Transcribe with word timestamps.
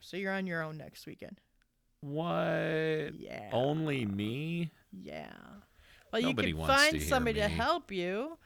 So 0.00 0.16
you're 0.16 0.32
on 0.32 0.46
your 0.46 0.62
own 0.62 0.76
next 0.78 1.06
weekend. 1.06 1.40
What? 2.00 3.14
Yeah. 3.18 3.50
Only 3.52 4.06
me? 4.06 4.70
Yeah. 4.92 5.32
Well, 6.12 6.22
Nobody 6.22 6.48
you 6.48 6.54
could 6.54 6.62
to 6.62 6.66
find 6.68 6.96
hear 6.96 7.08
somebody 7.08 7.40
to 7.40 7.48
help 7.48 7.90
you. 7.90 8.38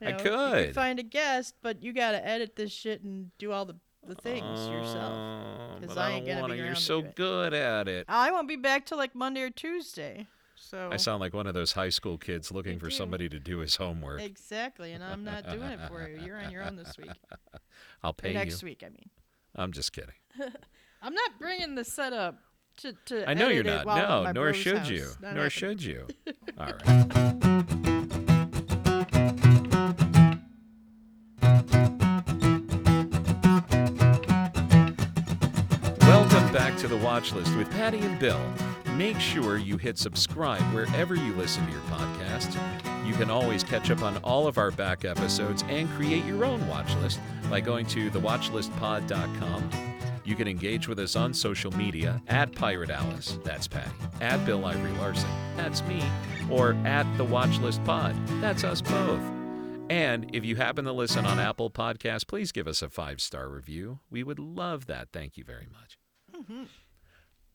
You 0.00 0.06
I 0.06 0.10
know, 0.12 0.16
You 0.18 0.22
could. 0.22 0.66
could 0.66 0.74
find 0.74 0.98
a 0.98 1.02
guest, 1.02 1.54
but 1.60 1.82
you 1.82 1.92
got 1.92 2.12
to 2.12 2.26
edit 2.26 2.56
this 2.56 2.72
shit 2.72 3.02
and 3.02 3.30
do 3.38 3.52
all 3.52 3.64
the, 3.64 3.74
the 4.06 4.14
things 4.14 4.68
yourself. 4.68 5.12
Um, 5.12 5.80
because 5.80 5.96
I 5.96 6.08
I 6.08 6.10
ain't 6.12 6.26
gonna 6.26 6.54
be 6.54 6.60
to. 6.60 6.64
You're 6.66 6.74
so 6.76 7.02
good 7.02 7.52
at 7.52 7.88
it. 7.88 8.06
I 8.08 8.30
won't 8.30 8.48
be 8.48 8.56
back 8.56 8.86
till 8.86 8.96
like 8.96 9.14
Monday 9.14 9.42
or 9.42 9.50
Tuesday. 9.50 10.26
So 10.54 10.88
I 10.92 10.96
sound 10.96 11.20
like 11.20 11.34
one 11.34 11.46
of 11.46 11.54
those 11.54 11.72
high 11.72 11.88
school 11.88 12.18
kids 12.18 12.50
looking 12.50 12.78
for 12.78 12.88
do. 12.88 12.94
somebody 12.96 13.28
to 13.28 13.38
do 13.38 13.58
his 13.58 13.76
homework. 13.76 14.20
exactly, 14.20 14.92
and 14.92 15.04
I'm 15.04 15.24
not 15.24 15.48
doing 15.48 15.62
it 15.70 15.80
for 15.88 16.08
you. 16.08 16.20
You're 16.24 16.38
on 16.38 16.50
your 16.50 16.62
own 16.64 16.76
this 16.76 16.96
week. 16.98 17.10
I'll 18.02 18.12
pay 18.12 18.32
next 18.32 18.44
you. 18.46 18.50
Next 18.50 18.62
week, 18.62 18.82
I 18.84 18.88
mean. 18.88 19.08
I'm 19.58 19.72
just 19.72 19.92
kidding. 19.92 20.14
I'm 21.02 21.14
not 21.14 21.30
bringing 21.38 21.74
the 21.74 21.84
setup 21.84 22.38
to. 22.78 22.92
to 23.06 23.28
I 23.28 23.34
know 23.34 23.48
you're 23.48 23.64
not. 23.64 23.84
while 23.86 24.20
I'm 24.22 24.26
at 24.28 24.34
No, 24.34 24.42
nor 24.42 24.52
should 24.54 24.78
house. 24.78 24.88
you. 24.88 25.06
Not 25.20 25.34
Nor 25.34 25.44
happening. 25.44 25.50
should 25.50 25.82
you. 25.82 26.06
All 26.58 26.66
right. 26.86 27.98
Welcome 36.00 36.52
back 36.52 36.76
to 36.78 36.88
the 36.88 36.96
Watch 36.96 37.32
List 37.32 37.54
with 37.56 37.70
Pattie 37.70 37.98
and 38.00 38.18
Bill. 38.18 38.40
Make 38.96 39.18
sure 39.20 39.56
you 39.58 39.76
hit 39.76 39.98
subscribe 39.98 40.62
wherever 40.74 41.14
you 41.14 41.32
listen 41.34 41.64
to 41.66 41.72
your 41.72 41.80
podcast. 41.82 42.54
You 43.06 43.14
can 43.14 43.30
always 43.30 43.62
catch 43.64 43.90
up 43.90 44.02
on 44.02 44.16
all 44.18 44.46
of 44.46 44.58
our 44.58 44.70
back 44.70 45.04
episodes 45.04 45.64
and 45.68 45.88
create 45.90 46.24
your 46.24 46.44
own 46.44 46.66
watch 46.68 46.94
list 46.96 47.20
by 47.50 47.60
going 47.60 47.86
to 47.86 48.10
thewatchlistpod.com. 48.10 49.70
You 50.24 50.34
can 50.36 50.46
engage 50.48 50.88
with 50.88 50.98
us 50.98 51.16
on 51.16 51.32
social 51.32 51.70
media 51.76 52.20
at 52.28 52.52
Pirate 52.54 52.90
Alice, 52.90 53.38
that's 53.44 53.66
Pattie, 53.66 53.90
at 54.20 54.44
Bill 54.44 54.64
Ivory 54.66 54.92
Larson, 54.92 55.30
that's 55.56 55.82
me, 55.84 56.02
or 56.50 56.72
at 56.84 57.04
the 57.16 57.24
Watchlist 57.24 57.82
Pod, 57.86 58.14
that's 58.40 58.62
us 58.62 58.82
both. 58.82 59.20
And 59.90 60.28
if 60.34 60.44
you 60.44 60.56
happen 60.56 60.84
to 60.84 60.92
listen 60.92 61.24
on 61.24 61.38
Apple 61.40 61.70
Podcasts, 61.70 62.26
please 62.26 62.52
give 62.52 62.68
us 62.68 62.82
a 62.82 62.90
five 62.90 63.22
star 63.22 63.48
review. 63.48 64.00
We 64.10 64.22
would 64.22 64.38
love 64.38 64.84
that. 64.86 65.08
Thank 65.14 65.38
you 65.38 65.44
very 65.44 65.66
much. 65.72 65.98
Mhm. 66.44 66.66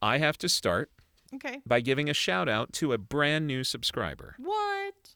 I 0.02 0.17
have 0.17 0.39
to 0.39 0.50
start 0.50 0.89
Okay. 1.35 1.61
by 1.66 1.80
giving 1.80 2.09
a 2.09 2.13
shout 2.13 2.50
out 2.50 2.73
to 2.73 2.91
a 2.91 2.97
brand 2.97 3.45
new 3.45 3.63
subscriber. 3.63 4.33
What? 4.39 5.13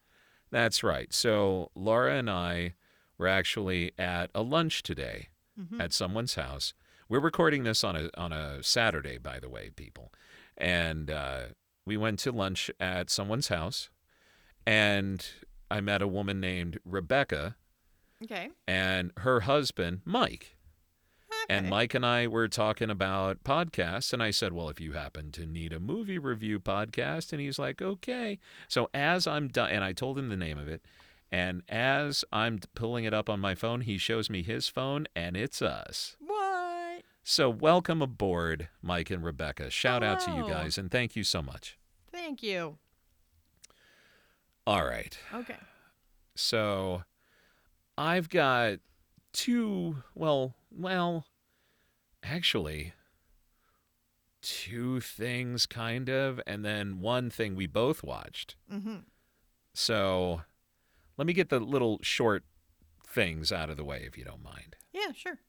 That's 0.51 0.83
right. 0.83 1.11
So 1.11 1.71
Laura 1.73 2.13
and 2.17 2.29
I 2.29 2.75
were 3.17 3.27
actually 3.27 3.91
at 3.97 4.29
a 4.35 4.41
lunch 4.41 4.83
today 4.83 5.29
Mhm. 5.59 5.81
at 5.81 5.93
someone's 5.93 6.35
house. 6.35 6.73
We're 7.09 7.19
recording 7.19 7.63
this 7.63 7.83
on 7.83 7.95
a 7.95 8.09
on 8.17 8.31
a 8.33 8.61
Saturday, 8.63 9.17
by 9.17 9.39
the 9.39 9.49
way, 9.49 9.69
people. 9.69 10.13
And 10.57 11.09
uh, 11.09 11.47
we 11.85 11.97
went 11.97 12.19
to 12.19 12.31
lunch 12.31 12.69
at 12.79 13.09
someone's 13.09 13.47
house, 13.47 13.89
and 14.65 15.25
I 15.69 15.81
met 15.81 16.01
a 16.01 16.07
woman 16.07 16.39
named 16.39 16.79
Rebecca 16.85 17.55
Okay. 18.23 18.49
and 18.67 19.11
her 19.17 19.41
husband 19.41 20.01
Mike. 20.05 20.55
Okay. 21.29 21.55
And 21.55 21.69
Mike 21.69 21.93
and 21.93 22.05
I 22.05 22.27
were 22.27 22.47
talking 22.47 22.89
about 22.89 23.43
podcasts, 23.43 24.11
and 24.11 24.21
I 24.23 24.31
said, 24.31 24.53
Well, 24.53 24.69
if 24.69 24.79
you 24.81 24.93
happen 24.93 25.31
to 25.33 25.45
need 25.45 25.71
a 25.71 25.79
movie 25.79 26.17
review 26.19 26.59
podcast, 26.59 27.31
and 27.31 27.39
he's 27.41 27.59
like, 27.59 27.81
Okay. 27.81 28.39
So 28.67 28.89
as 28.93 29.27
I'm 29.27 29.47
done, 29.47 29.69
and 29.71 29.83
I 29.83 29.93
told 29.93 30.17
him 30.17 30.29
the 30.29 30.35
name 30.37 30.57
of 30.57 30.67
it, 30.67 30.83
and 31.31 31.63
as 31.67 32.23
I'm 32.31 32.59
pulling 32.75 33.05
it 33.05 33.13
up 33.13 33.29
on 33.29 33.39
my 33.39 33.55
phone, 33.55 33.81
he 33.81 33.97
shows 33.97 34.29
me 34.29 34.43
his 34.43 34.67
phone, 34.67 35.07
and 35.15 35.35
it's 35.35 35.61
us. 35.61 36.15
What? 36.19 37.03
So 37.23 37.49
welcome 37.49 38.01
aboard, 38.01 38.69
Mike 38.81 39.11
and 39.11 39.23
Rebecca. 39.23 39.69
Shout 39.69 40.03
out 40.03 40.21
to 40.21 40.31
you 40.31 40.47
guys, 40.47 40.77
and 40.77 40.89
thank 40.89 41.15
you 41.15 41.23
so 41.23 41.41
much. 41.41 41.77
Thank 42.11 42.41
you. 42.41 42.77
All 44.65 44.85
right. 44.85 45.17
Okay. 45.33 45.57
So 46.35 47.03
I've 47.97 48.29
got 48.29 48.79
two, 49.33 50.03
well, 50.15 50.55
well, 50.71 51.25
actually, 52.23 52.93
two 54.41 54.99
things 54.99 55.65
kind 55.65 56.09
of, 56.09 56.39
and 56.47 56.63
then 56.63 56.99
one 56.99 57.29
thing 57.29 57.55
we 57.55 57.67
both 57.67 58.03
watched. 58.03 58.55
Mm-hmm. 58.71 58.97
So 59.73 60.41
let 61.17 61.27
me 61.27 61.33
get 61.33 61.49
the 61.49 61.59
little 61.59 61.99
short 62.01 62.43
things 63.07 63.51
out 63.51 63.69
of 63.69 63.77
the 63.77 63.83
way 63.83 64.03
if 64.05 64.17
you 64.17 64.23
don't 64.23 64.43
mind. 64.43 64.75
Yeah, 64.93 65.11
sure. 65.15 65.39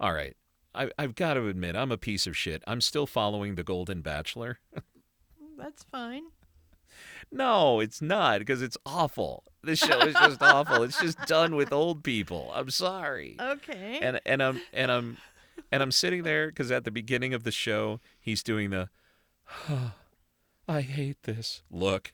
All 0.00 0.12
right. 0.12 0.36
I, 0.74 0.90
I've 0.98 1.14
got 1.14 1.34
to 1.34 1.48
admit, 1.48 1.76
I'm 1.76 1.90
a 1.92 1.96
piece 1.96 2.26
of 2.26 2.36
shit. 2.36 2.62
I'm 2.66 2.80
still 2.80 3.06
following 3.06 3.54
The 3.54 3.64
Golden 3.64 4.00
Bachelor. 4.00 4.60
That's 5.58 5.84
fine. 5.84 6.24
No, 7.30 7.80
it's 7.80 8.00
not 8.00 8.38
because 8.38 8.62
it's 8.62 8.76
awful. 8.86 9.44
This 9.62 9.80
show 9.80 10.00
is 10.00 10.14
just 10.14 10.42
awful. 10.42 10.82
It's 10.82 11.00
just 11.00 11.18
done 11.26 11.56
with 11.56 11.72
old 11.72 12.02
people. 12.02 12.50
I'm 12.54 12.70
sorry. 12.70 13.36
Okay. 13.40 13.98
and 14.00 14.20
and 14.24 14.42
I'm 14.42 14.60
and 14.72 14.90
I'm 14.90 15.18
and 15.70 15.82
I'm 15.82 15.92
sitting 15.92 16.22
there 16.22 16.48
because 16.48 16.70
at 16.70 16.84
the 16.84 16.90
beginning 16.90 17.34
of 17.34 17.44
the 17.44 17.50
show 17.50 18.00
he's 18.20 18.42
doing 18.42 18.70
the 18.70 18.88
I 20.68 20.80
hate 20.80 21.22
this 21.24 21.62
look, 21.70 22.12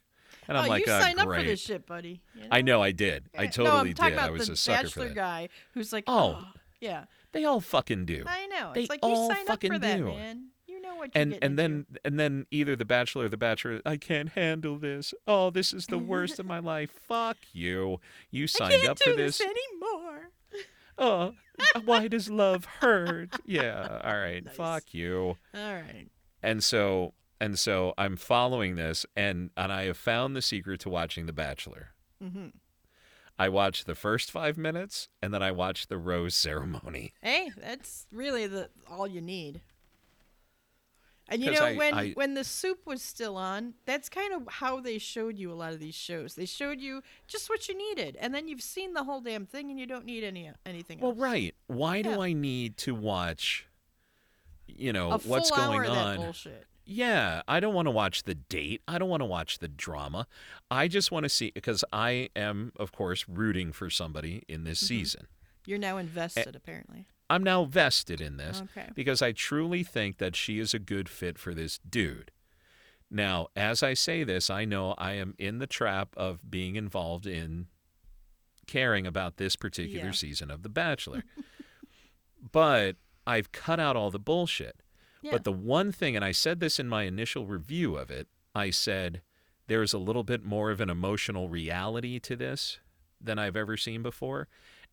and 0.49 0.56
I'm 0.59 0.65
oh, 0.66 0.69
like, 0.69 0.87
you 0.87 0.93
"Ah, 0.93 1.00
signed 1.00 1.19
up 1.21 1.27
great. 1.27 1.41
for 1.43 1.47
this 1.47 1.60
shit, 1.60 1.87
buddy. 1.87 2.21
you 2.34 2.44
I 2.50 2.62
know? 2.62 2.77
know 2.78 2.82
I 2.82 2.91
did. 2.93 3.28
I 3.37 3.47
totally 3.47 3.65
no, 3.71 3.77
I'm 3.77 3.93
talking 3.94 4.15
did. 4.16 4.19
I 4.25 4.31
was 4.31 4.47
the 4.49 4.53
a 4.55 4.56
sucker 4.56 4.88
for 4.88 5.05
that. 5.05 5.15
guy 5.15 5.49
who's 5.72 5.93
like, 5.93 6.05
Oh. 6.06 6.38
oh, 6.43 6.47
yeah, 6.81 7.05
They 7.32 7.44
all 7.44 7.60
fucking 7.60 8.05
do. 8.05 8.25
I 8.27 8.47
know. 8.47 8.72
They 8.75 8.82
It's 8.82 8.91
like 8.91 9.00
all 9.03 9.10
you 9.28 9.34
signed 9.34 9.49
up 9.49 9.55
fucking 9.55 9.72
for 9.72 9.78
that, 9.78 9.97
do. 9.99 10.05
man. 10.06 10.49
You 10.66 10.81
know 10.82 10.97
what 10.97 11.10
you're 11.15 11.22
And 11.22 11.38
and 11.43 11.59
then 11.59 11.87
into. 11.88 12.00
and 12.05 12.21
then 12.21 12.47
either 12.50 12.75
the 12.77 12.84
bachelor 12.84 13.27
or 13.27 13.28
the 13.28 13.37
bachelor, 13.37 13.81
I 13.87 13.97
can't 13.97 14.31
handle 14.31 14.77
this. 14.78 15.15
Oh, 15.27 15.50
this 15.50 15.72
is 15.72 15.87
the 15.87 15.99
worst 15.99 16.38
of 16.38 16.47
my 16.47 16.59
life. 16.75 16.91
Fuck 17.06 17.37
you. 17.53 18.00
You 18.31 18.47
signed 18.47 18.84
up 18.87 18.99
for 19.00 19.12
this. 19.12 19.38
this 19.38 19.47
anymore. 19.47 20.31
Oh, 20.99 21.34
why 21.84 22.09
does 22.09 22.28
love 22.31 22.65
hurt? 22.81 23.31
Yeah. 23.47 24.00
All 24.05 24.16
right. 24.19 24.44
Nice. 24.44 24.55
Fuck 24.56 24.93
you. 24.94 25.37
All 25.55 25.75
right. 25.75 26.09
And 26.43 26.62
so 26.62 27.15
and 27.41 27.59
so 27.59 27.95
I'm 27.99 28.17
following 28.17 28.77
this 28.77 29.05
and 29.17 29.50
and 29.56 29.72
I 29.72 29.84
have 29.84 29.97
found 29.97 30.34
the 30.37 30.43
secret 30.43 30.81
to 30.81 30.89
watching 30.91 31.27
The 31.27 31.33
Bachelor. 31.33 31.89
Mm-hmm. 32.22 32.49
I 33.39 33.49
watched 33.49 33.87
the 33.87 33.97
first 33.97 34.31
5 34.31 34.56
minutes 34.56 35.09
and 35.21 35.34
then 35.34 35.43
I 35.43 35.50
watched 35.50 35.89
the 35.89 35.99
rose 35.99 36.34
ceremony. 36.37 37.12
Hey, 37.21 37.50
that's 37.61 38.06
really 38.12 38.47
the 38.47 38.71
all 38.89 39.06
you 39.09 39.21
need. 39.21 39.61
And 41.28 41.43
you 41.43 41.53
know 41.53 41.65
I- 41.65 41.75
when 41.75 41.94
I- 41.94 42.11
when 42.12 42.34
the 42.34 42.44
soup 42.44 42.87
was 42.87 43.00
still 43.03 43.37
on, 43.37 43.75
that's 43.87 44.09
kind 44.11 44.34
of 44.34 44.47
how 44.47 44.78
they 44.81 44.99
showed 44.99 45.39
you 45.39 45.50
a 45.50 45.55
lot 45.55 45.73
of 45.73 45.81
these 45.81 45.94
shows. 45.94 46.34
They 46.34 46.44
showed 46.44 46.81
you 46.81 47.03
just 47.27 47.49
what 47.49 47.67
you 47.67 47.77
needed, 47.77 48.17
and 48.21 48.34
then 48.34 48.47
you've 48.47 48.61
seen 48.62 48.93
the 48.93 49.05
whole 49.05 49.23
damn 49.23 49.47
thing, 49.47 49.71
and 49.71 49.81
you 49.81 49.87
don't 49.87 50.05
need 50.05 50.23
any 50.23 50.50
anything 50.67 50.99
else. 50.99 51.03
Well, 51.03 51.12
else. 51.12 51.33
right. 51.33 51.55
Why 51.67 52.03
do 52.03 52.21
I 52.21 52.34
need 52.34 52.77
to 52.78 52.94
watch 52.94 53.67
you 54.67 54.93
know 54.93 55.19
what's 55.25 55.50
going 55.50 55.89
on? 55.89 56.34
Yeah, 56.87 57.43
I 57.49 57.61
don't 57.61 57.72
want 57.75 57.87
to 57.87 57.91
watch 57.91 58.25
the 58.25 58.34
date. 58.34 58.83
I 58.87 58.99
don't 58.99 59.09
want 59.09 59.22
to 59.22 59.27
watch 59.27 59.59
the 59.59 59.69
drama. 59.69 60.27
I 60.71 60.87
just 60.89 61.11
want 61.11 61.25
to 61.25 61.28
see 61.31 61.50
because 61.55 61.83
I 61.93 62.28
am 62.37 62.72
of 62.77 62.93
course 62.93 63.25
rooting 63.28 63.72
for 63.72 63.89
somebody 63.89 64.43
in 64.49 64.65
this 64.65 64.83
Mhm. 64.83 64.87
season. 64.89 65.27
You're 65.67 65.78
now 65.78 65.97
invested, 65.97 66.55
apparently. 66.55 67.06
I'm 67.31 67.43
now 67.43 67.65
vested 67.65 68.21
in 68.21 68.37
this. 68.37 68.61
Okay. 68.61 68.91
because 68.94 69.23
I 69.23 69.33
truly 69.33 69.83
think 69.83 70.19
that 70.19 70.37
she 70.37 70.59
is 70.59 70.75
a 70.75 70.78
good 70.78 71.09
fit 71.09 71.39
for 71.39 71.55
this 71.55 71.78
dude. 71.78 72.31
Now, 73.11 73.49
as 73.56 73.83
I 73.83 73.94
say 73.94 74.25
this, 74.25 74.50
I 74.50 74.65
know 74.67 74.93
I 74.99 75.12
am 75.12 75.34
in 75.39 75.59
the 75.61 75.67
trap 75.67 76.15
of 76.19 76.50
being 76.50 76.77
involved 76.77 77.27
in 77.27 77.69
caring 78.67 79.06
about 79.06 79.37
this 79.39 79.56
particular 79.56 80.06
Yeah. 80.06 80.12
season 80.12 80.50
of 80.50 80.62
The 80.62 80.69
Bachelor. 80.69 81.25
but 82.53 82.97
I've 83.27 83.53
cut 83.53 83.81
out 83.81 83.97
all 83.97 84.11
the 84.11 84.19
bullshit. 84.19 84.83
Yeah. 85.25 85.33
But 85.33 85.45
the 85.45 85.53
one 85.53 85.91
thing, 85.91 86.15
and 86.17 86.25
I 86.25 86.32
said 86.32 86.61
this 86.61 86.79
in 86.79 86.87
my 86.87 87.05
initial 87.05 87.47
review 87.47 87.97
of 87.97 88.11
it, 88.11 88.29
I 88.55 88.69
said 88.69 89.23
there's 89.69 89.94
a 89.94 89.99
little 89.99 90.23
bit 90.23 90.44
more 90.44 90.71
of 90.71 90.82
an 90.82 90.91
emotional 90.91 91.49
reality 91.49 92.19
to 92.21 92.37
this 92.37 92.79
than 93.21 93.38
I've 93.38 93.56
ever 93.56 93.79
seen 93.79 94.03
before. 94.03 94.49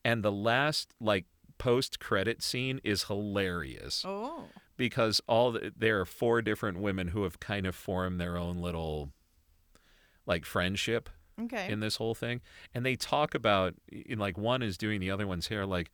And 0.05 0.23
the 0.23 0.31
last, 0.31 0.93
like, 1.01 1.25
post 1.57 1.99
credit 1.99 2.41
scene 2.41 2.79
is 2.83 3.03
hilarious 3.03 4.03
oh. 4.07 4.45
because 4.77 5.21
all 5.27 5.51
the, 5.51 5.71
there 5.77 5.99
are 5.99 6.05
four 6.05 6.41
different 6.41 6.79
women 6.79 7.09
who 7.09 7.23
have 7.23 7.39
kind 7.39 7.67
of 7.67 7.75
formed 7.75 8.19
their 8.19 8.35
own 8.37 8.57
little 8.57 9.11
like 10.25 10.43
friendship 10.45 11.07
Okay. 11.39 11.71
in 11.71 11.79
this 11.79 11.97
whole 11.97 12.15
thing 12.15 12.41
and 12.73 12.83
they 12.83 12.95
talk 12.95 13.35
about 13.35 13.75
in 13.91 14.17
like 14.17 14.39
one 14.39 14.63
is 14.63 14.75
doing 14.77 14.99
the 14.99 15.11
other 15.11 15.27
one's 15.27 15.47
hair 15.49 15.65
like 15.67 15.91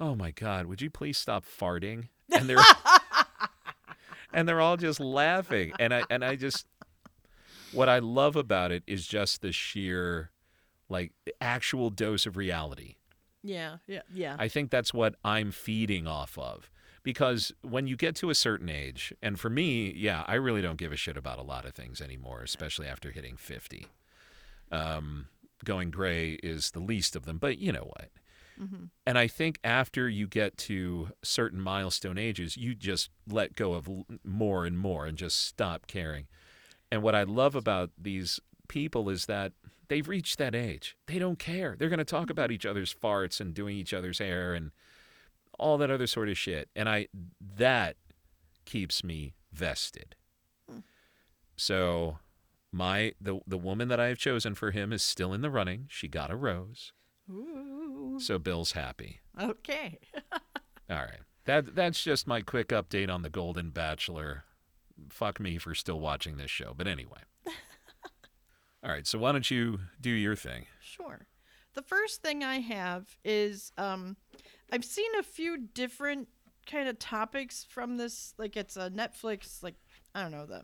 oh 0.00 0.14
my 0.16 0.32
god 0.32 0.66
would 0.66 0.82
you 0.82 0.90
please 0.90 1.16
stop 1.18 1.44
farting 1.44 2.08
and 2.36 2.48
they're 2.48 2.58
and 4.36 4.48
they're 4.48 4.60
all 4.60 4.76
just 4.76 5.00
laughing 5.00 5.72
and 5.80 5.92
i 5.92 6.04
and 6.10 6.24
i 6.24 6.36
just 6.36 6.66
what 7.72 7.88
i 7.88 7.98
love 7.98 8.36
about 8.36 8.70
it 8.70 8.84
is 8.86 9.06
just 9.06 9.42
the 9.42 9.50
sheer 9.50 10.30
like 10.88 11.12
actual 11.40 11.90
dose 11.90 12.26
of 12.26 12.36
reality 12.36 12.94
yeah. 13.46 13.76
Yeah. 13.86 14.02
Yeah. 14.12 14.36
I 14.38 14.48
think 14.48 14.70
that's 14.70 14.92
what 14.92 15.14
I'm 15.24 15.52
feeding 15.52 16.06
off 16.06 16.36
of 16.36 16.68
because 17.02 17.52
when 17.62 17.86
you 17.86 17.96
get 17.96 18.16
to 18.16 18.30
a 18.30 18.34
certain 18.34 18.68
age, 18.68 19.14
and 19.22 19.38
for 19.38 19.48
me, 19.48 19.92
yeah, 19.92 20.24
I 20.26 20.34
really 20.34 20.60
don't 20.62 20.76
give 20.76 20.92
a 20.92 20.96
shit 20.96 21.16
about 21.16 21.38
a 21.38 21.42
lot 21.42 21.64
of 21.64 21.72
things 21.72 22.00
anymore, 22.00 22.42
especially 22.42 22.88
after 22.88 23.12
hitting 23.12 23.36
50. 23.36 23.86
Um, 24.72 25.28
going 25.64 25.90
gray 25.90 26.32
is 26.42 26.72
the 26.72 26.80
least 26.80 27.14
of 27.14 27.24
them, 27.24 27.38
but 27.38 27.58
you 27.58 27.70
know 27.70 27.84
what? 27.84 28.10
Mhm. 28.58 28.90
And 29.06 29.18
I 29.18 29.26
think 29.28 29.58
after 29.62 30.08
you 30.08 30.26
get 30.26 30.56
to 30.58 31.10
certain 31.22 31.60
milestone 31.60 32.18
ages, 32.18 32.56
you 32.56 32.74
just 32.74 33.10
let 33.26 33.54
go 33.54 33.74
of 33.74 33.88
l- 33.88 34.06
more 34.24 34.64
and 34.64 34.78
more 34.78 35.06
and 35.06 35.18
just 35.18 35.40
stop 35.42 35.86
caring. 35.86 36.26
And 36.90 37.02
what 37.02 37.14
I 37.14 37.24
love 37.24 37.54
about 37.54 37.90
these 37.98 38.40
people 38.68 39.10
is 39.10 39.26
that 39.26 39.52
they've 39.88 40.08
reached 40.08 40.38
that 40.38 40.54
age. 40.54 40.96
They 41.06 41.18
don't 41.18 41.38
care. 41.38 41.76
They're 41.76 41.88
going 41.88 41.98
to 41.98 42.04
talk 42.04 42.30
about 42.30 42.50
each 42.50 42.64
other's 42.66 42.94
farts 42.94 43.40
and 43.40 43.54
doing 43.54 43.76
each 43.76 43.92
other's 43.92 44.18
hair 44.18 44.54
and 44.54 44.72
all 45.58 45.78
that 45.78 45.90
other 45.90 46.06
sort 46.06 46.28
of 46.28 46.36
shit. 46.38 46.68
And 46.74 46.88
I 46.88 47.08
that 47.40 47.96
keeps 48.64 49.04
me 49.04 49.34
vested. 49.52 50.16
Hmm. 50.68 50.80
So 51.56 52.18
my 52.72 53.12
the 53.20 53.40
the 53.46 53.58
woman 53.58 53.88
that 53.88 54.00
I 54.00 54.06
have 54.08 54.18
chosen 54.18 54.54
for 54.54 54.70
him 54.70 54.92
is 54.92 55.02
still 55.02 55.32
in 55.32 55.40
the 55.40 55.50
running. 55.50 55.86
She 55.88 56.08
got 56.08 56.30
a 56.30 56.36
rose. 56.36 56.92
Ooh. 57.30 58.18
So 58.20 58.38
Bill's 58.38 58.72
happy. 58.72 59.20
Okay. 59.40 59.98
All 60.90 60.96
right. 60.96 61.20
That 61.44 61.74
that's 61.74 62.02
just 62.02 62.26
my 62.26 62.40
quick 62.40 62.68
update 62.68 63.12
on 63.12 63.22
the 63.22 63.30
Golden 63.30 63.70
Bachelor. 63.70 64.44
Fuck 65.10 65.38
me 65.40 65.58
for 65.58 65.74
still 65.74 66.00
watching 66.00 66.36
this 66.36 66.50
show, 66.50 66.74
but 66.76 66.86
anyway. 66.86 67.20
All 68.84 68.90
right, 68.90 69.06
so 69.06 69.18
why 69.18 69.32
don't 69.32 69.50
you 69.50 69.80
do 70.00 70.10
your 70.10 70.36
thing? 70.36 70.66
Sure. 70.80 71.26
The 71.74 71.82
first 71.82 72.22
thing 72.22 72.42
I 72.42 72.60
have 72.60 73.16
is 73.24 73.72
um, 73.76 74.16
I've 74.72 74.84
seen 74.84 75.10
a 75.18 75.22
few 75.22 75.58
different 75.58 76.28
kind 76.66 76.88
of 76.88 76.98
topics 76.98 77.64
from 77.68 77.96
this. 77.96 78.34
Like 78.38 78.56
it's 78.56 78.76
a 78.76 78.90
Netflix, 78.90 79.62
like 79.62 79.74
I 80.14 80.22
don't 80.22 80.32
know 80.32 80.46
the 80.46 80.62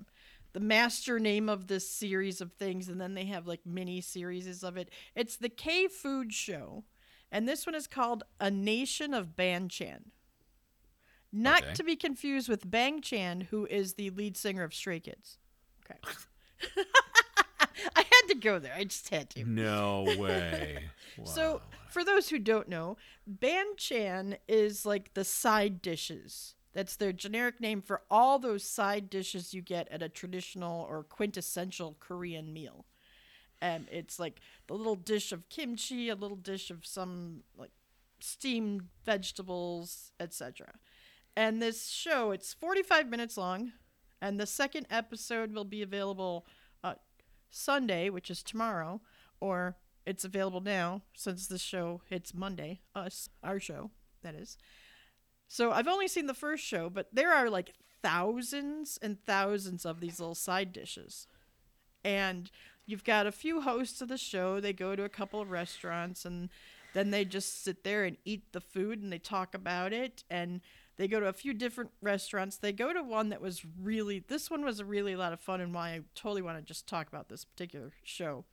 the 0.52 0.60
master 0.60 1.19
name 1.19 1.49
of 1.49 1.66
this 1.66 1.88
series 1.88 2.40
of 2.40 2.52
things, 2.52 2.88
and 2.88 3.00
then 3.00 3.14
they 3.14 3.25
have 3.26 3.46
like 3.46 3.60
mini 3.64 4.00
series 4.00 4.62
of 4.62 4.76
it. 4.76 4.90
It's 5.14 5.37
the 5.37 5.49
K 5.49 5.88
Food 5.88 6.32
Show, 6.32 6.84
and 7.31 7.49
this 7.49 7.64
one 7.66 7.75
is 7.75 7.87
called 7.87 8.25
A 8.40 8.50
Nation 8.50 9.14
of 9.14 9.37
Banchan. 9.37 10.10
Not 11.32 11.62
Okay. 11.62 11.72
to 11.75 11.84
be 11.84 11.96
confused 11.96 12.49
with 12.49 12.70
Bang 12.70 13.00
Chan, 13.00 13.49
who 13.50 13.64
is 13.66 13.94
the 13.94 14.10
lead 14.10 14.37
singer 14.37 14.64
of 14.64 14.75
Stray 14.75 15.00
Kids. 15.00 15.38
Okay. 15.84 15.99
I 17.96 18.02
had 18.02 18.28
to 18.28 18.34
go 18.34 18.58
there. 18.58 18.75
I 18.76 18.84
just 18.84 19.08
had 19.08 19.31
to. 19.31 19.44
No 19.44 20.04
way. 20.19 20.84
So, 21.25 21.60
for 21.90 22.04
those 22.04 22.31
who 22.31 22.38
don't 22.38 22.69
know, 22.70 22.96
banchan 23.31 24.38
is 24.49 24.87
like 24.87 25.12
the 25.12 25.25
side 25.25 25.82
dishes. 25.82 26.54
That's 26.73 26.97
their 26.97 27.13
generic 27.13 27.61
name 27.61 27.83
for 27.83 28.03
all 28.11 28.39
those 28.39 28.65
side 28.65 29.11
dishes 29.11 29.53
you 29.53 29.61
get 29.61 29.89
at 29.91 30.03
a 30.03 30.09
traditional 30.09 30.87
or 30.89 31.03
quintessential 31.03 31.97
Korean 32.01 32.53
meal. 32.53 32.87
And 33.61 33.87
it's 33.93 34.19
like 34.19 34.41
the 34.67 34.75
little 34.75 34.97
dish 34.97 35.33
of 35.33 35.49
kimchi, 35.49 36.09
a 36.09 36.15
little 36.15 36.37
dish 36.37 36.71
of 36.71 36.85
some 36.87 37.43
like 37.57 37.71
steamed 38.21 38.89
vegetables, 39.05 40.13
etc. 40.19 40.75
And 41.37 41.61
this 41.61 41.89
show, 41.89 42.31
it's 42.31 42.53
45 42.55 43.09
minutes 43.09 43.37
long, 43.37 43.73
and 44.21 44.39
the 44.39 44.47
second 44.47 44.87
episode 44.91 45.53
will 45.53 45.65
be 45.65 45.83
available 45.83 46.47
uh, 46.83 46.95
Sunday, 47.51 48.11
which 48.11 48.31
is 48.31 48.43
tomorrow, 48.43 49.01
or 49.41 49.77
it's 50.05 50.25
available 50.25 50.61
now 50.61 51.03
since 51.15 51.47
this 51.47 51.61
show 51.61 52.03
hits 52.09 52.35
Monday. 52.35 52.81
Us, 52.95 53.29
our 53.43 53.61
show, 53.61 53.91
that 54.23 54.35
is. 54.35 54.59
So 55.52 55.70
I've 55.70 55.87
only 55.87 56.08
seen 56.08 56.28
the 56.28 56.32
first 56.32 56.64
show, 56.64 56.88
but 56.88 57.08
there 57.12 57.31
are 57.31 57.50
like 57.50 57.75
thousands 58.00 58.99
and 59.02 59.22
thousands 59.22 59.84
of 59.84 60.00
these 60.00 60.19
little 60.19 60.34
side 60.34 60.72
dishes. 60.72 61.26
And 62.02 62.50
you've 62.87 63.04
got 63.04 63.26
a 63.26 63.32
few 63.32 63.60
hosts 63.60 64.00
of 64.00 64.08
the 64.08 64.16
show. 64.16 64.60
They 64.60 64.72
go 64.72 64.96
to 64.96 65.04
a 65.04 65.10
couple 65.10 65.43
of 65.43 65.50
restaurants 65.50 66.25
and 66.25 66.49
then 66.94 67.10
they 67.10 67.26
just 67.26 67.62
sit 67.62 67.84
there 67.84 68.04
and 68.04 68.16
eat 68.25 68.50
the 68.52 68.62
food 68.62 69.02
and 69.02 69.12
they 69.12 69.19
talk 69.19 69.54
about 69.54 69.93
it. 69.93 70.25
And 70.31 70.62
they 70.96 71.06
go 71.06 71.20
to 71.20 71.26
a 71.26 71.34
few 71.34 71.52
different 71.52 71.90
restaurants. 72.00 72.56
They 72.56 72.72
go 72.72 72.94
to 72.94 73.02
one 73.02 73.28
that 73.28 73.43
was 73.43 73.62
really, 73.78 74.25
this 74.26 74.50
one 74.50 74.64
was 74.64 74.81
a 74.81 74.87
really 74.87 75.16
lot 75.16 75.34
of 75.34 75.40
fun 75.40 75.60
and 75.60 75.75
why 75.75 75.90
I 75.90 76.00
totally 76.14 76.40
want 76.40 76.56
to 76.56 76.64
just 76.64 76.87
talk 76.87 77.08
about 77.08 77.28
this 77.28 77.44
particular 77.44 77.93
show 78.04 78.46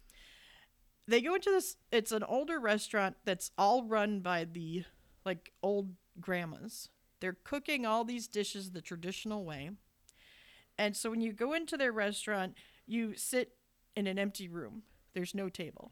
they 1.07 1.21
go 1.21 1.33
into 1.33 1.49
this 1.49 1.75
it's 1.91 2.11
an 2.11 2.21
older 2.21 2.59
restaurant 2.59 3.15
that's 3.25 3.49
all 3.57 3.83
run 3.83 4.19
by 4.19 4.43
the 4.43 4.83
like 5.25 5.51
old 5.61 5.93
grandmas. 6.19 6.89
They're 7.19 7.37
cooking 7.43 7.85
all 7.85 8.05
these 8.05 8.27
dishes 8.27 8.71
the 8.71 8.81
traditional 8.81 9.43
way. 9.43 9.71
And 10.77 10.95
so 10.95 11.09
when 11.09 11.21
you 11.21 11.33
go 11.33 11.53
into 11.53 11.75
their 11.75 11.91
restaurant 11.91 12.55
you 12.89 13.13
sit 13.15 13.53
in 13.95 14.07
an 14.07 14.19
empty 14.19 14.49
room. 14.49 14.81
There's 15.13 15.35
no 15.35 15.47
table. 15.47 15.91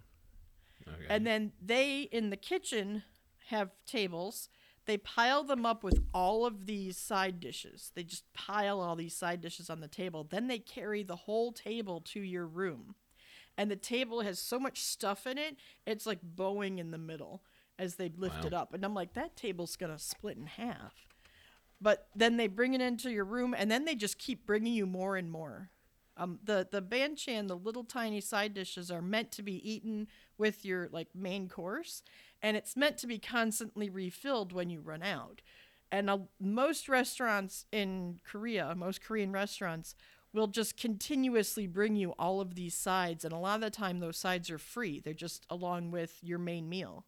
Okay. 0.88 1.06
and 1.10 1.28
then 1.28 1.52
they 1.62 2.04
in 2.12 2.30
the 2.30 2.38
kitchen 2.38 3.04
have 3.50 3.72
tables. 3.86 4.50
They 4.86 4.98
pile 4.98 5.44
them 5.44 5.66
up 5.66 5.84
with 5.84 6.00
all 6.14 6.46
of 6.46 6.66
these 6.66 6.98
side 6.98 7.42
dishes. 7.42 7.92
They 7.94 8.04
just 8.04 8.32
pile 8.34 8.80
all 8.80 8.96
these 8.96 9.16
side 9.16 9.42
dishes 9.42 9.70
on 9.70 9.82
the 9.82 9.90
table. 9.90 10.24
Then 10.24 10.48
they 10.48 10.60
carry 10.60 11.04
the 11.04 11.16
whole 11.16 11.52
table 11.52 12.00
to 12.08 12.22
your 12.22 12.48
room. 12.48 12.96
And 13.58 13.70
the 13.70 13.76
table 13.76 14.22
has 14.22 14.40
so 14.40 14.60
much 14.60 14.82
stuff 14.82 15.28
in 15.28 15.38
it 15.38 15.58
it's 15.86 16.06
like 16.06 16.20
bowing 16.24 16.80
in 16.80 16.92
the 16.92 16.98
middle 16.98 17.44
as 17.80 17.96
they 17.96 18.12
lift 18.18 18.42
Wow. 18.42 18.48
it 18.48 18.54
up. 18.54 18.74
And 18.74 18.84
i'm 18.86 18.94
like 18.94 19.14
that 19.14 19.36
table's 19.36 19.76
gonna 19.76 20.00
split 20.00 20.38
in 20.38 20.48
half. 20.48 20.94
But 21.80 22.08
then 22.16 22.38
they 22.38 22.48
bring 22.48 22.74
it 22.74 22.82
into 22.82 23.12
your 23.12 23.26
room 23.26 23.54
and 23.58 23.70
then 23.70 23.86
they 23.86 23.96
just 23.96 24.18
keep 24.18 24.46
bringing 24.46 24.74
you 24.74 24.86
more 24.88 25.16
and 25.16 25.30
more. 25.32 25.70
Um, 26.20 26.40
the 26.44 26.68
the 26.72 26.82
banchan 26.82 27.48
the 27.48 27.56
little 27.58 27.84
tiny 27.84 28.22
side 28.22 28.56
dishes 28.56 28.90
are 28.90 29.02
meant 29.04 29.32
to 29.34 29.44
be 29.44 29.58
eaten 29.70 30.08
with 30.38 30.66
your 30.66 30.90
like 30.92 31.10
main 31.14 31.48
course 31.48 32.02
and 32.42 32.58
it's 32.58 32.76
meant 32.76 32.98
to 33.00 33.08
be 33.08 33.20
constantly 33.20 33.90
refilled 33.90 34.52
when 34.54 34.70
you 34.72 34.82
run 34.82 35.04
out. 35.04 35.42
And 35.92 36.10
uh, 36.10 36.18
most 36.40 36.90
restaurants 36.90 37.66
in 37.72 38.20
korea 38.26 38.74
most 38.76 39.02
korean 39.04 39.32
restaurants 39.32 39.94
will 40.34 40.48
just 40.48 40.76
continuously 40.78 41.68
bring 41.68 41.96
you 41.96 42.14
all 42.20 42.42
of 42.42 42.56
these 42.56 42.76
sides 42.76 43.24
and 43.24 43.32
a 43.34 43.38
lot 43.38 43.56
of 43.56 43.62
the 43.62 43.70
time 43.70 44.00
those 44.00 44.18
sides 44.18 44.50
are 44.50 44.58
free. 44.58 45.00
They're 45.00 45.14
just 45.14 45.46
along 45.50 45.92
with 45.92 46.18
your 46.24 46.40
main 46.40 46.68
meal 46.68 47.06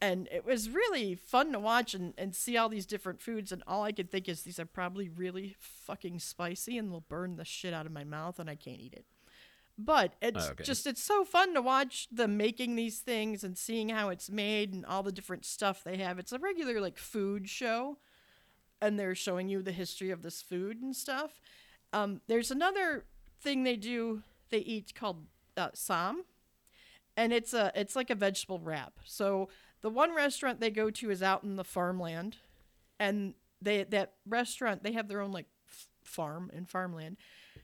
and 0.00 0.28
it 0.32 0.44
was 0.46 0.70
really 0.70 1.14
fun 1.14 1.52
to 1.52 1.58
watch 1.58 1.94
and, 1.94 2.14
and 2.16 2.34
see 2.34 2.56
all 2.56 2.68
these 2.68 2.86
different 2.86 3.20
foods 3.20 3.52
and 3.52 3.62
all 3.66 3.82
i 3.82 3.92
could 3.92 4.10
think 4.10 4.28
is 4.28 4.42
these 4.42 4.58
are 4.58 4.66
probably 4.66 5.08
really 5.08 5.56
fucking 5.58 6.18
spicy 6.18 6.78
and 6.78 6.90
they'll 6.90 7.04
burn 7.08 7.36
the 7.36 7.44
shit 7.44 7.74
out 7.74 7.86
of 7.86 7.92
my 7.92 8.04
mouth 8.04 8.38
and 8.38 8.48
i 8.48 8.54
can't 8.54 8.80
eat 8.80 8.94
it 8.94 9.04
but 9.78 10.14
it's 10.20 10.50
Okay. 10.50 10.64
just 10.64 10.86
it's 10.86 11.02
so 11.02 11.24
fun 11.24 11.54
to 11.54 11.62
watch 11.62 12.08
them 12.10 12.36
making 12.36 12.76
these 12.76 12.98
things 12.98 13.42
and 13.44 13.56
seeing 13.56 13.88
how 13.88 14.08
it's 14.08 14.30
made 14.30 14.72
and 14.72 14.84
all 14.86 15.02
the 15.02 15.12
different 15.12 15.44
stuff 15.44 15.82
they 15.84 15.96
have 15.96 16.18
it's 16.18 16.32
a 16.32 16.38
regular 16.38 16.80
like 16.80 16.98
food 16.98 17.48
show 17.48 17.96
and 18.82 18.98
they're 18.98 19.14
showing 19.14 19.48
you 19.48 19.62
the 19.62 19.72
history 19.72 20.10
of 20.10 20.22
this 20.22 20.42
food 20.42 20.82
and 20.82 20.94
stuff 20.96 21.40
um, 21.92 22.20
there's 22.28 22.50
another 22.50 23.04
thing 23.40 23.64
they 23.64 23.76
do 23.76 24.22
they 24.50 24.58
eat 24.58 24.94
called 24.94 25.24
uh, 25.56 25.68
ssam 25.70 26.16
and 27.16 27.32
it's 27.32 27.52
a 27.52 27.72
it's 27.74 27.96
like 27.96 28.10
a 28.10 28.14
vegetable 28.14 28.58
wrap. 28.60 28.94
So 29.04 29.48
the 29.82 29.90
one 29.90 30.14
restaurant 30.14 30.60
they 30.60 30.70
go 30.70 30.90
to 30.90 31.10
is 31.10 31.22
out 31.22 31.44
in 31.44 31.56
the 31.56 31.64
farmland, 31.64 32.36
and 32.98 33.34
they 33.60 33.84
that 33.84 34.14
restaurant 34.26 34.82
they 34.82 34.92
have 34.92 35.08
their 35.08 35.20
own 35.20 35.32
like 35.32 35.46
f- 35.68 35.88
farm 36.04 36.50
and 36.54 36.68
farmland. 36.68 37.16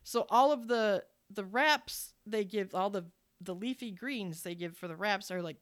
So 0.02 0.26
all 0.30 0.52
of 0.52 0.68
the 0.68 1.04
the 1.30 1.44
wraps 1.44 2.14
they 2.26 2.44
give 2.44 2.74
all 2.74 2.90
the 2.90 3.04
the 3.40 3.54
leafy 3.54 3.90
greens 3.90 4.42
they 4.42 4.54
give 4.54 4.76
for 4.76 4.88
the 4.88 4.96
wraps 4.96 5.30
are 5.30 5.42
like 5.42 5.58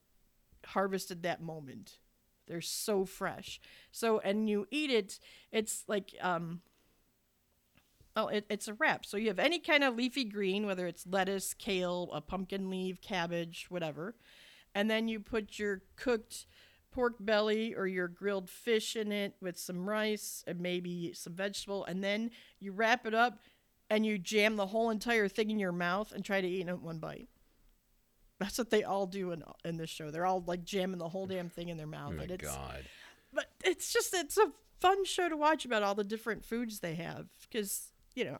harvested 0.66 1.23
that 1.23 1.42
moment. 1.42 1.99
They're 2.46 2.61
so 2.61 3.04
fresh. 3.04 3.61
So 3.90 4.18
and 4.20 4.49
you 4.49 4.66
eat 4.70 4.90
it, 4.90 5.18
it's 5.52 5.84
like 5.88 6.14
um 6.20 6.61
Oh, 8.16 8.28
it, 8.28 8.46
it's 8.49 8.68
a 8.68 8.75
wrap. 8.75 9.04
So 9.04 9.16
you 9.16 9.28
have 9.28 9.40
any 9.40 9.58
kind 9.58 9.82
of 9.82 9.96
leafy 9.96 10.25
green, 10.25 10.66
whether 10.66 10.87
it's 10.87 11.06
lettuce, 11.06 11.52
kale, 11.52 12.08
a 12.12 12.20
pumpkin 12.20 12.70
leaf, 12.70 13.00
cabbage, 13.00 13.66
whatever. 13.70 14.14
And 14.75 14.90
then 14.90 15.09
you 15.09 15.21
put 15.21 15.59
your 15.59 15.83
cooked 15.97 16.47
pork 16.90 17.14
belly 17.21 17.75
or 17.75 17.87
your 17.87 18.09
grilled 18.09 18.49
fish 18.49 18.97
in 18.97 19.11
it 19.12 19.35
with 19.40 19.59
some 19.59 19.88
rice 19.88 20.45
and 20.47 20.61
maybe 20.61 21.12
some 21.12 21.35
vegetable. 21.35 21.85
And 21.85 22.02
then 22.02 22.31
you 22.61 22.73
wrap 22.73 23.07
it 23.07 23.14
up 23.14 23.40
and 23.90 24.07
you 24.07 24.19
jam 24.19 24.57
the 24.57 24.66
whole 24.66 24.90
entire 24.90 25.28
thing 25.28 25.50
in 25.50 25.59
your 25.59 25.73
mouth 25.73 26.12
and 26.12 26.25
try 26.25 26.40
to 26.40 26.49
eat 26.49 26.66
it 26.66 26.69
in 26.69 26.83
one 26.83 26.99
bite. 26.99 27.28
That's 28.38 28.59
what 28.59 28.71
they 28.71 28.83
all 28.83 29.07
do 29.07 29.33
in, 29.33 29.43
in 29.64 29.76
this 29.76 29.90
show. 29.90 30.11
They're 30.11 30.26
all 30.26 30.43
like 30.47 30.64
jamming 30.64 30.99
the 30.99 31.09
whole 31.09 31.26
damn 31.26 31.49
thing 31.49 31.69
in 31.69 31.76
their 31.76 31.87
oh 31.87 31.90
mouth. 31.90 32.14
my 32.14 32.23
and 32.23 32.33
it's, 32.33 32.45
God. 32.45 32.85
but 33.33 33.47
it's 33.64 33.93
just 33.93 34.14
it's 34.14 34.37
a 34.37 34.52
fun 34.81 35.04
show 35.04 35.28
to 35.28 35.37
watch 35.37 35.64
about 35.64 35.83
all 35.83 35.95
the 35.95 36.04
different 36.04 36.45
foods 36.45 36.81
they 36.81 36.95
have 36.95 37.26
because 37.50 37.88
you 38.14 38.25
know 38.25 38.38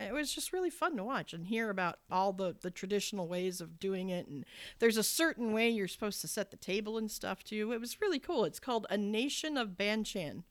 it 0.00 0.12
was 0.12 0.32
just 0.32 0.52
really 0.52 0.70
fun 0.70 0.96
to 0.96 1.02
watch 1.04 1.32
and 1.32 1.46
hear 1.46 1.70
about 1.70 1.98
all 2.10 2.32
the 2.32 2.54
the 2.60 2.70
traditional 2.70 3.26
ways 3.28 3.60
of 3.60 3.78
doing 3.80 4.08
it 4.10 4.26
and 4.28 4.44
there's 4.78 4.96
a 4.96 5.02
certain 5.02 5.52
way 5.52 5.68
you're 5.68 5.88
supposed 5.88 6.20
to 6.20 6.28
set 6.28 6.50
the 6.50 6.56
table 6.56 6.96
and 6.98 7.10
stuff 7.10 7.42
too 7.42 7.72
it 7.72 7.80
was 7.80 8.00
really 8.00 8.18
cool 8.18 8.44
it's 8.44 8.60
called 8.60 8.86
a 8.90 8.96
nation 8.96 9.56
of 9.56 9.70
banchan 9.70 10.44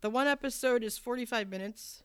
The 0.00 0.10
one 0.10 0.26
episode 0.26 0.82
is 0.84 0.98
45 0.98 1.48
minutes. 1.48 2.02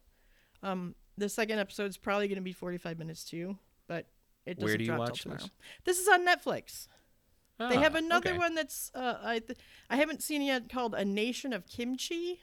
Um, 0.64 0.96
the 1.18 1.28
second 1.30 1.60
episode 1.60 1.90
is 1.90 1.98
probably 1.98 2.28
going 2.28 2.38
to 2.38 2.42
be 2.42 2.54
45 2.54 2.98
minutes 3.00 3.24
too, 3.26 3.58
but 3.88 4.06
it 4.46 4.56
doesn't 4.60 4.66
Where 4.66 4.78
do 4.78 4.84
you 4.84 4.88
drop 4.90 5.00
watch 5.00 5.22
till 5.24 5.32
this? 5.34 5.42
tomorrow. 5.44 5.52
This 5.84 6.00
is 6.00 6.08
on 6.08 6.26
Netflix. 6.26 6.88
they 7.60 7.76
have 7.78 7.96
Ah, 7.96 8.00
another 8.00 8.30
okay. 8.32 8.38
one 8.40 8.56
that's 8.56 8.92
uh, 8.96 9.18
I 9.22 9.40
th- 9.40 9.60
I 9.90 9.98
haven't 9.98 10.24
seen 10.24 10.42
yet 10.42 10.70
called 10.70 10.96
A 10.96 11.04
Nation 11.06 11.52
of 11.54 11.68
Kimchi, 11.68 12.40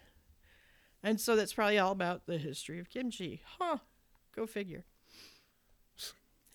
and 1.02 1.20
so 1.20 1.34
that's 1.34 1.54
probably 1.54 1.78
all 1.78 1.92
about 1.92 2.26
the 2.26 2.38
history 2.38 2.78
of 2.78 2.88
kimchi. 2.90 3.40
Huh? 3.58 3.78
Go 4.38 4.46
figure. 4.46 4.84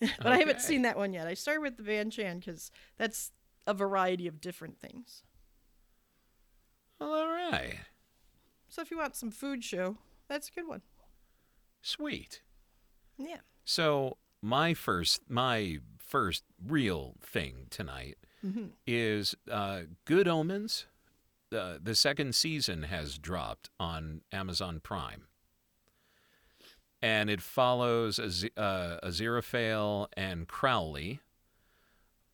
but 0.00 0.26
I 0.26 0.38
haven't 0.38 0.60
seen 0.62 0.82
that 0.82 0.96
one 0.96 1.12
yet. 1.12 1.26
I 1.26 1.34
started 1.34 1.60
with 1.60 1.76
the 1.76 1.82
Banchan 1.82 2.40
because 2.40 2.70
that's 2.96 3.30
a 3.66 3.74
variety 3.74 4.26
of 4.26 4.40
different 4.40 4.78
things. 4.78 5.22
All 7.00 7.26
right. 7.28 7.76
So 8.68 8.80
if 8.82 8.90
you 8.90 8.96
want 8.98 9.16
some 9.16 9.30
food 9.30 9.62
show, 9.62 9.98
that's 10.28 10.48
a 10.48 10.52
good 10.52 10.66
one. 10.66 10.82
Sweet. 11.82 12.40
Yeah. 13.18 13.38
So 13.64 14.16
my 14.42 14.72
first 14.74 15.20
my 15.28 15.78
first 15.98 16.44
real 16.66 17.14
thing 17.22 17.66
tonight 17.70 18.16
Mm-hmm. 18.44 18.66
is 18.86 19.34
uh, 19.50 19.80
Good 20.04 20.28
Omens. 20.28 20.84
Uh, 21.50 21.78
the 21.82 21.94
second 21.94 22.34
season 22.34 22.82
has 22.82 23.16
dropped 23.16 23.70
on 23.80 24.20
Amazon 24.32 24.80
Prime, 24.82 25.28
and 27.04 27.28
it 27.28 27.42
follows 27.42 28.18
Az- 28.18 28.48
uh, 28.56 28.96
Aziraphale 29.04 30.08
and 30.16 30.48
Crowley, 30.48 31.20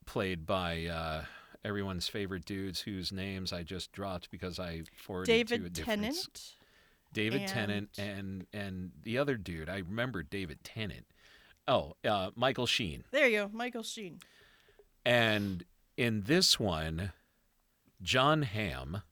played 0.07 0.47
by 0.47 0.87
uh, 0.87 1.25
everyone's 1.65 2.07
favorite 2.09 2.45
dudes 2.45 2.81
whose 2.83 3.11
names 3.11 3.53
I 3.53 3.65
just 3.65 3.91
dropped 3.91 4.31
because 4.31 4.59
I 4.61 4.83
forwarded 4.97 5.27
to 5.27 5.33
a 5.33 5.59
David 5.59 5.73
different 5.73 6.05
s- 6.05 6.15
Tennant. 6.15 6.55
David 7.13 7.41
and- 7.43 7.51
Tennant 7.51 7.91
and 7.99 8.47
and 8.53 8.93
the 9.03 9.19
other 9.19 9.37
dude. 9.37 9.69
I 9.69 9.79
remember 9.79 10.23
David 10.23 10.63
Tennant. 10.63 11.07
Oh, 11.67 11.95
uh, 12.05 12.31
Michael 12.37 12.67
Sheen. 12.67 13.03
There 13.11 13.27
you 13.29 13.39
go, 13.43 13.51
Michael 13.53 13.83
Sheen. 13.83 14.21
And 15.05 15.65
in 15.97 16.23
this 16.23 16.59
one, 16.61 17.13
Jon 18.03 18.43
Hamm 18.43 19.03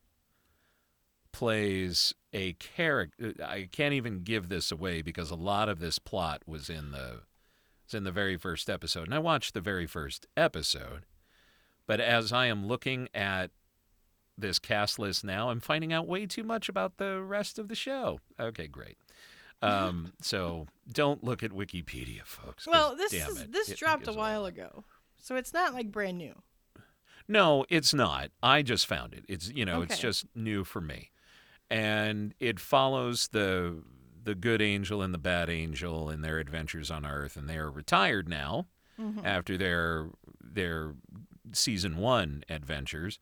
plays 1.32 2.14
a 2.32 2.54
character. 2.54 3.34
I 3.44 3.68
can't 3.70 3.94
even 3.94 4.22
give 4.22 4.48
this 4.48 4.70
away 4.70 5.02
because 5.02 5.30
a 5.30 5.36
lot 5.36 5.68
of 5.68 5.78
this 5.78 5.98
plot 5.98 6.42
was 6.46 6.68
in 6.68 6.90
the 6.90 7.22
was 7.86 7.94
in 7.94 8.04
the 8.04 8.12
very 8.12 8.36
first 8.36 8.68
episode, 8.68 9.04
and 9.04 9.14
I 9.14 9.18
watched 9.18 9.54
the 9.54 9.60
very 9.60 9.86
first 9.86 10.26
episode. 10.36 11.04
But 11.86 12.00
as 12.00 12.32
I 12.32 12.46
am 12.46 12.66
looking 12.66 13.08
at 13.14 13.50
this 14.36 14.58
cast 14.58 14.98
list 14.98 15.24
now, 15.24 15.50
I'm 15.50 15.60
finding 15.60 15.92
out 15.92 16.06
way 16.06 16.26
too 16.26 16.44
much 16.44 16.68
about 16.68 16.98
the 16.98 17.22
rest 17.22 17.58
of 17.58 17.68
the 17.68 17.74
show. 17.74 18.20
Okay, 18.38 18.66
great. 18.66 18.98
Um, 19.62 20.12
so 20.20 20.66
don't 20.90 21.24
look 21.24 21.42
at 21.42 21.50
Wikipedia, 21.50 22.24
folks. 22.24 22.66
Well, 22.66 22.94
this 22.94 23.12
is 23.12 23.42
it, 23.42 23.52
this 23.52 23.70
it 23.70 23.78
dropped 23.78 24.02
a 24.02 24.06
gives 24.06 24.16
away 24.16 24.22
while 24.22 24.46
ago, 24.46 24.84
so 25.16 25.36
it's 25.36 25.54
not 25.54 25.72
like 25.72 25.90
brand 25.90 26.18
new. 26.18 26.34
No, 27.26 27.66
it's 27.68 27.92
not. 27.92 28.30
I 28.42 28.62
just 28.62 28.86
found 28.86 29.12
it. 29.12 29.24
It's 29.28 29.50
you 29.50 29.64
know, 29.64 29.82
it's 29.82 29.98
just 29.98 30.26
new 30.34 30.64
for 30.64 30.80
me. 30.80 31.10
And 31.70 32.34
it 32.40 32.58
follows 32.60 33.28
the 33.28 33.82
the 34.24 34.34
good 34.34 34.60
angel 34.60 35.00
and 35.00 35.14
the 35.14 35.18
bad 35.18 35.48
angel 35.48 36.10
in 36.10 36.20
their 36.20 36.38
adventures 36.38 36.90
on 36.90 37.06
Earth 37.06 37.36
and 37.36 37.48
they 37.48 37.56
are 37.56 37.70
retired 37.70 38.28
now 38.28 38.66
Mm-hmm. 39.00 39.24
after 39.24 39.56
their 39.56 40.08
their 40.40 40.94
season 41.52 41.98
1 41.98 42.42
adventures. 42.48 43.20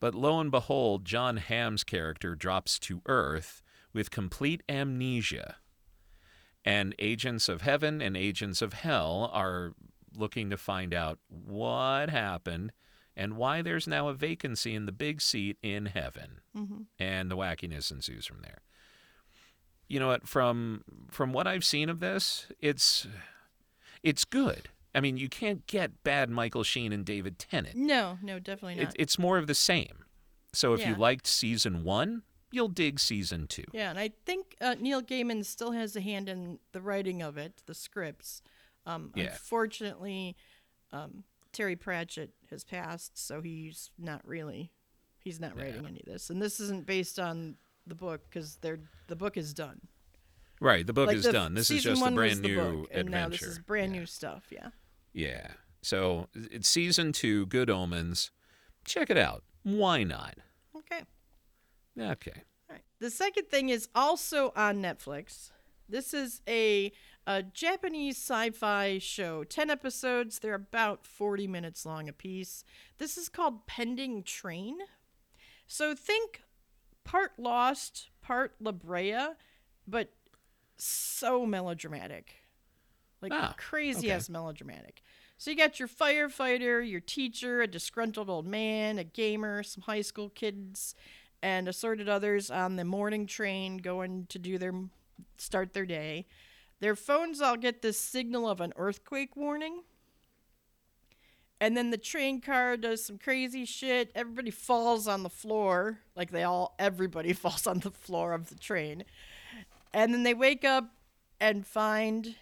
But 0.00 0.16
lo 0.16 0.40
and 0.40 0.50
behold, 0.50 1.04
Jon 1.04 1.36
Hamm's 1.36 1.84
character 1.84 2.34
drops 2.34 2.76
to 2.80 3.02
Earth 3.06 3.62
with 3.92 4.10
complete 4.10 4.64
amnesia. 4.68 5.58
And 6.64 6.92
agents 6.98 7.48
of 7.48 7.62
heaven 7.62 8.02
and 8.02 8.16
agents 8.16 8.62
of 8.62 8.72
hell 8.72 9.30
are 9.32 9.74
looking 10.16 10.50
to 10.50 10.56
find 10.56 10.92
out 10.92 11.20
what 11.28 12.10
happened 12.10 12.72
and 13.16 13.36
why 13.36 13.62
there's 13.62 13.86
now 13.86 14.08
a 14.08 14.14
vacancy 14.14 14.74
in 14.74 14.86
the 14.86 14.92
big 14.92 15.20
seat 15.20 15.58
in 15.62 15.86
heaven. 15.86 16.40
Mhm. 16.56 16.86
And 16.98 17.30
the 17.30 17.36
wackiness 17.36 17.90
ensues 17.90 18.26
from 18.26 18.40
there. 18.42 18.62
You 19.88 20.00
know 20.00 20.08
what? 20.08 20.26
From 20.26 20.84
from 21.10 21.32
what 21.32 21.46
I've 21.46 21.64
seen 21.64 21.88
of 21.88 22.00
this, 22.00 22.46
it's 22.60 23.06
it's 24.02 24.24
good. 24.24 24.68
I 24.94 25.00
mean, 25.00 25.16
you 25.16 25.28
can't 25.28 25.66
get 25.66 26.02
bad 26.02 26.28
Michael 26.30 26.62
Sheen 26.64 26.92
and 26.92 27.04
David 27.04 27.38
Tennant. 27.38 27.76
No, 27.76 28.18
no, 28.22 28.38
definitely 28.38 28.80
It, 28.82 28.84
not. 28.84 28.96
it's 28.98 29.18
more 29.18 29.38
of 29.38 29.46
the 29.46 29.54
same. 29.54 30.04
So 30.52 30.74
if 30.74 30.86
you 30.86 30.94
liked 30.94 31.26
season 31.26 31.82
one, 31.82 32.24
you'll 32.50 32.68
dig 32.68 33.00
season 33.00 33.46
two. 33.46 33.64
yeah, 33.72 33.88
and 33.88 33.98
I 33.98 34.10
think 34.26 34.54
uh, 34.60 34.74
Neil 34.78 35.00
Gaiman 35.02 35.44
still 35.46 35.72
has 35.72 35.96
a 35.96 36.00
hand 36.02 36.28
in 36.28 36.58
the 36.72 36.82
writing 36.82 37.22
of 37.22 37.38
it, 37.38 37.62
the 37.66 37.74
scripts. 37.74 38.42
Um, 38.84 39.12
Yeah. 39.14 39.30
Unfortunately, 39.32 40.36
um, 40.90 41.24
Terry 41.52 41.76
Pratchett 41.76 42.30
has 42.50 42.64
passed, 42.64 43.18
so 43.18 43.40
he's 43.40 43.90
not 43.98 44.26
really, 44.26 44.72
he's 45.18 45.40
not 45.40 45.56
writing 45.56 45.86
any 45.86 46.00
of 46.00 46.06
this. 46.06 46.30
And 46.30 46.40
this 46.40 46.60
isn't 46.60 46.86
based 46.86 47.18
on 47.18 47.56
the 47.86 47.94
book 47.94 48.22
because 48.28 48.56
they're 48.56 48.80
the 49.08 49.16
book 49.16 49.36
is 49.36 49.52
done. 49.52 49.80
Right, 50.60 50.86
the 50.86 50.92
book 50.92 51.08
Like 51.08 51.16
is 51.16 51.24
the 51.24 51.32
done. 51.32 51.54
This 51.54 51.70
is 51.70 51.82
just 51.82 52.00
a 52.00 52.10
brand 52.12 52.40
new 52.40 52.56
book, 52.56 52.88
and 52.92 53.08
adventure. 53.08 53.10
now 53.10 53.28
this 53.28 53.42
is 53.42 53.58
brand 53.58 53.92
yeah. 53.92 54.00
new 54.00 54.06
stuff. 54.06 54.44
Yeah. 54.50 54.68
Yeah. 55.12 55.48
So 55.82 56.28
it's 56.34 56.68
season 56.68 57.12
two, 57.12 57.46
Good 57.46 57.68
Omens. 57.68 58.30
Check 58.84 59.10
it 59.10 59.18
out. 59.18 59.42
Why 59.64 60.04
not? 60.04 60.36
Okay. 60.76 61.02
Okay. 61.98 62.42
All 62.70 62.74
right. 62.74 62.82
The 63.00 63.10
second 63.10 63.48
thing 63.48 63.68
is 63.68 63.88
also 63.94 64.52
on 64.54 64.80
Netflix. 64.80 65.50
This 65.88 66.14
is 66.14 66.40
a, 66.48 66.92
a 67.26 67.42
Japanese 67.42 68.16
sci-fi 68.16 68.98
show. 68.98 69.44
Ten 69.44 69.70
episodes. 69.70 70.38
They're 70.38 70.54
about 70.54 71.06
forty 71.06 71.46
minutes 71.46 71.86
long 71.86 72.08
a 72.08 72.12
piece. 72.12 72.64
This 72.98 73.16
is 73.16 73.28
called 73.28 73.66
Pending 73.66 74.22
Train. 74.22 74.78
So 75.66 75.94
think 75.94 76.42
part 77.04 77.32
Lost, 77.38 78.10
part 78.20 78.54
La 78.60 78.72
Brea, 78.72 79.34
but 79.86 80.12
so 80.76 81.46
melodramatic, 81.46 82.34
like 83.20 83.32
Ah, 83.32 83.54
crazy 83.56 84.08
okay. 84.08 84.10
ass 84.16 84.28
melodramatic. 84.28 85.02
So 85.38 85.50
you 85.50 85.56
got 85.56 85.80
your 85.80 85.88
firefighter, 85.88 86.88
your 86.88 87.00
teacher, 87.00 87.62
a 87.62 87.66
disgruntled 87.66 88.30
old 88.30 88.46
man, 88.46 88.98
a 88.98 89.04
gamer, 89.04 89.62
some 89.62 89.82
high 89.82 90.02
school 90.02 90.28
kids, 90.28 90.94
and 91.42 91.66
assorted 91.66 92.08
others 92.08 92.50
on 92.50 92.76
the 92.76 92.84
morning 92.84 93.26
train 93.26 93.78
going 93.78 94.26
to 94.28 94.38
do 94.38 94.58
their 94.58 94.74
start 95.38 95.72
their 95.72 95.86
day. 95.86 96.26
Their 96.82 96.96
phones 96.96 97.40
all 97.40 97.56
get 97.56 97.80
this 97.80 97.96
signal 97.96 98.48
of 98.48 98.60
an 98.60 98.72
earthquake 98.76 99.36
warning. 99.36 99.84
And 101.60 101.76
then 101.76 101.90
the 101.90 101.96
train 101.96 102.40
car 102.40 102.76
does 102.76 103.04
some 103.04 103.18
crazy 103.18 103.64
shit. 103.64 104.10
Everybody 104.16 104.50
falls 104.50 105.06
on 105.06 105.22
the 105.22 105.30
floor, 105.30 106.00
like 106.16 106.32
they 106.32 106.42
all 106.42 106.74
everybody 106.80 107.32
falls 107.34 107.68
on 107.68 107.78
the 107.78 107.92
floor 107.92 108.32
of 108.32 108.48
the 108.48 108.56
train. 108.56 109.04
And 109.94 110.12
then 110.12 110.24
they 110.24 110.34
wake 110.34 110.64
up 110.64 110.90
and 111.38 111.64
find 111.64 112.34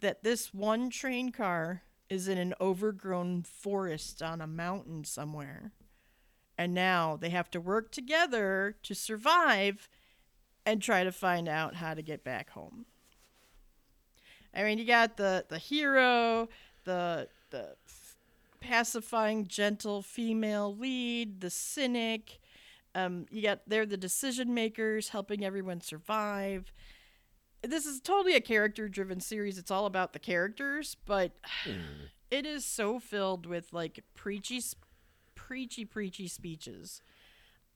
that 0.00 0.24
this 0.24 0.54
one 0.54 0.88
train 0.88 1.30
car 1.30 1.82
is 2.08 2.28
in 2.28 2.38
an 2.38 2.54
overgrown 2.58 3.42
forest 3.42 4.22
on 4.22 4.40
a 4.40 4.46
mountain 4.46 5.04
somewhere. 5.04 5.72
And 6.56 6.72
now 6.72 7.18
they 7.20 7.28
have 7.28 7.50
to 7.50 7.60
work 7.60 7.92
together 7.92 8.78
to 8.82 8.94
survive 8.94 9.90
and 10.64 10.80
try 10.80 11.04
to 11.04 11.12
find 11.12 11.50
out 11.50 11.74
how 11.74 11.92
to 11.92 12.00
get 12.00 12.24
back 12.24 12.48
home. 12.52 12.86
I 14.56 14.64
mean, 14.64 14.78
you 14.78 14.86
got 14.86 15.16
the 15.16 15.44
the 15.48 15.58
hero, 15.58 16.48
the 16.84 17.28
the 17.50 17.76
pacifying, 18.60 19.46
gentle 19.46 20.02
female 20.02 20.74
lead, 20.74 21.40
the 21.40 21.50
cynic. 21.50 22.40
Um, 22.94 23.26
you 23.30 23.42
got 23.42 23.60
they're 23.66 23.86
the 23.86 23.96
decision 23.98 24.54
makers, 24.54 25.10
helping 25.10 25.44
everyone 25.44 25.80
survive. 25.80 26.72
This 27.62 27.84
is 27.86 28.00
totally 28.00 28.34
a 28.36 28.40
character 28.40 28.88
driven 28.88 29.20
series. 29.20 29.58
It's 29.58 29.70
all 29.70 29.86
about 29.86 30.12
the 30.12 30.18
characters, 30.18 30.96
but 31.04 31.32
it 32.30 32.46
is 32.46 32.64
so 32.64 32.98
filled 32.98 33.44
with 33.46 33.72
like 33.72 34.04
preachy, 34.14 34.60
preachy, 35.34 35.84
preachy 35.84 36.28
speeches. 36.28 37.02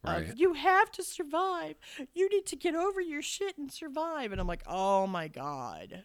of, 0.05 0.23
Right. 0.29 0.37
you 0.37 0.55
have 0.55 0.91
to 0.93 1.03
survive. 1.03 1.75
You 2.15 2.29
need 2.31 2.47
to 2.47 2.57
get 2.57 2.75
over 2.75 3.01
your 3.01 3.21
shit 3.23 3.59
and 3.59 3.71
survive. 3.71 4.33
And 4.33 4.41
I'm 4.41 4.47
like, 4.47 4.63
oh 4.67 5.07
my 5.07 5.29
god. 5.29 6.05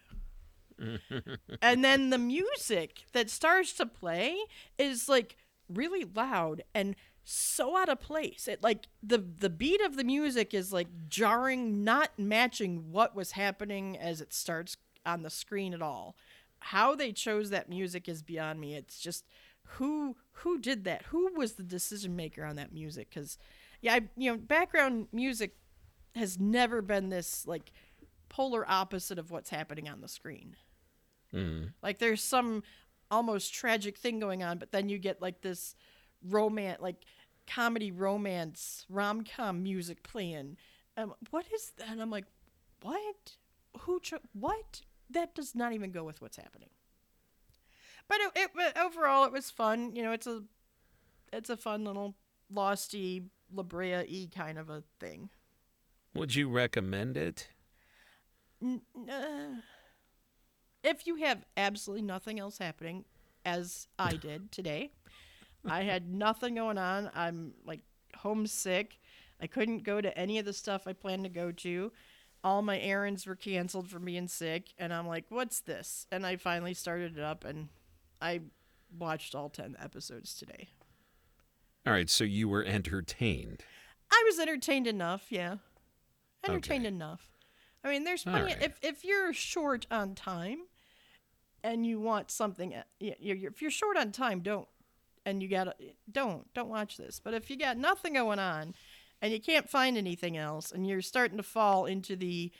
And 1.62 1.84
then 1.84 2.10
the 2.10 2.18
music 2.18 3.04
that 3.12 3.30
starts 3.30 3.72
to 3.74 3.86
play 3.86 4.36
is 4.78 5.08
like 5.08 5.36
really 5.68 6.04
loud 6.14 6.62
and 6.74 6.94
so 7.24 7.76
out 7.76 7.88
of 7.88 8.00
place. 8.00 8.46
It 8.46 8.62
like 8.62 8.86
the 9.02 9.18
the 9.18 9.50
beat 9.50 9.80
of 9.80 9.96
the 9.96 10.04
music 10.04 10.54
is 10.54 10.72
like 10.72 10.88
jarring, 11.08 11.82
not 11.82 12.10
matching 12.18 12.92
what 12.92 13.16
was 13.16 13.32
happening 13.32 13.98
as 13.98 14.20
it 14.20 14.32
starts 14.32 14.76
on 15.04 15.22
the 15.22 15.30
screen 15.30 15.74
at 15.74 15.82
all. 15.82 16.16
How 16.60 16.94
they 16.94 17.12
chose 17.12 17.50
that 17.50 17.68
music 17.68 18.08
is 18.08 18.22
beyond 18.22 18.60
me. 18.60 18.74
It's 18.74 18.98
just 18.98 19.24
who 19.64 20.16
who 20.32 20.58
did 20.58 20.84
that? 20.84 21.02
Who 21.06 21.32
was 21.34 21.54
the 21.54 21.62
decision 21.62 22.14
maker 22.14 22.44
on 22.44 22.56
that 22.56 22.72
music? 22.72 23.08
Because 23.10 23.38
yeah, 23.80 23.94
I, 23.94 24.00
you 24.16 24.30
know, 24.30 24.38
background 24.38 25.08
music 25.12 25.56
has 26.14 26.38
never 26.38 26.80
been 26.80 27.08
this 27.08 27.46
like 27.46 27.72
polar 28.28 28.64
opposite 28.68 29.18
of 29.18 29.30
what's 29.30 29.50
happening 29.50 29.88
on 29.88 30.00
the 30.00 30.08
screen. 30.08 30.56
Mm. 31.34 31.72
Like 31.82 31.98
there's 31.98 32.22
some 32.22 32.62
almost 33.10 33.54
tragic 33.54 33.98
thing 33.98 34.18
going 34.18 34.42
on, 34.42 34.58
but 34.58 34.72
then 34.72 34.88
you 34.88 34.98
get 34.98 35.22
like 35.22 35.40
this 35.42 35.74
romance, 36.22 36.80
like 36.80 37.04
comedy 37.46 37.90
romance 37.90 38.86
rom 38.88 39.24
com 39.24 39.62
music 39.62 40.02
playing. 40.02 40.56
Um, 40.96 41.14
what 41.30 41.46
is 41.54 41.72
that? 41.78 41.88
And 41.90 42.00
I'm 42.02 42.10
like, 42.10 42.26
what? 42.82 43.36
Who? 43.80 44.00
Cho- 44.00 44.18
what? 44.32 44.82
That 45.10 45.34
does 45.34 45.54
not 45.54 45.72
even 45.72 45.92
go 45.92 46.04
with 46.04 46.20
what's 46.20 46.36
happening. 46.36 46.70
But 48.08 48.18
it, 48.20 48.30
it 48.36 48.50
but 48.54 48.78
overall 48.78 49.24
it 49.24 49.32
was 49.32 49.50
fun. 49.50 49.94
You 49.94 50.02
know, 50.02 50.12
it's 50.12 50.26
a 50.26 50.42
it's 51.32 51.50
a 51.50 51.56
fun 51.56 51.84
little 51.84 52.14
Losty 52.52 53.24
La 53.52 53.62
Brea 53.62 54.04
y 54.08 54.28
kind 54.34 54.58
of 54.58 54.70
a 54.70 54.82
thing. 55.00 55.30
Would 56.14 56.34
you 56.34 56.48
recommend 56.48 57.16
it? 57.16 57.48
N- 58.62 58.80
uh, 59.08 59.60
if 60.86 61.06
you 61.06 61.16
have 61.16 61.44
absolutely 61.56 62.02
nothing 62.06 62.38
else 62.40 62.58
happening, 62.58 63.04
as 63.44 63.88
I 63.98 64.14
did 64.16 64.50
today, 64.52 64.90
I 65.68 65.82
had 65.82 66.08
nothing 66.08 66.54
going 66.54 66.78
on. 66.78 67.10
I'm 67.14 67.52
like 67.66 67.80
homesick. 68.16 68.98
I 69.40 69.46
couldn't 69.46 69.82
go 69.82 70.00
to 70.00 70.16
any 70.16 70.38
of 70.38 70.44
the 70.46 70.52
stuff 70.52 70.86
I 70.86 70.92
planned 70.94 71.24
to 71.24 71.28
go 71.30 71.52
to. 71.52 71.92
All 72.44 72.62
my 72.62 72.78
errands 72.78 73.26
were 73.26 73.34
canceled 73.36 73.88
for 73.90 73.98
being 73.98 74.28
sick, 74.28 74.72
and 74.78 74.94
I'm 74.94 75.06
like, 75.08 75.24
"What's 75.28 75.60
this?" 75.60 76.06
And 76.12 76.24
I 76.24 76.36
finally 76.36 76.74
started 76.74 77.18
it 77.18 77.22
up, 77.22 77.44
and 77.44 77.68
I 78.22 78.40
watched 78.96 79.34
all 79.34 79.50
ten 79.50 79.76
episodes 79.80 80.34
today. 80.34 80.68
All 81.86 81.92
right, 81.92 82.08
so 82.08 82.24
you 82.24 82.48
were 82.48 82.64
entertained. 82.64 83.62
I 84.10 84.22
was 84.26 84.38
entertained 84.38 84.86
enough, 84.86 85.26
yeah. 85.30 85.56
Entertained 86.44 86.86
Okay. 86.86 86.94
enough. 86.94 87.28
I 87.84 87.90
mean, 87.90 88.04
there's 88.04 88.22
plenty. 88.22 88.54
right. 88.54 88.62
if 88.62 88.78
if 88.82 89.04
you're 89.04 89.32
short 89.32 89.86
on 89.90 90.14
time, 90.14 90.58
and 91.66 91.84
you 91.84 91.98
want 91.98 92.30
something, 92.30 92.74
uh, 92.74 92.84
if 93.00 93.60
you're 93.60 93.70
short 93.70 93.96
on 93.96 94.12
time, 94.12 94.40
don't. 94.40 94.68
And 95.24 95.42
you 95.42 95.48
gotta 95.48 95.74
don't 96.10 96.52
don't 96.54 96.68
watch 96.68 96.96
this. 96.96 97.20
But 97.22 97.34
if 97.34 97.50
you 97.50 97.58
got 97.58 97.76
nothing 97.76 98.12
going 98.12 98.38
on, 98.38 98.74
and 99.20 99.32
you 99.32 99.40
can't 99.40 99.68
find 99.68 99.98
anything 99.98 100.36
else, 100.36 100.70
and 100.70 100.86
you're 100.86 101.02
starting 101.02 101.36
to 101.36 101.42
fall 101.42 101.84
into 101.84 102.14
the 102.14 102.52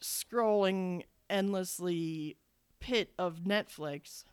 scrolling 0.00 1.02
endlessly 1.28 2.38
pit 2.80 3.12
of 3.18 3.40
Netflix, 3.40 4.24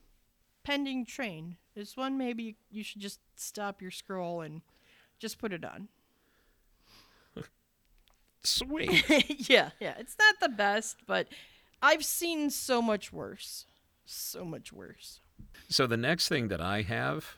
Pending 0.64 1.06
Train 1.06 1.58
is 1.76 1.98
one 1.98 2.18
maybe 2.18 2.56
you 2.72 2.82
should 2.82 3.02
just 3.02 3.20
stop 3.36 3.82
your 3.82 3.92
scroll 3.92 4.40
and 4.40 4.62
just 5.20 5.38
put 5.38 5.52
it 5.52 5.66
on. 5.66 5.90
Sweet. 8.42 9.50
yeah, 9.50 9.72
yeah. 9.82 9.96
It's 10.00 10.16
not 10.18 10.40
the 10.40 10.48
best, 10.48 10.96
but 11.06 11.28
I've 11.82 12.06
seen 12.06 12.50
so 12.50 12.82
much 12.82 13.12
worse. 13.12 13.66
So 14.12 14.44
much 14.44 14.74
worse. 14.74 15.22
so 15.70 15.86
the 15.86 15.98
next 15.98 16.28
thing 16.30 16.48
that 16.48 16.60
I 16.62 16.82
have, 16.82 17.38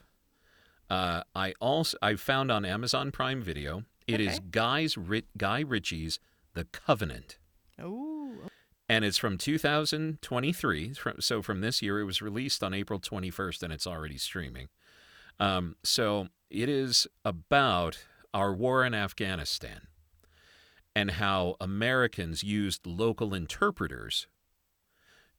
uh, 0.88 1.22
I 1.34 1.52
also 1.60 1.98
I 2.00 2.16
found 2.16 2.50
on 2.50 2.64
Amazon 2.64 3.10
Prime 3.12 3.42
Video. 3.42 3.84
It 4.06 4.20
is 4.20 4.36
Okay. 4.38 4.46
Guy's 4.50 4.96
Ri- 4.96 5.26
Guy 5.36 5.60
Ritchie's 5.60 6.18
The 6.54 6.64
Covenant. 6.64 7.38
Oh, 7.78 8.48
and 8.88 9.04
it's 9.04 9.18
from 9.18 9.36
2023. 9.38 10.94
From- 10.94 11.20
So 11.20 11.42
from 11.42 11.60
this 11.60 11.82
year, 11.82 12.00
it 12.00 12.04
was 12.04 12.20
released 12.22 12.62
on 12.64 12.72
April 12.74 12.98
21st, 13.00 13.62
and 13.62 13.72
it's 13.72 13.86
already 13.86 14.18
streaming. 14.18 14.68
Um, 15.38 15.76
so 15.82 16.28
it 16.50 16.68
is 16.68 17.06
about 17.24 18.04
our 18.34 18.52
war 18.54 18.84
in 18.84 18.94
Afghanistan 18.94 19.88
and 20.96 21.12
how 21.12 21.56
Americans 21.60 22.42
used 22.42 22.86
local 22.86 23.34
interpreters 23.34 24.26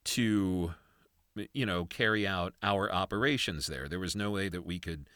to, 0.06 0.74
you 1.54 1.66
know, 1.66 1.86
carry 1.86 2.28
out 2.28 2.54
our 2.62 2.92
operations 2.92 3.68
there. 3.68 3.88
There 3.88 4.00
was 4.00 4.16
no 4.16 4.32
way 4.32 4.50
that 4.50 4.66
we 4.66 4.80
could 4.80 5.08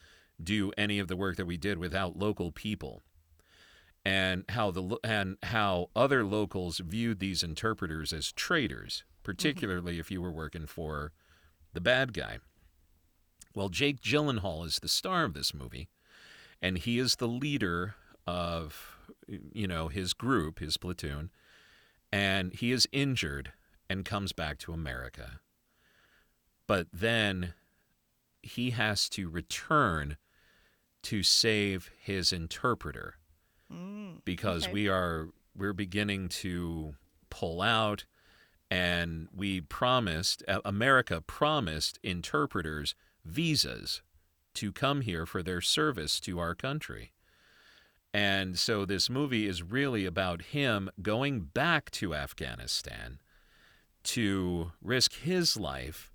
do 0.42 0.72
any 0.76 0.98
of 0.98 1.08
the 1.08 1.16
work 1.16 1.36
that 1.36 1.46
we 1.46 1.56
did 1.56 1.78
without 1.78 2.16
local 2.16 2.52
people 2.52 3.02
and 4.04 4.44
how 4.50 4.70
the 4.70 4.96
and 5.04 5.36
how 5.42 5.90
other 5.94 6.24
locals 6.24 6.78
viewed 6.78 7.18
these 7.18 7.42
interpreters 7.42 8.12
as 8.12 8.32
traitors, 8.32 9.04
particularly 9.22 9.98
if 9.98 10.10
you 10.10 10.22
were 10.22 10.32
working 10.32 10.66
for 10.66 11.12
the 11.72 11.80
bad 11.80 12.12
guy. 12.12 12.38
Well, 13.54 13.68
Jake 13.68 14.00
Gyllenhaal 14.00 14.64
is 14.64 14.78
the 14.78 14.88
star 14.88 15.24
of 15.24 15.34
this 15.34 15.52
movie, 15.52 15.88
and 16.62 16.78
he 16.78 16.98
is 16.98 17.16
the 17.16 17.28
leader 17.28 17.96
of 18.26 18.96
you 19.26 19.66
know 19.66 19.88
his 19.88 20.12
group, 20.12 20.60
his 20.60 20.76
platoon, 20.76 21.30
and 22.12 22.54
he 22.54 22.72
is 22.72 22.88
injured 22.92 23.52
and 23.90 24.04
comes 24.04 24.32
back 24.32 24.58
to 24.58 24.72
America. 24.72 25.40
But 26.68 26.86
then 26.92 27.54
he 28.40 28.70
has 28.70 29.08
to 29.10 29.28
return 29.28 30.16
to 31.02 31.24
save 31.24 31.90
his 32.00 32.32
interpreter 32.32 33.16
mm. 33.72 34.24
because 34.24 34.64
Okay. 34.64 34.72
we 34.72 34.88
are 34.88 35.30
we're 35.56 35.72
beginning 35.72 36.28
to 36.28 36.94
pull 37.30 37.60
out 37.60 38.04
and 38.70 39.28
we 39.34 39.60
promised 39.60 40.44
uh, 40.46 40.60
America 40.64 41.20
promised 41.20 41.98
interpreters 42.04 42.94
visas 43.24 44.02
to 44.54 44.72
come 44.72 45.00
here 45.00 45.26
for 45.26 45.42
their 45.42 45.60
service 45.60 46.20
to 46.20 46.38
our 46.38 46.54
country. 46.54 47.12
And 48.12 48.58
so 48.58 48.84
this 48.84 49.08
movie 49.10 49.46
is 49.46 49.62
really 49.62 50.04
about 50.04 50.42
him 50.42 50.90
going 51.02 51.40
back 51.40 51.90
to 51.92 52.14
Afghanistan 52.14 53.20
to 54.04 54.72
risk 54.80 55.14
his 55.14 55.56
life 55.56 56.12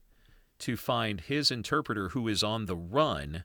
to 0.63 0.75
find 0.77 1.21
his 1.21 1.51
interpreter 1.51 2.09
who 2.09 2.27
is 2.27 2.43
on 2.43 2.65
the 2.65 2.75
run 2.75 3.43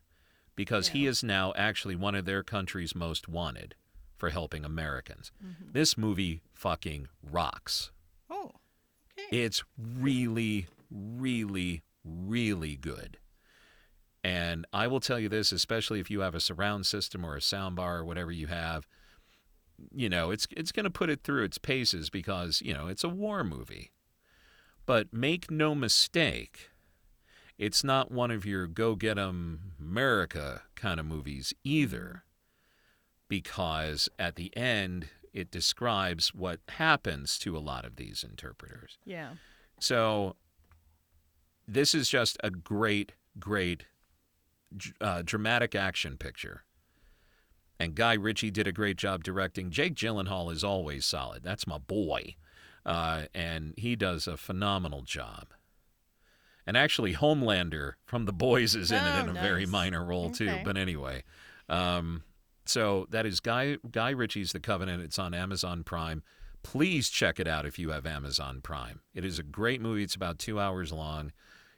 because 0.57 0.89
he 0.89 1.07
is 1.07 1.23
now 1.23 1.53
actually 1.57 1.95
one 1.97 2.15
of 2.15 2.25
their 2.25 2.43
country's 2.43 2.95
most 2.95 3.29
wanted 3.29 3.75
for 4.17 4.31
helping 4.31 4.65
Americans. 4.65 5.31
Mhm. 5.45 5.73
This 5.73 5.97
movie 5.97 6.43
fucking 6.55 7.09
rocks. 7.23 7.91
Oh, 8.29 8.53
okay. 9.13 9.37
It's 9.45 9.63
really, 9.77 10.67
really, 10.91 11.83
really 12.05 12.75
good. 12.77 13.19
And 14.25 14.67
I 14.73 14.89
will 14.89 15.01
tell 15.01 15.19
you 15.21 15.29
this, 15.29 15.53
especially 15.53 16.01
if 16.01 16.11
you 16.11 16.21
have 16.21 16.35
a 16.35 16.41
surround 16.41 16.87
system 16.87 17.25
or 17.25 17.37
a 17.37 17.41
sound 17.43 17.77
bar 17.77 17.99
or 17.99 18.05
whatever 18.05 18.33
you 18.33 18.49
have, 18.49 18.87
you 19.95 20.09
know, 20.09 20.31
it's 20.33 20.49
it's 20.57 20.73
going 20.73 20.85
to 20.85 20.91
put 20.91 21.09
it 21.09 21.23
through 21.23 21.45
its 21.45 21.59
paces 21.59 22.11
because, 22.11 22.61
you 22.63 22.75
know, 22.75 22.89
it's 22.89 23.05
a 23.05 23.09
war 23.09 23.45
movie. 23.45 23.93
But 24.87 25.13
make 25.13 25.51
no 25.51 25.75
mistake, 25.75 26.71
it's 27.59 27.83
not 27.83 28.11
one 28.11 28.31
of 28.31 28.47
your 28.47 28.67
go 28.67 28.95
get 28.95 29.19
'em 29.19 29.73
America 29.81 30.63
kind 30.75 30.99
of 31.01 31.07
movies 31.07 31.53
either. 31.65 32.25
Because 33.29 34.09
at 34.19 34.37
the 34.37 34.57
end, 34.57 35.11
it 35.35 35.51
describes 35.51 36.33
what 36.35 36.61
happens 36.69 37.39
to 37.41 37.57
a 37.57 37.61
lot 37.61 37.85
of 37.85 37.97
these 37.97 38.25
interpreters. 38.25 38.97
yeah. 39.05 39.35
So 39.81 40.35
this 41.67 41.95
is 41.95 42.09
just 42.09 42.37
a 42.43 42.51
great, 42.51 43.13
great 43.39 43.85
uh, 45.01 45.23
dramatic 45.23 45.75
action 45.75 46.17
picture. 46.17 46.65
And 47.79 47.95
Guy 47.95 48.15
Ritchie 48.15 48.51
did 48.51 48.67
a 48.67 48.73
great 48.73 48.97
job 48.97 49.23
directing. 49.23 49.71
Jake 49.71 49.95
Gyllenhaal 49.95 50.51
is 50.53 50.65
always 50.65 51.05
solid. 51.07 51.43
That's 51.45 51.67
my 51.67 51.79
boy. 51.79 52.35
Uh, 52.85 53.27
and 53.35 53.75
he 53.77 53.95
does 53.95 54.27
a 54.27 54.37
phenomenal 54.37 55.03
job. 55.03 55.53
And 56.69 56.77
actually, 56.77 57.15
Homelander 57.15 57.95
from 58.05 58.27
The 58.27 58.33
Boys 58.33 58.75
is 58.75 58.93
in 58.93 59.01
Oh, 59.03 59.17
it 59.17 59.23
in 59.23 59.29
a 59.31 59.41
very 59.41 59.65
minor 59.65 60.05
role, 60.05 60.29
too. 60.29 60.55
But 60.67 60.77
anyway, 60.77 61.25
um, 61.71 62.25
so 62.67 63.07
that 63.09 63.25
is 63.25 63.41
Guy, 63.41 63.79
Guy 63.91 64.11
Ritchie's 64.11 64.53
The 64.53 64.61
Covenant. 64.61 65.03
It's 65.03 65.19
on 65.19 65.33
Amazon 65.33 65.83
Prime. 65.83 66.23
Please 66.63 67.09
check 67.09 67.41
it 67.41 67.49
out 67.49 67.65
if 67.65 67.79
you 67.79 67.89
have 67.89 68.05
Amazon 68.05 68.61
Prime. 68.61 69.01
It 69.15 69.25
is 69.25 69.39
a 69.39 69.43
great 69.43 69.81
movie. 69.81 70.03
It's 70.03 70.15
about 70.15 70.39
two 70.39 70.61
hours 70.61 70.93
long. 70.93 71.33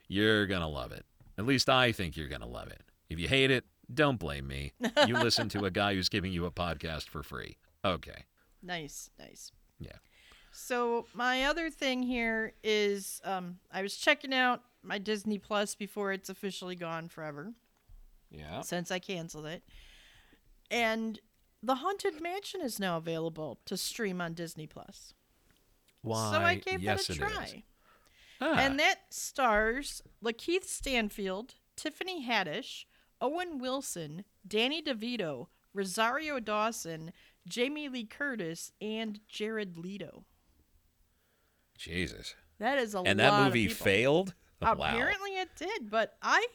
You're 0.09 0.45
going 0.45 0.59
to 0.59 0.67
love 0.67 0.91
it. 0.91 1.05
At 1.37 1.45
least 1.45 1.69
I 1.69 1.93
think 1.93 2.17
you're 2.17 2.27
going 2.27 2.41
to 2.41 2.47
love 2.47 2.67
it. 2.67 2.81
If 3.09 3.17
you 3.17 3.29
hate 3.29 3.49
it, 3.49 3.63
don't 3.93 4.19
blame 4.19 4.45
me. 4.45 4.73
You 5.07 5.13
listen 5.17 5.47
to 5.49 5.63
a 5.63 5.71
guy 5.71 5.93
who's 5.93 6.09
giving 6.09 6.33
you 6.33 6.45
a 6.45 6.51
podcast 6.51 7.07
for 7.07 7.23
free. 7.23 7.55
Okay. 7.85 8.25
Nice, 8.61 9.09
nice. 9.17 9.53
Yeah. 9.79 9.91
So 10.51 11.05
my 11.13 11.45
other 11.45 11.69
thing 11.69 12.03
here 12.03 12.51
is 12.61 13.21
um, 13.23 13.59
I 13.71 13.81
was 13.83 13.95
checking 13.95 14.33
out 14.33 14.63
my 14.83 14.97
Disney 14.97 15.37
Plus 15.37 15.75
before 15.75 16.11
it's 16.11 16.29
officially 16.29 16.75
gone 16.75 17.07
forever 17.09 17.53
Yeah. 18.31 18.61
since 18.61 18.91
I 18.91 18.99
canceled 18.99 19.45
it, 19.45 19.63
and 20.69 21.19
The 21.63 21.75
Haunted 21.75 22.21
Mansion 22.21 22.61
is 22.61 22.79
now 22.79 22.97
available 22.97 23.59
to 23.65 23.77
stream 23.77 24.19
on 24.21 24.33
Disney 24.33 24.67
Plus. 24.67 25.13
Why? 26.01 26.31
so 26.31 26.39
I 26.39 26.55
gave 26.55 26.81
yes, 26.81 27.07
that 27.07 27.15
a 27.15 27.19
try. 27.19 27.63
Ah, 28.43 28.55
And 28.57 28.79
that 28.79 29.01
stars 29.13 30.01
Lakeith 30.23 30.63
Stanfield, 30.63 31.53
Tiffany 31.75 32.25
Haddish, 32.27 32.85
Owen 33.21 33.59
Wilson, 33.59 34.25
Danny 34.47 34.81
DeVito, 34.81 35.47
Rosario 35.75 36.39
Dawson, 36.39 37.13
Jamie 37.47 37.87
Lee 37.87 38.05
Curtis, 38.05 38.71
and 38.81 39.19
Jared 39.27 39.77
Leto. 39.77 40.25
Jesus. 41.77 42.33
That 42.57 42.77
is 42.79 42.93
a 42.95 42.99
And 42.99 43.19
lot 43.19 43.29
that 43.31 43.39
of 43.39 43.45
movie 43.47 43.67
people. 43.67 43.83
Wow. 44.61 44.73
Apparently 44.73 45.31
it 45.31 45.49
did, 45.55 45.89
but 45.89 46.17
I 46.21 46.45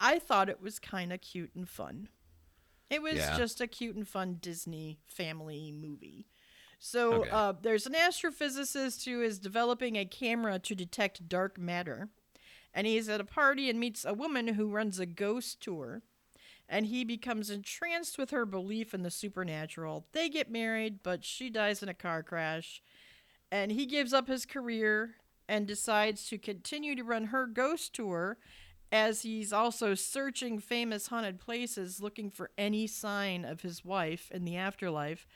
I 0.00 0.18
thought 0.18 0.48
it 0.48 0.60
was 0.62 0.78
kind 0.78 1.12
of 1.12 1.20
cute 1.20 1.50
and 1.54 1.68
fun. 1.68 2.08
It 2.88 3.02
was 3.02 3.18
Yeah. 3.18 3.36
just 3.36 3.60
a 3.60 3.66
cute 3.66 3.96
and 3.96 4.08
fun 4.08 4.38
Disney 4.40 4.98
family 5.06 5.70
movie. 5.72 6.26
So 6.78 7.20
Okay. 7.20 7.30
uh, 7.30 7.52
there's 7.60 7.86
an 7.86 7.92
astrophysicist 7.94 9.04
who 9.04 9.20
is 9.22 9.38
developing 9.38 9.96
a 9.96 10.04
camera 10.06 10.58
to 10.60 10.74
detect 10.74 11.28
dark 11.28 11.58
matter, 11.58 12.08
and 12.72 12.86
he's 12.86 13.08
at 13.08 13.20
a 13.20 13.24
party 13.24 13.68
and 13.68 13.78
meets 13.78 14.04
a 14.04 14.14
woman 14.14 14.48
who 14.48 14.68
runs 14.70 14.98
a 14.98 15.06
ghost 15.06 15.60
tour, 15.60 16.02
and 16.68 16.86
he 16.86 17.04
becomes 17.04 17.50
entranced 17.50 18.16
with 18.16 18.30
her 18.30 18.46
belief 18.46 18.94
in 18.94 19.02
the 19.02 19.10
supernatural. 19.10 20.06
They 20.12 20.28
get 20.30 20.50
married, 20.50 21.02
but 21.02 21.24
she 21.24 21.50
dies 21.50 21.82
in 21.82 21.88
a 21.90 21.94
car 21.94 22.22
crash, 22.22 22.82
and 23.52 23.70
he 23.70 23.84
gives 23.86 24.12
up 24.14 24.26
his 24.28 24.46
career 24.46 25.16
and 25.50 25.66
decides 25.66 26.28
to 26.28 26.38
continue 26.38 26.94
to 26.94 27.02
run 27.02 27.24
her 27.24 27.44
ghost 27.44 27.92
tour 27.92 28.38
as 28.92 29.22
he's 29.22 29.52
also 29.52 29.94
searching 29.94 30.60
famous 30.60 31.08
haunted 31.08 31.40
places 31.40 32.00
looking 32.00 32.30
for 32.30 32.52
any 32.56 32.86
sign 32.86 33.44
of 33.44 33.62
his 33.62 33.84
wife 33.84 34.30
in 34.30 34.44
the 34.44 34.56
afterlife, 34.56 35.26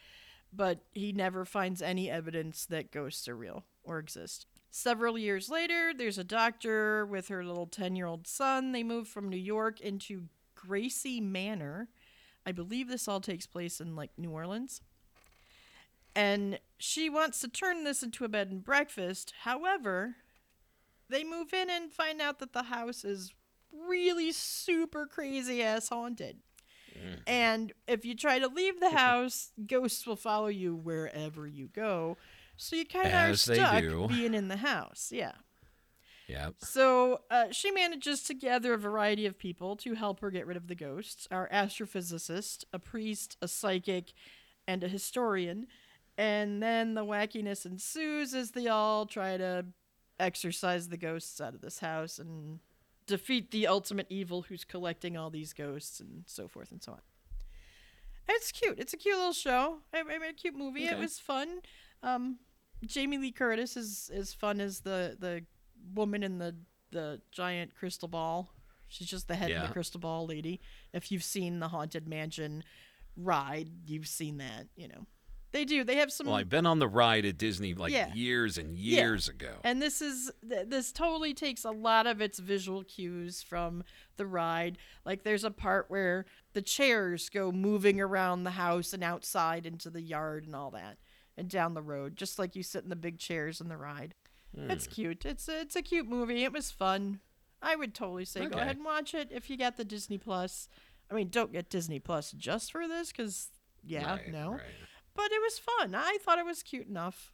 but 0.52 0.78
he 0.92 1.12
never 1.12 1.44
finds 1.44 1.82
any 1.82 2.08
evidence 2.08 2.64
that 2.64 2.92
ghosts 2.92 3.26
are 3.26 3.36
real 3.36 3.64
or 3.82 3.98
exist. 3.98 4.46
Several 4.70 5.18
years 5.18 5.48
later, 5.48 5.92
there's 5.92 6.18
a 6.18 6.24
doctor 6.24 7.04
with 7.04 7.26
her 7.26 7.44
little 7.44 7.66
10 7.66 7.96
year 7.96 8.06
old 8.06 8.28
son. 8.28 8.70
They 8.70 8.84
move 8.84 9.08
from 9.08 9.28
New 9.28 9.36
York 9.36 9.80
into 9.80 10.28
Gracey 10.56 11.20
Manor. 11.20 11.88
I 12.46 12.52
believe 12.52 12.86
this 12.86 13.08
all 13.08 13.20
takes 13.20 13.48
place 13.48 13.80
in 13.80 13.96
like 13.96 14.12
New 14.16 14.30
Orleans 14.30 14.80
and 16.14 16.58
she 16.84 17.08
wants 17.08 17.40
to 17.40 17.48
turn 17.48 17.84
this 17.84 18.02
into 18.02 18.26
a 18.26 18.28
bed 18.28 18.50
and 18.50 18.62
breakfast. 18.62 19.32
However, 19.44 20.16
they 21.08 21.24
move 21.24 21.54
in 21.54 21.70
and 21.70 21.90
find 21.90 22.20
out 22.20 22.40
that 22.40 22.52
the 22.52 22.64
house 22.64 23.04
is 23.04 23.32
really 23.72 24.32
super 24.32 25.06
crazy 25.06 25.62
ass 25.62 25.88
haunted. 25.88 26.40
And 27.26 27.72
if 27.88 28.04
you 28.04 28.14
try 28.14 28.38
to 28.38 28.48
leave 28.48 28.80
the 28.80 28.90
house, 28.96 29.50
ghosts 29.66 30.06
will 30.06 30.16
follow 30.16 30.48
you 30.48 30.76
wherever 30.76 31.46
you 31.46 31.68
go. 31.68 32.18
So 32.56 32.76
you 32.76 32.84
kind 32.84 33.08
of 33.08 33.14
are 33.14 33.34
stuck 33.34 33.82
being 34.08 34.34
in 34.34 34.48
the 34.48 34.58
house. 34.58 35.08
Yeah. 35.10 35.32
Yep. 36.28 36.54
So 36.60 37.22
uh, 37.30 37.46
she 37.50 37.70
manages 37.70 38.22
to 38.24 38.34
gather 38.34 38.74
a 38.74 38.78
variety 38.78 39.26
of 39.26 39.38
people 39.38 39.74
to 39.76 39.94
help 39.94 40.20
her 40.20 40.30
get 40.30 40.46
rid 40.46 40.56
of 40.56 40.68
the 40.68 40.74
ghosts 40.74 41.26
our 41.30 41.48
astrophysicist, 41.48 42.64
a 42.72 42.78
priest, 42.78 43.36
a 43.42 43.48
psychic, 43.48 44.12
and 44.68 44.84
a 44.84 44.88
historian. 44.88 45.66
And 46.16 46.62
then 46.62 46.94
the 46.94 47.04
wackiness 47.04 47.66
ensues 47.66 48.34
as 48.34 48.52
they 48.52 48.68
all 48.68 49.06
try 49.06 49.36
to 49.36 49.66
exorcise 50.20 50.88
the 50.88 50.96
ghosts 50.96 51.40
out 51.40 51.54
of 51.54 51.60
this 51.60 51.80
house 51.80 52.18
and 52.18 52.60
defeat 53.06 53.50
the 53.50 53.66
ultimate 53.66 54.06
evil 54.08 54.42
who's 54.42 54.64
collecting 54.64 55.16
all 55.16 55.30
these 55.30 55.52
ghosts 55.52 56.00
and 56.00 56.24
so 56.26 56.46
forth 56.46 56.70
and 56.70 56.82
so 56.82 56.92
on. 56.92 57.00
It's 58.28 58.52
cute. 58.52 58.78
It's 58.78 58.94
a 58.94 58.96
cute 58.96 59.16
little 59.16 59.32
show. 59.32 59.78
I, 59.92 60.00
I 60.00 60.02
mean, 60.04 60.30
a 60.30 60.32
cute 60.32 60.56
movie. 60.56 60.86
It 60.86 60.98
was 60.98 61.18
fun. 61.18 61.60
Um, 62.02 62.38
Jamie 62.86 63.18
Lee 63.18 63.32
Curtis 63.32 63.76
is 63.76 64.10
as 64.14 64.32
fun 64.32 64.60
as 64.60 64.80
the 64.80 65.16
the 65.18 65.44
woman 65.94 66.22
in 66.22 66.38
the 66.38 66.54
the 66.90 67.20
giant 67.32 67.74
crystal 67.74 68.08
ball. 68.08 68.50
She's 68.88 69.08
just 69.08 69.28
the 69.28 69.34
head 69.34 69.50
of 69.50 69.66
the 69.66 69.72
crystal 69.72 70.00
ball 70.00 70.26
lady. 70.26 70.60
If 70.92 71.10
you've 71.10 71.24
seen 71.24 71.58
the 71.58 71.68
haunted 71.68 72.06
mansion 72.08 72.62
ride, 73.16 73.68
you've 73.86 74.08
seen 74.08 74.38
that. 74.38 74.68
You 74.76 74.88
know, 74.88 75.06
they 75.54 75.64
do. 75.64 75.84
They 75.84 75.96
have 75.96 76.12
some. 76.12 76.26
Well, 76.26 76.36
I've 76.36 76.50
been 76.50 76.66
on 76.66 76.80
the 76.80 76.88
ride 76.88 77.24
at 77.24 77.38
Disney 77.38 77.72
like 77.72 77.92
Yeah. 77.92 78.12
years 78.12 78.58
and 78.58 78.76
Yeah. 78.76 79.00
years 79.02 79.28
ago. 79.28 79.54
And 79.64 79.80
this 79.80 80.02
is 80.02 80.30
this 80.42 80.92
totally 80.92 81.32
takes 81.32 81.64
a 81.64 81.70
lot 81.70 82.06
of 82.06 82.20
its 82.20 82.38
visual 82.40 82.82
cues 82.84 83.42
from 83.42 83.84
the 84.16 84.26
ride. 84.26 84.76
Like 85.06 85.22
there's 85.22 85.44
a 85.44 85.50
part 85.50 85.86
where 85.88 86.26
the 86.52 86.60
chairs 86.60 87.28
go 87.30 87.50
moving 87.52 88.00
around 88.00 88.44
the 88.44 88.50
house 88.50 88.92
and 88.92 89.02
outside 89.02 89.64
into 89.64 89.88
the 89.88 90.02
yard 90.02 90.44
and 90.44 90.54
all 90.56 90.70
that, 90.72 90.98
and 91.36 91.48
down 91.48 91.74
the 91.74 91.82
road, 91.82 92.16
just 92.16 92.38
like 92.38 92.54
you 92.56 92.62
sit 92.62 92.82
in 92.82 92.90
the 92.90 92.96
big 92.96 93.18
chairs 93.18 93.60
in 93.60 93.68
the 93.68 93.76
ride. 93.78 94.14
Hmm. 94.54 94.70
It's 94.70 94.86
cute. 94.88 95.24
It's 95.24 95.48
a, 95.48 95.60
it's 95.60 95.76
a 95.76 95.82
cute 95.82 96.08
movie. 96.08 96.42
It 96.44 96.52
was 96.52 96.70
fun. 96.70 97.20
I 97.62 97.76
would 97.76 97.94
totally 97.94 98.24
say 98.24 98.44
go 98.46 98.58
ahead 98.58 98.76
and 98.76 98.84
watch 98.84 99.14
it 99.14 99.28
if 99.30 99.48
you 99.48 99.56
got 99.56 99.76
the 99.76 99.84
Disney 99.84 100.18
Plus. 100.18 100.68
I 101.10 101.14
mean, 101.14 101.28
don't 101.28 101.52
get 101.52 101.70
Disney 101.70 101.98
Plus 102.00 102.32
just 102.32 102.72
for 102.72 102.86
this, 102.88 103.12
because 103.12 103.50
yeah, 103.86 104.14
Right, 104.16 104.32
no. 104.32 104.52
right. 104.52 104.60
But 105.16 105.30
it 105.32 105.40
was 105.42 105.58
fun. 105.58 105.94
I 105.94 106.18
thought 106.20 106.38
it 106.38 106.44
was 106.46 106.62
cute 106.62 106.88
enough 106.88 107.32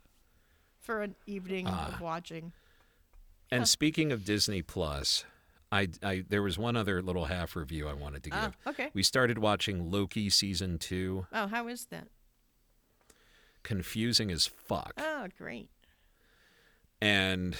for 0.81 1.03
an 1.03 1.15
evening 1.27 1.67
Ah. 1.69 1.95
of 1.95 2.01
watching. 2.01 2.53
And 3.51 3.67
speaking 3.69 4.13
of 4.13 4.25
Disney 4.25 4.63
Plus, 4.63 5.25
I, 5.73 5.89
I 6.03 6.25
there 6.29 6.43
was 6.43 6.59
one 6.59 6.77
other 6.77 7.03
little 7.03 7.25
half 7.27 7.57
review 7.57 7.89
I 7.89 7.95
wanted 7.95 8.23
to 8.25 8.31
give. 8.31 8.39
Ah, 8.67 8.71
okay. 8.71 8.91
We 8.95 9.03
started 9.03 9.39
watching 9.39 9.91
Loki 9.91 10.31
season 10.31 10.79
two. 10.79 11.27
Oh, 11.33 11.47
how 11.49 11.67
is 11.69 11.87
that? 11.87 12.09
Confusing 13.63 14.31
as 14.31 14.47
fuck. 14.47 14.93
Oh, 14.99 15.27
great. 15.37 15.69
And 17.01 17.57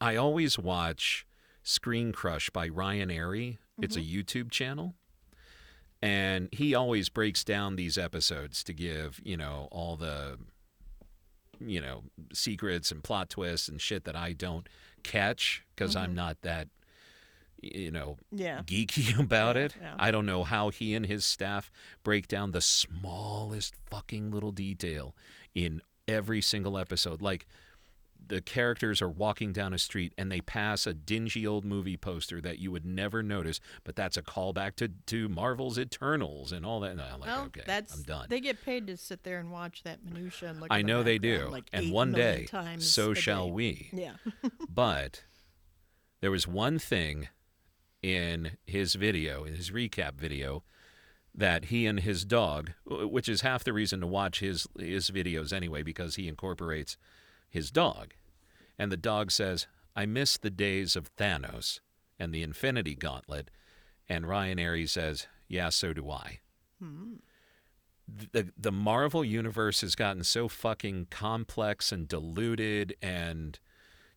I 0.00 0.16
always 0.16 0.58
watch 0.58 1.26
Screen 1.62 2.12
Crush 2.12 2.50
by 2.50 2.68
Ryan 2.68 3.08
Arey. 3.10 3.58
It's 3.80 3.96
a 3.96 4.00
YouTube 4.00 4.50
channel. 4.50 4.94
And 6.00 6.48
he 6.52 6.74
always 6.74 7.08
breaks 7.08 7.42
down 7.42 7.76
these 7.76 7.98
episodes 7.98 8.62
to 8.64 8.72
give, 8.72 9.20
you 9.24 9.36
know, 9.36 9.68
all 9.72 9.96
the 9.96 10.38
you 11.60 11.80
know, 11.80 12.04
secrets 12.32 12.92
and 12.92 13.02
plot 13.02 13.30
twists 13.30 13.68
and 13.68 13.80
shit 13.80 14.04
that 14.04 14.14
I 14.14 14.32
don't 14.32 14.68
catch 15.02 15.64
because 15.74 15.96
I'm 15.96 16.10
mm-hmm. 16.10 16.14
not 16.14 16.42
that 16.42 16.68
you 17.60 17.90
know, 17.90 18.16
Yeah. 18.30 18.62
geeky 18.64 19.18
about 19.20 19.56
it. 19.56 19.74
yeah. 19.80 19.94
I 19.98 20.10
don't 20.10 20.26
know 20.26 20.44
how 20.44 20.70
he 20.70 20.94
and 20.94 21.04
his 21.06 21.24
staff 21.24 21.70
break 22.04 22.28
down 22.28 22.52
the 22.52 22.60
smallest 22.60 23.74
fucking 23.90 24.30
little 24.30 24.52
detail 24.52 25.14
in 25.54 25.82
every 26.06 26.40
single 26.40 26.78
episode. 26.78 27.20
Like 27.20 27.46
the 28.26 28.40
characters 28.40 29.00
are 29.00 29.08
walking 29.08 29.52
down 29.52 29.72
a 29.72 29.78
street 29.78 30.12
and 30.18 30.30
they 30.30 30.40
pass 30.40 30.86
a 30.86 30.92
dingy 30.92 31.46
old 31.46 31.64
movie 31.64 31.96
poster 31.96 32.40
that 32.40 32.58
you 32.58 32.70
would 32.70 32.84
never 32.84 33.22
notice, 33.22 33.60
but 33.84 33.96
that's 33.96 34.16
a 34.16 34.22
callback 34.22 34.76
to, 34.76 34.88
to 35.06 35.28
Marvel's 35.28 35.78
Eternals 35.78 36.52
and 36.52 36.64
all 36.66 36.80
that. 36.80 36.92
And 36.92 37.00
I'm 37.00 37.20
like, 37.20 37.28
well, 37.28 37.44
okay, 37.46 37.62
that's 37.66 37.94
I'm 37.94 38.02
done. 38.02 38.26
They 38.28 38.40
get 38.40 38.62
paid 38.64 38.86
to 38.88 38.96
sit 38.96 39.22
there 39.24 39.38
and 39.38 39.50
watch 39.50 39.82
that 39.84 40.04
minutia 40.04 40.50
and 40.50 40.60
look. 40.60 40.68
I 40.70 40.80
at 40.80 40.82
the 40.82 40.86
know 40.88 41.02
they 41.02 41.18
do. 41.18 41.48
Like 41.50 41.68
and 41.72 41.90
one 41.90 42.12
day, 42.12 42.46
so 42.78 43.14
shall 43.14 43.46
day. 43.46 43.52
we. 43.52 43.88
Yeah. 43.92 44.14
But 44.68 45.24
there 46.20 46.30
was 46.30 46.46
one 46.46 46.78
thing 46.78 47.28
in 48.02 48.58
his 48.64 48.94
video, 48.94 49.44
in 49.44 49.54
his 49.54 49.70
recap 49.70 50.14
video, 50.14 50.62
that 51.34 51.66
he 51.66 51.86
and 51.86 52.00
his 52.00 52.24
dog, 52.24 52.72
which 52.86 53.28
is 53.28 53.40
half 53.40 53.64
the 53.64 53.72
reason 53.72 54.00
to 54.00 54.06
watch 54.06 54.40
his 54.40 54.66
his 54.78 55.10
videos 55.10 55.52
anyway, 55.52 55.82
because 55.82 56.14
he 56.16 56.28
incorporates 56.28 56.96
his 57.48 57.70
dog, 57.70 58.14
and 58.78 58.92
the 58.92 58.96
dog 58.96 59.30
says, 59.30 59.66
"I 59.96 60.06
miss 60.06 60.36
the 60.36 60.50
days 60.50 60.96
of 60.96 61.14
Thanos 61.16 61.80
and 62.18 62.32
the 62.32 62.42
Infinity 62.42 62.94
Gauntlet," 62.94 63.50
and 64.08 64.28
Ryan 64.28 64.58
Arey 64.58 64.88
says, 64.88 65.26
"Yeah, 65.48 65.68
so 65.70 65.92
do 65.92 66.10
I." 66.10 66.40
the 68.08 68.52
the 68.56 68.72
Marvel 68.72 69.24
universe 69.24 69.82
has 69.82 69.94
gotten 69.94 70.24
so 70.24 70.48
fucking 70.48 71.08
complex 71.10 71.92
and 71.92 72.08
diluted 72.08 72.96
and 73.02 73.58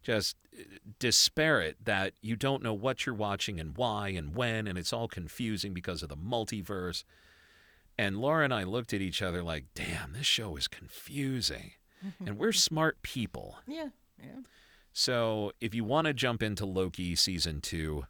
just 0.02 0.38
uh, 0.58 0.64
disparate 1.00 1.78
that 1.84 2.14
you 2.22 2.36
don't 2.36 2.64
know 2.64 2.74
what 2.74 3.06
you're 3.06 3.16
watching 3.16 3.60
and 3.60 3.76
why 3.76 4.10
and 4.10 4.36
when 4.36 4.68
and 4.68 4.78
it's 4.78 4.94
all 4.94 5.08
confusing 5.08 5.74
because 5.74 6.02
of 6.02 6.10
the 6.10 6.18
multiverse. 6.18 7.04
And 7.98 8.18
Laura 8.18 8.46
and 8.46 8.54
I 8.54 8.64
looked 8.64 8.94
at 8.94 9.02
each 9.02 9.22
other 9.22 9.44
like, 9.44 9.66
"Damn, 9.76 10.14
this 10.14 10.26
show 10.26 10.56
is 10.56 10.68
confusing." 10.68 11.74
Mm-hmm. 12.06 12.28
and 12.28 12.38
we're 12.38 12.52
smart 12.52 13.02
people. 13.04 13.58
Yeah. 13.68 13.90
Yeah. 14.20 14.42
So 14.94 15.52
if 15.62 15.74
you 15.74 15.84
want 15.84 16.08
to 16.08 16.14
jump 16.14 16.44
into 16.44 16.66
Loki 16.66 17.16
season 17.16 17.62
two, 17.62 18.06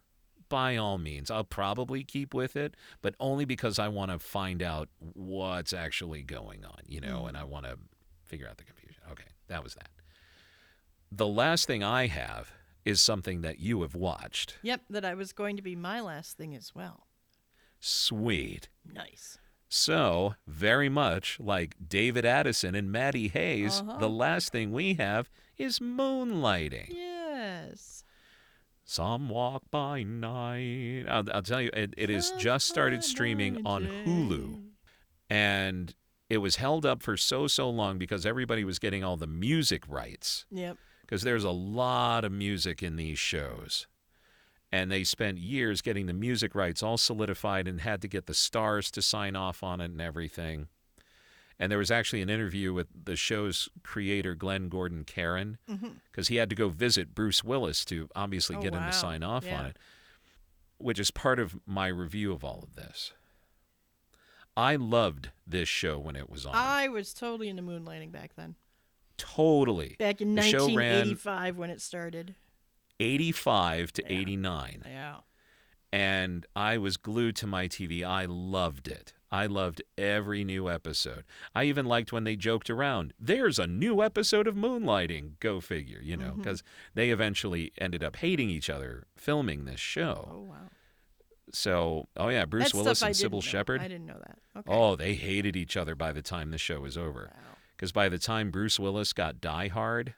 by 0.48 0.76
all 0.76 0.98
means, 0.98 1.30
I'll 1.30 1.44
probably 1.44 2.04
keep 2.04 2.34
with 2.34 2.56
it, 2.56 2.74
but 3.00 3.14
only 3.18 3.44
because 3.44 3.78
I 3.78 3.88
want 3.88 4.10
to 4.10 4.18
find 4.18 4.62
out 4.62 4.88
what's 4.98 5.72
actually 5.72 6.22
going 6.22 6.64
on, 6.64 6.80
you 6.86 7.00
know, 7.00 7.22
mm. 7.22 7.28
and 7.28 7.36
I 7.36 7.44
want 7.44 7.64
to 7.64 7.78
figure 8.24 8.46
out 8.48 8.58
the 8.58 8.64
confusion. 8.64 9.02
Okay, 9.10 9.28
that 9.48 9.64
was 9.64 9.74
that. 9.74 9.88
The 11.10 11.26
last 11.26 11.66
thing 11.66 11.82
I 11.82 12.06
have 12.06 12.52
is 12.84 13.00
something 13.00 13.42
that 13.42 13.60
you 13.60 13.82
have 13.82 13.94
watched. 13.94 14.58
Yep. 14.62 14.82
That 14.90 15.04
I 15.04 15.14
was 15.14 15.32
going 15.32 15.56
to 15.56 15.62
be 15.62 15.76
my 15.76 16.00
last 16.00 16.36
thing 16.36 16.54
as 16.54 16.74
well. 16.74 17.06
Sweet. 17.80 18.68
Nice. 18.90 19.38
So, 19.74 20.34
very 20.46 20.90
much 20.90 21.38
like 21.40 21.76
David 21.88 22.26
Addison 22.26 22.74
and 22.74 22.92
Maddie 22.92 23.28
Hayes, 23.28 23.80
Uh-huh. 23.80 23.96
the 23.96 24.08
last 24.10 24.52
thing 24.52 24.70
we 24.70 24.94
have 24.94 25.30
is 25.56 25.78
moonlighting. 25.78 26.88
Yes. 26.90 28.04
Some 28.84 29.30
walk 29.30 29.62
by 29.70 30.02
night. 30.02 31.06
I'll, 31.08 31.24
I'll 31.32 31.42
tell 31.42 31.62
you, 31.62 31.70
it, 31.72 31.94
it 31.96 32.10
is 32.10 32.32
just 32.38 32.68
started 32.68 33.02
streaming 33.02 33.66
on 33.66 33.84
Hulu, 34.04 34.60
and 35.30 35.94
it 36.28 36.38
was 36.38 36.56
held 36.56 36.84
up 36.84 37.02
for 37.02 37.16
so 37.16 37.46
so 37.46 37.70
long 37.70 37.96
because 37.96 38.26
everybody 38.26 38.64
was 38.64 38.78
getting 38.78 39.02
all 39.02 39.16
the 39.16 39.26
music 39.26 39.84
rights 39.88 40.44
Yep. 40.50 40.76
because 41.00 41.22
there's 41.22 41.44
a 41.44 41.50
lot 41.50 42.26
of 42.26 42.32
music 42.32 42.82
in 42.82 42.96
these 42.96 43.18
shows. 43.18 43.86
And 44.74 44.90
they 44.90 45.04
spent 45.04 45.36
years 45.36 45.82
getting 45.82 46.06
the 46.06 46.14
music 46.14 46.54
rights 46.54 46.82
all 46.82 46.96
solidified 46.96 47.68
and 47.68 47.82
had 47.82 48.00
to 48.02 48.08
get 48.08 48.24
the 48.26 48.32
stars 48.34 48.90
to 48.92 49.02
sign 49.02 49.36
off 49.36 49.62
on 49.62 49.82
it 49.82 49.90
and 49.90 50.00
everything. 50.00 50.68
And 51.58 51.70
there 51.70 51.78
was 51.78 51.90
actually 51.90 52.22
an 52.22 52.30
interview 52.30 52.72
with 52.72 52.86
the 53.04 53.14
show's 53.14 53.68
creator, 53.82 54.34
Glenn 54.34 54.68
Gordon 54.70 55.04
Caron, 55.04 55.58
because 55.66 55.82
mm-hmm. 56.26 56.32
he 56.32 56.36
had 56.36 56.48
to 56.48 56.56
go 56.56 56.70
visit 56.70 57.14
Bruce 57.14 57.44
Willis 57.44 57.84
to 57.84 58.08
obviously 58.16 58.56
Oh, 58.56 58.62
get 58.62 58.72
him 58.74 58.82
to 58.84 58.92
sign 58.92 59.22
off 59.22 59.44
Yeah. 59.44 59.58
on 59.60 59.66
it, 59.66 59.76
which 60.78 60.98
is 60.98 61.10
part 61.10 61.38
of 61.38 61.60
my 61.66 61.88
review 61.88 62.32
of 62.32 62.42
all 62.42 62.60
of 62.62 62.74
this. 62.74 63.12
I 64.56 64.76
loved 64.76 65.30
this 65.46 65.68
show 65.68 65.98
when 65.98 66.16
it 66.16 66.28
was 66.30 66.44
on. 66.46 66.54
I 66.54 66.88
was 66.88 67.12
totally 67.14 67.48
into 67.48 67.62
moonlighting 67.62 68.10
back 68.10 68.32
then. 68.36 68.56
totally. 69.18 69.96
Back 69.98 70.20
in 70.20 70.34
The 70.34 70.42
show 70.42 70.64
ran- 70.66 71.06
1985 71.06 71.58
when 71.58 71.70
it 71.70 71.80
started. 71.80 72.34
85 73.02 73.92
to 73.94 74.02
Yeah. 74.02 74.18
89. 74.18 74.82
Yeah. 74.86 75.16
and 75.94 76.46
I 76.56 76.78
was 76.78 76.96
glued 76.96 77.36
to 77.36 77.46
my 77.46 77.68
TV. 77.68 78.02
I 78.02 78.24
loved 78.24 78.88
it. 78.88 79.12
I 79.30 79.44
loved 79.46 79.82
every 79.98 80.42
new 80.44 80.70
episode. 80.70 81.24
I 81.54 81.64
even 81.64 81.84
liked 81.86 82.12
when 82.12 82.24
they 82.24 82.36
joked 82.36 82.70
around. 82.70 83.12
There's 83.18 83.58
a 83.58 83.66
new 83.66 84.02
episode 84.02 84.46
of 84.46 84.54
Moonlighting. 84.54 85.38
Go 85.40 85.60
figure, 85.60 86.00
you 86.02 86.16
know, 86.16 86.28
mm-hmm. 86.30 86.38
because 86.42 86.62
they 86.94 87.10
eventually 87.10 87.72
ended 87.78 88.02
up 88.04 88.16
hating 88.16 88.48
each 88.48 88.70
other 88.70 89.06
filming 89.16 89.64
this 89.66 89.80
show. 89.80 90.28
Oh 90.32 90.40
wow. 90.40 90.70
So, 91.52 92.08
oh 92.16 92.28
yeah, 92.28 92.46
Bruce 92.46 92.64
That's 92.64 92.74
Willis 92.74 93.02
and 93.02 93.14
Cybill. 93.14 93.42
Shepherd. 93.42 93.80
I 93.82 93.88
didn't 93.88 94.06
know 94.06 94.18
that. 94.18 94.38
Okay. 94.60 94.72
Oh, 94.72 94.96
they 94.96 95.14
hated 95.14 95.56
each 95.56 95.76
other 95.76 95.94
by 95.94 96.12
the 96.12 96.22
time 96.22 96.50
the 96.50 96.58
show 96.58 96.80
was 96.80 96.96
over. 96.96 97.30
Wow. 97.34 97.56
Because 97.76 97.92
by 97.92 98.08
the 98.08 98.18
time 98.18 98.50
Bruce 98.50 98.78
Willis 98.78 99.12
got 99.12 99.40
Die 99.40 99.68
Hard, 99.68 100.14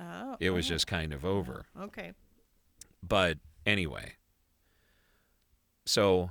Oh, 0.00 0.36
it 0.40 0.50
was 0.50 0.66
oh. 0.66 0.68
just 0.74 0.86
kind 0.86 1.12
of 1.12 1.24
over. 1.24 1.66
Okay. 1.78 2.12
But 3.02 3.38
anyway, 3.66 4.14
so 5.86 6.30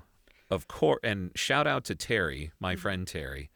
of 0.49 0.67
course, 0.67 0.99
and 1.03 1.31
shout 1.35 1.67
out 1.67 1.83
to 1.85 1.95
Terry, 1.95 2.51
my 2.59 2.73
Mm-hmm. 2.73 2.81
friend 2.81 3.07
Terry. 3.07 3.49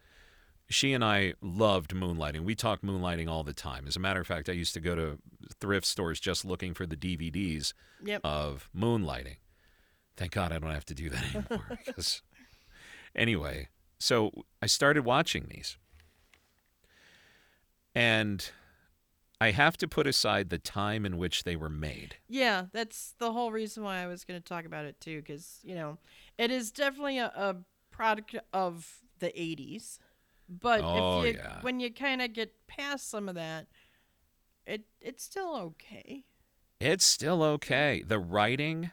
She 0.69 0.93
and 0.93 1.03
I 1.03 1.33
loved 1.41 1.93
moonlighting. 1.93 2.41
We 2.45 2.55
talk 2.55 2.81
moonlighting 2.81 3.27
all 3.29 3.43
the 3.43 3.53
time. 3.53 3.85
As 3.87 3.97
a 3.97 3.99
matter 3.99 4.21
of 4.21 4.27
fact, 4.27 4.47
I 4.47 4.53
used 4.53 4.73
to 4.75 4.79
go 4.79 4.95
to 4.95 5.17
thrift 5.59 5.85
stores 5.85 6.17
just 6.19 6.45
looking 6.45 6.73
for 6.73 6.85
the 6.85 6.95
DVDs 6.95 7.73
Yep. 8.05 8.21
of 8.23 8.69
moonlighting. 8.75 9.35
Thank 10.15 10.31
God 10.31 10.53
I 10.53 10.59
don't 10.59 10.71
have 10.71 10.85
to 10.85 10.93
do 10.93 11.09
that 11.09 11.23
anymore. 11.35 11.77
because 11.85 12.21
anyway, 13.13 13.67
so 13.99 14.31
I 14.61 14.65
started 14.67 15.03
watching 15.03 15.47
these. 15.49 15.77
And 17.93 18.49
I 19.41 19.49
have 19.49 19.75
to 19.77 19.87
put 19.87 20.05
aside 20.05 20.51
the 20.51 20.59
time 20.59 21.03
in 21.03 21.17
which 21.17 21.45
they 21.45 21.55
were 21.55 21.67
made. 21.67 22.17
Yeah, 22.29 22.65
that's 22.71 23.15
the 23.17 23.31
whole 23.31 23.51
reason 23.51 23.83
why 23.83 23.97
I 23.97 24.05
was 24.05 24.23
going 24.23 24.39
to 24.39 24.45
talk 24.47 24.65
about 24.65 24.85
it 24.85 25.01
too, 25.01 25.19
because 25.19 25.59
you 25.63 25.73
know, 25.73 25.97
it 26.37 26.51
is 26.51 26.69
definitely 26.69 27.17
a, 27.17 27.25
a 27.35 27.55
product 27.89 28.35
of 28.53 28.99
the 29.17 29.29
'80s. 29.29 29.97
But 30.47 30.81
Oh, 30.83 31.21
if 31.23 31.33
you, 31.33 31.39
yeah. 31.41 31.57
when 31.61 31.79
you 31.79 31.91
kind 31.91 32.21
of 32.21 32.33
get 32.33 32.53
past 32.67 33.09
some 33.09 33.27
of 33.27 33.33
that, 33.33 33.65
it 34.67 34.83
it's 34.99 35.23
still 35.23 35.55
okay. 35.55 36.23
It's 36.79 37.03
still 37.03 37.41
okay. 37.41 38.03
The 38.05 38.19
writing, 38.19 38.91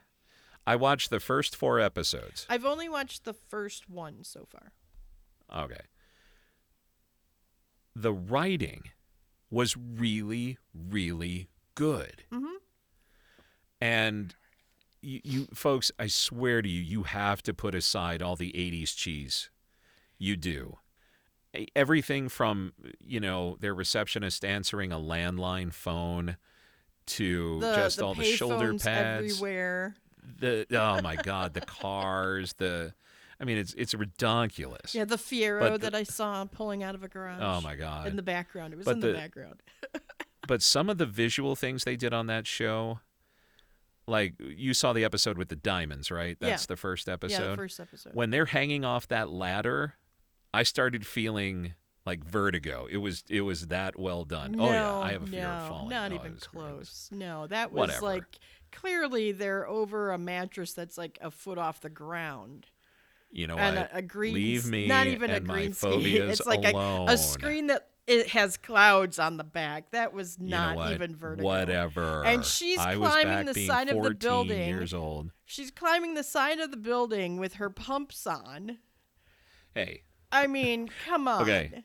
I 0.66 0.76
watched 0.76 1.10
the 1.10 1.20
first 1.20 1.56
four 1.56 1.78
episodes. 1.78 2.46
I've 2.48 2.64
only 2.64 2.88
watched 2.88 3.24
the 3.24 3.34
first 3.34 3.90
one 3.90 4.24
so 4.24 4.46
far. 4.50 4.72
Okay. 5.64 5.80
The 7.94 8.14
writing 8.14 8.84
was 9.50 9.76
really, 9.76 10.58
really 10.74 11.48
good. 11.74 12.24
Mhm. 12.32 12.56
And 13.80 14.34
you, 15.00 15.20
you 15.24 15.48
folks, 15.54 15.92
I 15.98 16.08
swear 16.08 16.62
to 16.62 16.68
you, 16.68 16.82
you 16.82 17.04
have 17.04 17.42
to 17.44 17.54
put 17.54 17.74
aside 17.74 18.22
all 18.22 18.36
the 18.36 18.52
80s 18.56 18.94
cheese. 18.94 19.50
You 20.18 20.36
do. 20.36 20.78
Everything 21.74 22.28
from, 22.28 22.72
you 23.00 23.20
know, 23.20 23.56
their 23.60 23.74
receptionist 23.74 24.44
answering 24.44 24.92
a 24.92 24.98
landline 24.98 25.72
phone 25.72 26.36
to 27.06 27.60
The 27.60 27.74
just 27.74 27.98
the 27.98 28.04
all 28.04 28.14
the 28.14 28.24
shoulder 28.24 28.74
pads 28.74 29.32
everywhere. 29.32 29.94
the 30.38 30.66
oh 30.72 31.00
my 31.00 31.16
god 31.16 31.54
the 31.54 31.62
cars 31.62 32.52
the 32.58 32.92
i 33.40 33.44
mean 33.44 33.56
it's 33.58 33.74
it's 33.74 33.94
ridiculous 33.94 34.94
Yeah, 34.94 35.04
the 35.04 35.16
Fiero 35.16 35.72
the- 35.72 35.78
that 35.78 35.94
I 35.94 36.02
saw 36.02 36.44
pulling 36.44 36.82
out 36.82 36.94
of 36.94 37.02
a 37.02 37.08
garage. 37.08 37.40
oh 37.42 37.60
my 37.60 37.76
god 37.76 38.06
In 38.08 38.16
the 38.16 38.22
background, 38.22 38.72
it 38.72 38.76
was 38.76 38.84
But 38.86 38.94
in 38.96 39.00
the, 39.00 39.06
the- 39.08 39.12
background. 39.14 39.62
but 40.48 40.62
some 40.62 40.88
of 40.88 40.98
the 40.98 41.06
visual 41.06 41.54
things 41.56 41.84
they 41.84 41.96
did 41.96 42.12
on 42.14 42.26
that 42.26 42.46
show 42.46 43.00
like 44.06 44.34
you 44.40 44.72
saw 44.72 44.92
the 44.92 45.04
episode 45.04 45.36
with 45.36 45.48
the 45.48 45.56
diamonds 45.56 46.10
right 46.10 46.36
Yeah. 46.40 46.50
that's 46.50 46.66
the 46.66 46.76
first 46.76 47.08
episode 47.08 47.42
Yeah, 47.42 47.50
the 47.50 47.56
first 47.56 47.80
episode. 47.80 48.14
when 48.14 48.30
they're 48.30 48.46
hanging 48.46 48.84
off 48.84 49.06
that 49.08 49.28
ladder 49.30 49.94
i 50.54 50.62
started 50.62 51.06
feeling 51.06 51.74
like 52.06 52.24
vertigo 52.24 52.86
it 52.90 52.96
was 52.96 53.22
it 53.28 53.42
was 53.42 53.66
that 53.66 53.98
well 53.98 54.24
done 54.24 54.52
no, 54.52 54.68
oh 54.68 54.72
yeah 54.72 54.96
i 54.98 55.12
have 55.12 55.24
a 55.24 55.26
fear 55.26 55.42
no, 55.42 55.48
of 55.50 55.68
falling 55.68 55.88
Not 55.90 56.12
Oh, 56.12 56.14
even 56.14 56.36
close. 56.40 57.10
No, 57.12 57.46
that 57.48 57.70
was 57.70 57.80
Whatever. 57.88 58.06
like 58.06 58.24
clearly 58.72 59.32
they're 59.32 59.68
over 59.68 60.10
a 60.12 60.18
mattress 60.18 60.72
that's 60.72 60.96
like 60.96 61.18
a 61.20 61.30
foot 61.30 61.58
off 61.58 61.80
the 61.82 61.90
ground. 61.90 62.66
You 63.30 63.46
know 63.46 63.56
and 63.56 63.76
what 63.76 63.90
a, 63.92 63.96
a 63.98 64.02
green 64.02 64.34
leave 64.34 64.66
me 64.66 64.86
not 64.86 65.06
even 65.06 65.30
a 65.30 65.40
green 65.40 65.72
screen. 65.72 66.22
It's 66.30 66.46
like 66.46 66.64
a, 66.64 66.72
alone. 66.72 67.08
a 67.08 67.18
screen 67.18 67.66
that 67.68 67.88
it 68.08 68.28
has 68.28 68.56
clouds 68.56 69.18
on 69.18 69.36
the 69.36 69.44
back. 69.44 69.90
That 69.90 70.14
was 70.14 70.38
You 70.40 70.48
know 70.48 70.74
not 70.74 70.92
even 70.92 71.14
vertical. 71.14 71.44
Whatever. 71.44 72.24
And 72.24 72.42
she's 72.44 72.78
I 72.78 72.96
climbing 72.96 73.44
the 73.44 73.66
side 73.66 73.90
of 73.90 74.02
the 74.02 74.14
building. 74.14 74.66
Years 74.66 74.94
old. 74.94 75.30
She's 75.44 75.70
climbing 75.70 76.14
the 76.14 76.24
side 76.24 76.58
of 76.58 76.70
the 76.70 76.78
building 76.78 77.38
with 77.38 77.54
her 77.54 77.68
pumps 77.68 78.26
on. 78.26 78.78
Hey, 79.74 80.04
I 80.32 80.46
mean, 80.46 80.88
come 81.06 81.28
on. 81.28 81.42
Okay. 81.42 81.84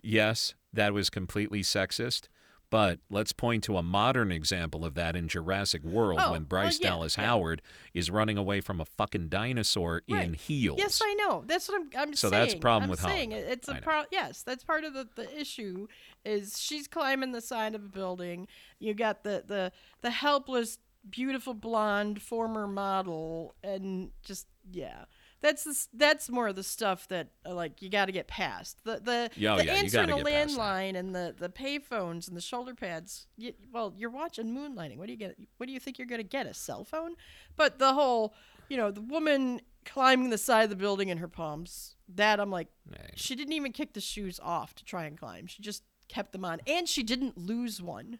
yes, 0.00 0.54
that 0.72 0.94
was 0.94 1.10
completely 1.10 1.62
sexist, 1.62 2.28
but 2.72 3.00
let's 3.10 3.32
point 3.32 3.62
to 3.64 3.76
a 3.76 3.82
modern 3.82 4.32
example 4.32 4.84
of 4.84 4.94
that 4.94 5.14
in 5.14 5.28
Jurassic 5.28 5.84
World 5.84 6.18
Oh, 6.20 6.32
when 6.32 6.40
well, 6.40 6.48
Bryce 6.48 6.80
yeah, 6.80 6.88
Dallas 6.88 7.18
yeah. 7.18 7.26
Howard 7.26 7.60
is 7.92 8.10
running 8.10 8.38
away 8.38 8.62
from 8.62 8.80
a 8.80 8.86
fucking 8.86 9.28
dinosaur 9.28 10.00
in 10.08 10.32
heels. 10.32 10.78
Yes, 10.78 11.00
I 11.04 11.12
know. 11.14 11.44
That's 11.46 11.68
what 11.68 11.82
I'm. 11.82 11.90
I'm 12.08 12.14
So 12.14 12.30
saying. 12.30 12.42
that's 12.42 12.54
a 12.54 12.58
problem 12.58 12.84
I'm 12.84 12.90
with 12.90 13.00
saying 13.00 13.32
Hollywood. 13.32 13.52
it's 13.52 13.68
a 13.68 13.74
pro. 13.74 14.04
Yes, 14.10 14.42
that's 14.42 14.64
part 14.64 14.84
of 14.84 14.94
the, 14.94 15.06
the 15.14 15.38
issue. 15.40 15.86
Is 16.24 16.58
she's 16.58 16.88
climbing 16.88 17.32
the 17.32 17.42
side 17.42 17.74
of 17.74 17.84
a 17.84 17.88
building. 17.88 18.48
You 18.78 18.94
got 18.94 19.22
the 19.22 19.44
the 19.46 19.70
the 20.00 20.10
helpless, 20.10 20.78
beautiful 21.10 21.52
blonde 21.52 22.22
former 22.22 22.66
model, 22.66 23.54
and 23.62 24.12
just 24.24 24.46
yeah. 24.72 25.04
That's 25.42 25.64
the, 25.64 25.86
that's 25.92 26.30
more 26.30 26.48
of 26.48 26.56
the 26.56 26.62
stuff 26.62 27.06
that 27.08 27.28
uh, 27.44 27.52
like 27.52 27.82
you 27.82 27.90
got 27.90 28.06
to 28.06 28.12
get 28.12 28.28
past 28.28 28.82
the 28.84 29.00
the, 29.00 29.30
oh, 29.30 29.34
the 29.34 29.40
yeah, 29.40 29.56
you 29.56 29.70
answering 29.70 30.08
gotta 30.08 30.22
a 30.22 30.24
get 30.24 30.32
past 30.32 30.56
that. 30.56 30.62
landline 30.62 30.96
and 30.96 31.14
the 31.14 31.34
the 31.38 31.48
payphones 31.48 32.28
and 32.28 32.36
the 32.36 32.40
shoulder 32.40 32.74
pads. 32.74 33.26
You, 33.36 33.52
well, 33.72 33.92
you're 33.96 34.10
watching 34.10 34.54
Moonlighting. 34.54 34.96
What 34.96 35.06
do 35.06 35.12
you 35.12 35.18
get? 35.18 35.36
What 35.58 35.66
do 35.66 35.72
you 35.72 35.80
think 35.80 35.98
you're 35.98 36.06
gonna 36.06 36.22
get? 36.22 36.46
A 36.46 36.54
cell 36.54 36.84
phone? 36.84 37.16
But 37.56 37.78
the 37.78 37.92
whole 37.92 38.34
you 38.68 38.76
know, 38.76 38.90
the 38.90 39.02
woman 39.02 39.60
climbing 39.84 40.30
the 40.30 40.38
side 40.38 40.64
of 40.64 40.70
the 40.70 40.76
building 40.76 41.08
in 41.08 41.18
her 41.18 41.28
pumps. 41.28 41.96
That 42.14 42.40
I'm 42.40 42.50
like, 42.50 42.68
Hey, 42.90 43.10
she 43.16 43.34
didn't 43.34 43.54
even 43.54 43.72
kick 43.72 43.94
the 43.94 44.00
shoes 44.00 44.38
off 44.42 44.74
to 44.76 44.84
try 44.84 45.04
and 45.04 45.18
climb. 45.18 45.46
She 45.46 45.62
just 45.62 45.82
kept 46.08 46.32
them 46.32 46.44
on, 46.44 46.60
and 46.66 46.88
she 46.88 47.02
didn't 47.02 47.36
lose 47.36 47.82
one. 47.82 48.18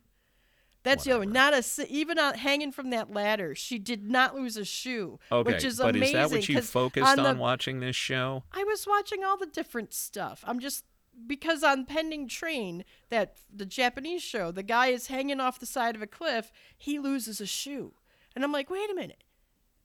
That's 0.82 1.04
the 1.04 1.12
other 1.12 1.20
one. 1.20 1.32
Not 1.32 1.54
a 1.54 1.86
even 1.88 2.18
on 2.18 2.34
hanging 2.34 2.72
from 2.72 2.90
that 2.90 3.12
ladder. 3.12 3.54
She 3.54 3.78
did 3.78 4.10
not 4.10 4.34
lose 4.34 4.56
a 4.56 4.64
shoe, 4.64 5.18
Okay, 5.30 5.52
which 5.52 5.64
is 5.64 5.78
but 5.78 5.94
amazing. 5.94 6.16
is 6.16 6.30
that 6.30 6.36
what 6.36 6.48
you 6.48 6.60
focused 6.60 7.18
on 7.18 7.20
on, 7.20 7.38
watching 7.38 7.80
this 7.80 7.96
show? 7.96 8.44
I 8.52 8.64
was 8.64 8.86
watching 8.86 9.24
all 9.24 9.36
the 9.36 9.46
different 9.46 9.92
stuff. 9.92 10.44
I'm 10.46 10.58
just 10.58 10.84
because 11.26 11.62
on 11.62 11.84
Pending 11.84 12.28
Train, 12.28 12.84
that 13.10 13.36
the 13.54 13.66
Japanese 13.66 14.22
show, 14.22 14.50
the 14.50 14.62
guy 14.62 14.88
is 14.88 15.06
hanging 15.08 15.40
off 15.40 15.60
the 15.60 15.66
side 15.66 15.94
of 15.94 16.02
a 16.02 16.06
cliff. 16.06 16.50
He 16.76 16.98
loses 16.98 17.40
a 17.40 17.46
shoe, 17.46 17.94
and 18.34 18.44
I'm 18.44 18.52
like, 18.52 18.70
wait 18.70 18.90
a 18.90 18.94
minute. 18.94 19.22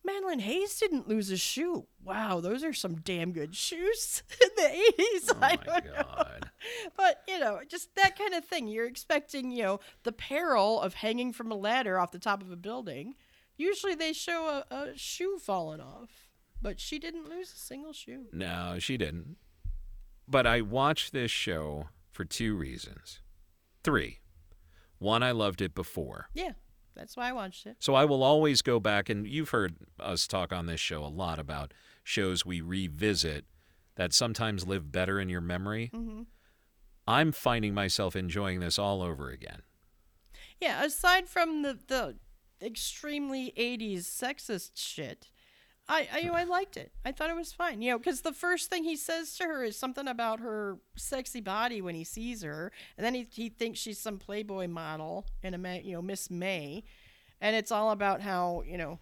Madeline 0.07 0.39
Hayes 0.39 0.79
didn't 0.79 1.07
lose 1.07 1.29
a 1.29 1.37
shoe. 1.37 1.85
Wow, 2.03 2.39
those 2.39 2.63
are 2.63 2.73
some 2.73 2.95
damn 2.95 3.33
good 3.33 3.53
shoes 3.55 4.23
in 4.41 4.49
the 4.55 4.63
80s. 4.99 5.29
Oh 5.31 5.37
I 5.39 5.39
my 5.39 5.55
don't 5.57 5.85
know. 5.85 5.91
god. 6.01 6.49
But, 6.95 7.21
you 7.27 7.37
know, 7.39 7.59
just 7.67 7.93
that 7.95 8.17
kind 8.17 8.33
of 8.33 8.45
thing. 8.45 8.67
You're 8.67 8.87
expecting, 8.87 9.51
you 9.51 9.63
know, 9.63 9.79
the 10.03 10.11
peril 10.13 10.81
of 10.81 10.95
hanging 10.95 11.33
from 11.33 11.51
a 11.51 11.55
ladder 11.55 11.99
off 11.99 12.11
the 12.11 12.19
top 12.19 12.41
of 12.41 12.49
a 12.51 12.55
building. 12.55 13.15
Usually 13.57 13.93
they 13.95 14.13
show 14.13 14.63
a, 14.71 14.73
a 14.73 14.97
shoe 14.97 15.37
falling 15.39 15.81
off, 15.81 16.29
but 16.61 16.79
she 16.79 16.99
didn't 16.99 17.29
lose 17.29 17.51
a 17.53 17.57
single 17.57 17.91
shoe. 17.93 18.27
No, 18.31 18.77
she 18.79 18.97
didn't. 18.97 19.35
But 20.27 20.47
I 20.47 20.61
watched 20.61 21.11
this 21.11 21.31
show 21.31 21.89
for 22.11 22.23
two 22.25 22.55
reasons. 22.55 23.19
Three. 23.83 24.19
One, 24.99 25.21
I 25.21 25.31
loved 25.31 25.61
it 25.61 25.75
before. 25.75 26.29
Yeah, 26.33 26.53
that's 26.97 27.15
why 27.15 27.29
I 27.29 27.33
watched 27.33 27.65
it. 27.65 27.77
So 27.79 27.95
I 27.95 28.05
will 28.05 28.23
always 28.23 28.61
go 28.61 28.79
back, 28.79 29.09
and 29.09 29.27
you've 29.27 29.49
heard 29.49 29.75
us 29.99 30.27
talk 30.27 30.51
on 30.51 30.65
this 30.65 30.79
show 30.79 31.03
a 31.03 31.07
lot 31.07 31.39
about 31.39 31.73
shows 32.03 32.45
we 32.45 32.61
revisit 32.61 33.45
that 33.95 34.13
sometimes 34.13 34.67
live 34.67 34.91
better 34.91 35.19
in 35.19 35.29
your 35.29 35.41
memory. 35.41 35.89
hmm 35.93 36.23
I'm 37.09 37.31
finding 37.31 37.73
myself 37.73 38.17
enjoying 38.17 38.59
this 38.59 38.77
all 38.77 39.01
over 39.01 39.29
again. 39.29 39.61
Yeah, 40.59 40.83
aside 40.83 41.29
from 41.29 41.61
the 41.61 41.77
the 41.87 42.17
extremely 42.61 43.53
80s 43.57 43.99
sexist 43.99 44.71
shit, 44.75 45.29
I 45.89 46.07
I, 46.11 46.29
I 46.41 46.43
liked 46.43 46.77
it. 46.77 46.91
I 47.05 47.11
thought 47.11 47.29
it 47.29 47.35
was 47.35 47.53
fine. 47.53 47.81
You 47.81 47.91
know, 47.91 47.99
cuz 47.99 48.21
the 48.21 48.33
first 48.33 48.69
thing 48.69 48.83
he 48.83 48.95
says 48.95 49.35
to 49.37 49.43
her 49.45 49.63
is 49.63 49.77
something 49.77 50.07
about 50.07 50.39
her 50.39 50.79
sexy 50.95 51.41
body 51.41 51.81
when 51.81 51.95
he 51.95 52.03
sees 52.03 52.41
her, 52.43 52.71
and 52.97 53.05
then 53.05 53.13
he 53.13 53.27
he 53.31 53.49
thinks 53.49 53.79
she's 53.79 53.99
some 53.99 54.19
Playboy 54.19 54.67
model 54.67 55.25
and 55.43 55.55
a 55.55 55.81
you 55.81 55.93
know, 55.93 56.01
Miss 56.01 56.29
May, 56.29 56.83
and 57.39 57.55
it's 57.55 57.71
all 57.71 57.91
about 57.91 58.21
how, 58.21 58.63
you 58.65 58.77
know, 58.77 58.99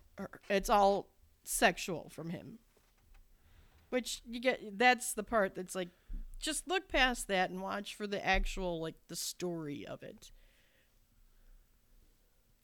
it's 0.49 0.69
all 0.69 1.09
sexual 1.43 2.09
from 2.09 2.29
him. 2.29 2.59
Which 3.89 4.21
you 4.25 4.39
get 4.39 4.77
that's 4.77 5.13
the 5.13 5.23
part 5.23 5.55
that's 5.55 5.75
like 5.75 5.89
just 6.39 6.67
look 6.67 6.89
past 6.89 7.27
that 7.27 7.49
and 7.49 7.61
watch 7.61 7.95
for 7.95 8.07
the 8.07 8.23
actual 8.25 8.81
like 8.81 8.95
the 9.07 9.15
story 9.15 9.85
of 9.85 10.03
it. 10.03 10.31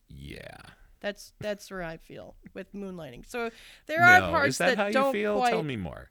Yeah. 0.10 0.62
That's 1.02 1.34
that's 1.40 1.70
where 1.72 1.84
I 1.84 1.98
feel 1.98 2.36
with 2.54 2.74
moonlighting. 2.74 3.28
So 3.30 3.50
there 3.88 4.02
are 4.04 4.22
no, 4.22 4.30
parts 4.30 4.50
is 4.50 4.58
that, 4.60 4.78
how 4.78 4.88
you 4.88 4.94
don't 4.94 5.12
feel? 5.12 5.38
quite. 5.38 5.50
Tell 5.50 5.64
me 5.64 5.76
more. 5.76 6.10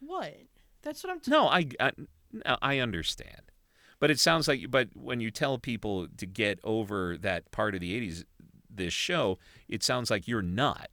What? 0.00 0.34
That's 0.82 1.04
what 1.04 1.12
I'm. 1.12 1.20
T- 1.20 1.30
No, 1.30 1.46
I, 1.48 1.68
I 1.78 1.92
I 2.60 2.78
understand, 2.78 3.42
but 4.00 4.10
it 4.10 4.18
sounds 4.18 4.48
like. 4.48 4.70
But 4.70 4.88
when 4.94 5.20
you 5.20 5.30
tell 5.30 5.58
people 5.58 6.08
to 6.16 6.26
get 6.26 6.58
over 6.64 7.16
that 7.18 7.50
part 7.52 7.74
of 7.74 7.80
the 7.80 7.98
'80s, 8.00 8.24
this 8.68 8.92
show, 8.92 9.38
it 9.68 9.82
sounds 9.82 10.10
like 10.10 10.26
you're 10.26 10.42
not. 10.42 10.88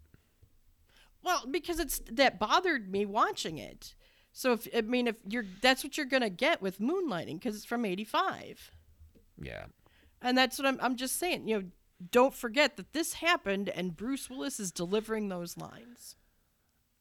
well, 1.23 1.45
because 1.49 1.79
it's 1.79 2.01
that 2.11 2.39
bothered 2.39 2.91
me 2.91 3.05
watching 3.05 3.57
it. 3.57 3.95
So 4.31 4.53
if 4.53 4.67
I 4.75 4.81
mean 4.81 5.07
if 5.07 5.15
you're 5.27 5.45
that's 5.61 5.83
what 5.83 5.97
you're 5.97 6.05
gonna 6.05 6.29
get 6.29 6.61
with 6.61 6.79
moonlighting 6.79 7.35
because 7.39 7.55
it's 7.55 7.65
from 7.65 7.85
'85, 7.85 8.71
Yeah. 9.41 9.65
and 10.21 10.37
that's 10.37 10.59
what 10.59 10.67
I'm. 10.67 10.77
I'm 10.81 10.95
just 10.97 11.17
saying. 11.17 11.47
You 11.47 11.55
know, 11.61 11.63
don't 12.11 12.33
forget 12.33 12.77
that 12.77 12.93
this 12.93 13.13
happened, 13.13 13.69
and 13.69 13.95
Bruce 13.95 14.29
Willis 14.29 14.59
is 14.59 14.71
delivering 14.71 15.29
those 15.29 15.57
lines. 15.57 16.15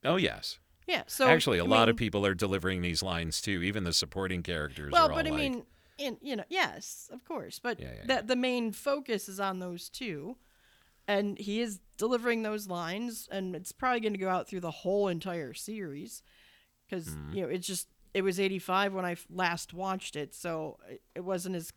Oh 0.04 0.16
yes. 0.16 0.58
Yeah. 0.86 1.02
So 1.06 1.28
Actually, 1.28 1.58
a 1.58 1.64
I 1.64 1.68
lot 1.68 1.88
of 1.88 1.96
people 1.96 2.24
are 2.24 2.34
delivering 2.34 2.80
these 2.82 3.02
lines 3.02 3.40
too. 3.40 3.62
Even 3.62 3.84
the 3.84 3.92
supporting 3.92 4.42
characters. 4.42 4.90
Well, 4.92 5.08
but 5.08 5.26
I 5.26 5.30
like, 5.30 5.38
mean, 5.38 5.66
in 5.98 6.16
you 6.22 6.36
know, 6.36 6.44
yes, 6.48 7.10
of 7.12 7.24
course, 7.24 7.58
but 7.58 7.78
Yeah, 7.78 7.92
yeah, 7.96 8.06
that 8.06 8.26
the 8.26 8.36
main 8.36 8.72
focus 8.72 9.28
is 9.28 9.38
on 9.40 9.58
those 9.58 9.88
two, 9.88 10.36
and 11.06 11.38
he 11.38 11.60
is 11.60 11.80
delivering 11.96 12.42
those 12.42 12.68
lines, 12.68 13.28
and 13.30 13.54
it's 13.54 13.72
probably 13.72 14.00
going 14.00 14.12
to 14.14 14.18
go 14.18 14.28
out 14.30 14.48
through 14.48 14.60
the 14.60 14.70
whole 14.70 15.08
entire 15.08 15.52
series, 15.54 16.22
because 16.88 17.08
Mm-hmm. 17.08 17.32
you 17.34 17.42
know 17.42 17.48
it's 17.48 17.66
just 17.66 17.88
it 18.14 18.22
was 18.22 18.40
eighty 18.40 18.58
five 18.58 18.94
when 18.94 19.04
I 19.04 19.16
last 19.28 19.74
watched 19.74 20.16
it, 20.16 20.34
so 20.34 20.78
it- 21.14 21.24
wasn't 21.24 21.56
as 21.56 21.72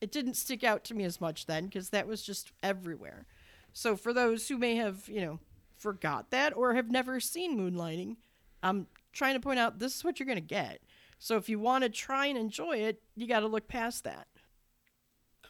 it 0.00 0.12
didn't 0.12 0.34
stick 0.34 0.62
out 0.64 0.84
to 0.84 0.94
me 0.94 1.04
as 1.04 1.20
much 1.20 1.46
then 1.46 1.66
because 1.66 1.90
that 1.90 2.06
was 2.06 2.22
just 2.22 2.52
everywhere. 2.62 3.26
So 3.72 3.96
for 3.96 4.12
those 4.12 4.48
who 4.48 4.58
may 4.58 4.76
have 4.76 5.08
you 5.08 5.20
know 5.20 5.40
forgot 5.76 6.30
that 6.30 6.56
or 6.56 6.74
have 6.74 6.90
never 6.90 7.20
seen 7.20 7.56
Moonlighting, 7.58 8.16
I'm 8.62 8.86
trying 9.12 9.34
to 9.34 9.40
point 9.40 9.58
out 9.58 9.78
this 9.78 9.96
is 9.96 10.04
what 10.04 10.18
you're 10.18 10.26
going 10.26 10.36
to 10.36 10.40
get. 10.42 10.80
So 11.18 11.36
if 11.36 11.48
you 11.48 11.58
want 11.58 11.82
to 11.84 11.90
try 11.90 12.26
and 12.26 12.38
enjoy 12.38 12.76
it, 12.78 13.02
you 13.16 13.26
got 13.26 13.40
to 13.40 13.46
look 13.48 13.66
past 13.68 14.04
that. 14.04 14.26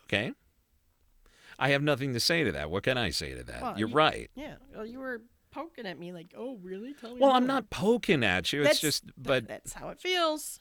okay. 0.05 0.33
I 1.59 1.71
have 1.71 1.83
nothing 1.83 2.13
to 2.13 2.21
say 2.21 2.45
to 2.45 2.53
that. 2.53 2.71
What 2.71 2.85
can 2.85 2.97
I 2.97 3.11
say 3.11 3.35
to 3.35 3.43
that? 3.45 3.61
Well, 3.63 3.79
you're 3.79 3.89
you- 3.89 3.95
right. 3.95 4.31
Yeah. 4.37 4.55
Well, 4.75 4.87
you 4.87 5.01
were 5.01 5.23
poking 5.51 5.87
at 5.87 5.99
me 5.99 6.13
like, 6.13 6.33
"Oh, 6.37 6.57
really? 6.63 6.95
Tell 6.95 7.15
me." 7.15 7.21
Well, 7.21 7.33
I'm 7.33 7.47
not 7.49 7.69
poking 7.69 8.23
at 8.23 8.53
you. 8.53 8.63
It's 8.63 8.81
just, 8.81 9.05
but 9.17 9.49
that's 9.49 9.73
how 9.73 9.89
it 9.89 10.01
feels. 10.01 10.61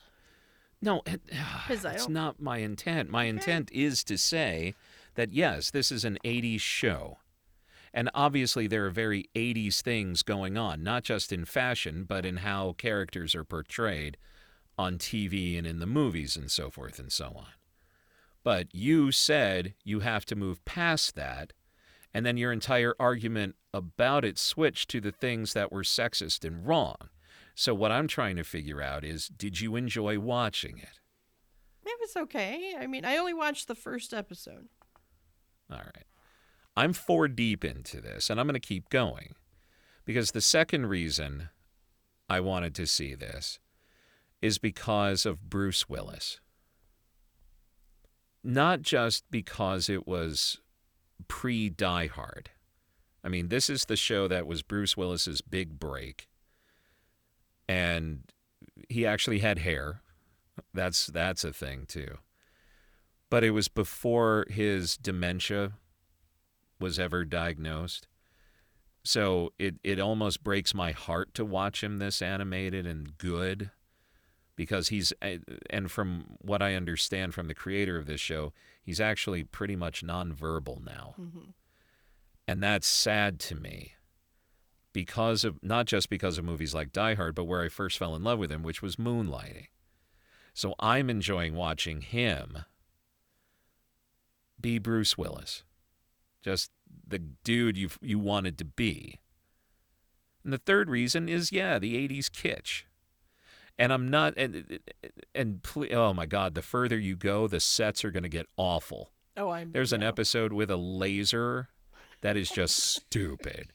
No, 0.81 1.01
it, 1.05 1.21
it's 1.69 2.09
not 2.09 2.41
my 2.41 2.57
intent. 2.57 3.09
My 3.09 3.25
intent 3.25 3.71
is 3.71 4.03
to 4.05 4.17
say 4.17 4.75
that 5.15 5.33
yes, 5.33 5.71
this 5.71 5.91
is 5.91 6.05
an 6.05 6.17
80s 6.23 6.61
show. 6.61 7.17
And 7.93 8.11
obviously, 8.13 8.67
there 8.67 8.85
are 8.85 8.91
very 8.91 9.29
80s 9.33 9.81
things 9.81 10.21
going 10.21 10.57
on, 10.57 10.83
not 10.83 11.03
just 11.03 11.31
in 11.31 11.45
fashion, 11.45 12.05
but 12.07 12.25
in 12.25 12.37
how 12.37 12.73
characters 12.73 13.33
are 13.33 13.43
portrayed 13.43 14.17
on 14.77 14.97
TV 14.97 15.57
and 15.57 15.65
in 15.65 15.79
the 15.79 15.87
movies 15.87 16.37
and 16.37 16.51
so 16.51 16.69
forth 16.69 16.99
and 16.99 17.11
so 17.11 17.33
on. 17.35 17.47
But 18.43 18.73
you 18.73 19.11
said 19.11 19.73
you 19.83 20.01
have 20.01 20.25
to 20.27 20.35
move 20.35 20.63
past 20.63 21.15
that, 21.15 21.53
and 22.13 22.25
then 22.25 22.37
your 22.37 22.51
entire 22.51 22.93
argument 22.99 23.55
about 23.73 24.23
it 24.23 24.37
switched 24.37 24.89
to 24.91 25.01
the 25.01 25.11
things 25.11 25.53
that 25.53 25.71
were 25.71 25.83
sexist 25.83 26.45
and 26.45 26.67
wrong. 26.67 26.97
So, 27.59 27.73
what 27.73 27.91
I'm 27.91 28.07
trying 28.07 28.35
to 28.35 28.43
figure 28.43 28.83
out 28.83 29.03
is 29.03 29.29
did 29.29 29.59
you 29.59 29.75
enjoy 29.75 30.19
watching 30.19 30.77
it? 30.77 30.99
It 31.83 31.97
was 31.99 32.15
okay. 32.15 32.75
I 32.79 32.85
mean, 32.85 33.03
I 33.03 33.17
only 33.17 33.33
watched 33.33 33.67
the 33.67 33.73
first 33.73 34.13
episode. 34.13 34.67
All 35.71 35.79
right. 35.79 36.05
I'm 36.75 36.93
four 36.93 37.27
deep 37.27 37.65
into 37.65 37.99
this, 37.99 38.29
and 38.29 38.39
I'm 38.39 38.45
going 38.45 38.53
to 38.53 38.59
keep 38.59 38.89
going 38.89 39.33
because 40.05 40.31
the 40.31 40.41
second 40.41 40.85
reason 40.85 41.49
I 42.29 42.41
wanted 42.41 42.75
to 42.75 42.85
see 42.85 43.15
this 43.15 43.57
is 44.39 44.59
because 44.59 45.25
of 45.25 45.49
Bruce 45.49 45.89
Willis. 45.89 46.39
Not 48.43 48.83
just 48.83 49.23
because 49.31 49.89
it 49.89 50.07
was 50.07 50.59
pre 51.27 51.71
Die 51.71 52.05
Hard. 52.05 52.51
I 53.23 53.29
mean, 53.29 53.47
this 53.47 53.67
is 53.67 53.85
the 53.85 53.95
show 53.95 54.27
that 54.27 54.45
was 54.45 54.61
Bruce 54.61 54.95
Willis's 54.95 55.41
big 55.41 55.79
break. 55.79 56.27
And 57.67 58.23
he 58.89 59.05
actually 59.05 59.39
had 59.39 59.59
hair. 59.59 60.01
That's 60.73 61.07
that's 61.07 61.43
a 61.43 61.53
thing 61.53 61.85
too. 61.87 62.17
But 63.29 63.43
it 63.43 63.51
was 63.51 63.67
before 63.67 64.45
his 64.49 64.95
dementia 64.97 65.73
was 66.79 66.97
ever 66.97 67.25
diagnosed. 67.25 68.07
So 69.03 69.53
it, 69.57 69.75
it 69.83 69.99
almost 69.99 70.43
breaks 70.43 70.73
my 70.73 70.91
heart 70.91 71.33
to 71.35 71.45
watch 71.45 71.83
him 71.83 71.97
this 71.97 72.21
animated 72.21 72.85
and 72.85 73.17
good 73.17 73.71
because 74.55 74.89
he's 74.89 75.13
and 75.69 75.89
from 75.89 76.37
what 76.39 76.61
I 76.61 76.73
understand 76.73 77.33
from 77.33 77.47
the 77.47 77.53
creator 77.53 77.97
of 77.97 78.05
this 78.05 78.19
show, 78.19 78.53
he's 78.83 78.99
actually 78.99 79.43
pretty 79.43 79.75
much 79.75 80.03
nonverbal 80.03 80.83
now. 80.83 81.13
hmm 81.15 81.51
And 82.47 82.61
that's 82.63 82.87
sad 82.87 83.39
to 83.41 83.55
me 83.55 83.93
because 84.97 85.43
of 85.43 85.61
not 85.61 85.85
just 85.85 86.09
because 86.09 86.39
of 86.39 86.43
movies 86.43 86.73
like 86.73 86.91
Die 86.91 87.13
Hard, 87.13 87.35
but 87.35 87.43
where 87.43 87.61
I 87.61 87.69
first 87.69 87.99
fell 87.99 88.15
in 88.15 88.23
love 88.23 88.39
with 88.39 88.51
him, 88.51 88.63
which 88.63 88.81
was 88.81 88.95
Moonlighting. 88.95 89.67
So 90.55 90.73
I'm 90.79 91.07
enjoying 91.07 91.53
watching 91.53 92.01
him 92.01 92.65
be 94.59 94.79
Bruce 94.79 95.15
Willis, 95.15 95.61
just 96.41 96.71
the 97.07 97.19
dude 97.19 97.77
you 97.77 97.91
you 98.01 98.17
wanted 98.17 98.57
to 98.57 98.65
be. 98.65 99.19
And 100.43 100.51
the 100.51 100.57
third 100.57 100.89
reason 100.89 101.29
is 101.29 101.51
yeah, 101.51 101.77
the 101.77 101.93
'80s 102.07 102.31
kitsch. 102.31 102.85
And 103.77 103.93
I'm 103.93 104.09
not 104.09 104.33
and 104.35 104.79
and 105.35 105.61
ple- 105.61 105.93
oh 105.93 106.11
my 106.11 106.25
god, 106.25 106.55
the 106.55 106.63
further 106.63 106.97
you 106.97 107.15
go, 107.15 107.47
the 107.47 107.59
sets 107.59 108.03
are 108.03 108.09
going 108.09 108.23
to 108.23 108.29
get 108.29 108.47
awful. 108.57 109.11
Oh, 109.37 109.51
I'm. 109.51 109.73
There's 109.73 109.93
an 109.93 110.01
episode 110.01 110.53
with 110.53 110.71
a 110.71 110.75
laser 110.75 111.69
that 112.21 112.35
is 112.35 112.49
just 112.49 112.79
stupid. 112.79 113.73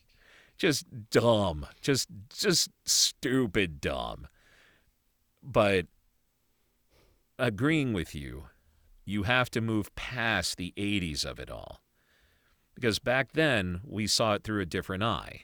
Just 0.59 1.11
dumb. 1.11 1.67
Just 1.81 2.09
just 2.33 2.71
stupid 2.85 3.81
dumb. 3.81 4.29
But 5.43 5.87
agreeing 7.39 7.93
with 7.93 8.15
you, 8.15 8.45
you 9.05 9.25
have 9.25 9.51
to 9.51 9.61
move 9.61 9.95
past 9.97 10.57
the 10.57 10.73
80s 10.77 11.25
of 11.25 11.41
it 11.41 11.51
all. 11.51 11.81
Because 12.75 12.99
back 12.99 13.33
then, 13.33 13.81
we 13.85 14.07
saw 14.07 14.35
it 14.35 14.45
through 14.45 14.61
a 14.61 14.67
different 14.67 15.03
eye. 15.03 15.43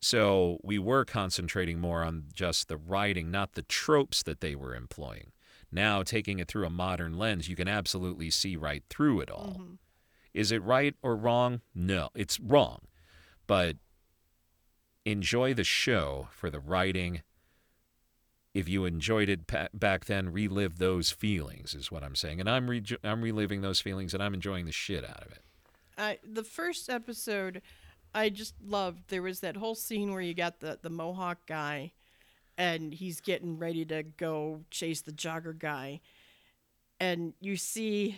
So 0.00 0.58
we 0.62 0.78
were 0.78 1.04
concentrating 1.04 1.78
more 1.78 2.02
on 2.02 2.24
just 2.32 2.68
the 2.68 2.76
writing, 2.76 3.30
not 3.30 3.52
the 3.52 3.62
tropes 3.62 4.22
that 4.24 4.40
they 4.40 4.54
were 4.54 4.74
employing. 4.74 5.32
Now, 5.70 6.02
taking 6.02 6.38
it 6.38 6.48
through 6.48 6.66
a 6.66 6.70
modern 6.70 7.14
lens, 7.14 7.48
you 7.48 7.56
can 7.56 7.68
absolutely 7.68 8.30
see 8.30 8.56
right 8.56 8.84
through 8.90 9.20
it 9.20 9.30
all. 9.30 9.56
Mhm. 9.60 9.78
Is 10.34 10.50
it 10.52 10.62
right 10.62 10.94
or 11.02 11.16
wrong? 11.16 11.62
No, 11.74 12.10
it's 12.14 12.40
wrong. 12.40 12.86
But 13.46 13.76
enjoy 15.04 15.54
the 15.54 15.64
show 15.64 16.28
for 16.32 16.50
the 16.50 16.60
writing. 16.60 17.22
If 18.54 18.68
you 18.68 18.84
enjoyed 18.84 19.28
it 19.28 19.50
back 19.72 20.04
then, 20.04 20.30
relive 20.32 20.78
those 20.78 21.10
feelings, 21.10 21.74
is 21.74 21.90
what 21.90 22.04
I'm 22.04 22.14
saying. 22.14 22.38
And 22.38 22.50
I'm, 22.50 22.68
re- 22.68 22.84
I'm 23.02 23.22
reliving 23.22 23.62
those 23.62 23.80
feelings 23.80 24.12
and 24.14 24.22
I'm 24.22 24.34
enjoying 24.34 24.66
the 24.66 24.72
shit 24.72 25.04
out 25.04 25.24
of 25.24 25.32
it. 25.32 25.42
I 25.98 26.18
the 26.24 26.44
first 26.44 26.88
episode, 26.88 27.62
I 28.14 28.28
just 28.28 28.54
loved. 28.64 29.08
There 29.08 29.22
was 29.22 29.40
that 29.40 29.56
whole 29.56 29.74
scene 29.74 30.12
where 30.12 30.22
you 30.22 30.34
got 30.34 30.60
the 30.60 30.78
the 30.80 30.90
Mohawk 30.90 31.46
guy, 31.46 31.92
and 32.56 32.92
he's 32.94 33.20
getting 33.20 33.58
ready 33.58 33.84
to 33.86 34.02
go 34.02 34.64
chase 34.70 35.02
the 35.02 35.12
jogger 35.12 35.58
guy, 35.58 36.00
and 36.98 37.34
you 37.40 37.56
see 37.56 38.16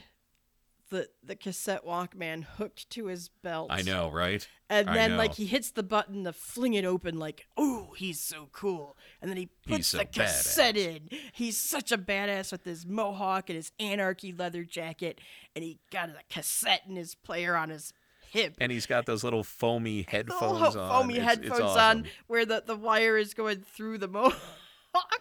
the 0.90 1.08
the 1.22 1.36
cassette 1.36 1.84
Walkman 1.84 2.44
hooked 2.44 2.88
to 2.90 3.06
his 3.06 3.28
belt. 3.42 3.68
I 3.70 3.82
know, 3.82 4.10
right? 4.10 4.46
And 4.70 4.88
I 4.90 4.94
then 4.94 5.16
like 5.16 5.34
he 5.34 5.46
hits 5.46 5.70
the 5.70 5.82
button 5.82 6.24
to 6.24 6.32
fling 6.32 6.74
it 6.74 6.84
open, 6.84 7.18
like, 7.18 7.46
oh, 7.56 7.94
he's 7.96 8.20
so 8.20 8.48
cool. 8.52 8.96
And 9.20 9.30
then 9.30 9.36
he 9.36 9.46
puts 9.66 9.76
He's 9.76 9.90
the 9.92 10.04
cassette 10.04 10.76
in. 10.76 11.08
He's 11.32 11.56
such 11.58 11.92
a 11.92 11.98
badass 11.98 12.52
with 12.52 12.64
his 12.64 12.86
mohawk 12.86 13.48
and 13.50 13.56
his 13.56 13.72
anarchy 13.78 14.32
leather 14.32 14.64
jacket, 14.64 15.20
and 15.54 15.64
he 15.64 15.78
got 15.90 16.08
a 16.08 16.14
cassette 16.30 16.82
in 16.88 16.96
his 16.96 17.14
player 17.14 17.56
on 17.56 17.70
his 17.70 17.92
hip. 18.30 18.56
And 18.60 18.72
he's 18.72 18.86
got 18.86 19.06
those 19.06 19.22
little 19.22 19.44
foamy 19.44 19.98
Little 19.98 20.10
headphones 20.10 20.76
on. 20.76 20.90
foamy 21.02 21.14
It's- 21.18 21.32
it's 21.36 21.42
headphones 21.48 21.60
awesome. 21.76 21.98
on, 21.98 22.06
where 22.26 22.44
the, 22.44 22.62
the 22.66 22.76
wire 22.76 23.16
is 23.16 23.32
going 23.34 23.60
through 23.60 23.98
the 23.98 24.08
mohawk. 24.08 24.34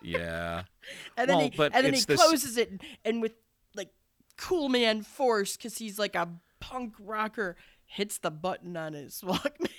Yeah. 0.02 0.64
And 1.18 1.30
then 1.30 1.38
Well, 1.38 1.50
he 1.50 1.64
and 1.64 1.74
then 1.74 1.94
he 1.94 1.98
it's 2.00 2.06
this- 2.06 2.22
closes 2.22 2.58
it 2.58 2.70
and, 2.70 2.82
and 3.06 3.22
with 3.22 3.34
cool 4.38 4.70
man 4.70 5.02
force 5.04 5.56
because 5.58 5.78
he's 5.78 5.98
like 6.00 6.16
a 6.16 6.30
punk 6.60 6.94
rocker 7.00 7.56
hits 7.86 8.18
the 8.18 8.32
button 8.32 8.76
on 8.78 8.94
his 8.94 9.22
Walkman. 9.26 9.70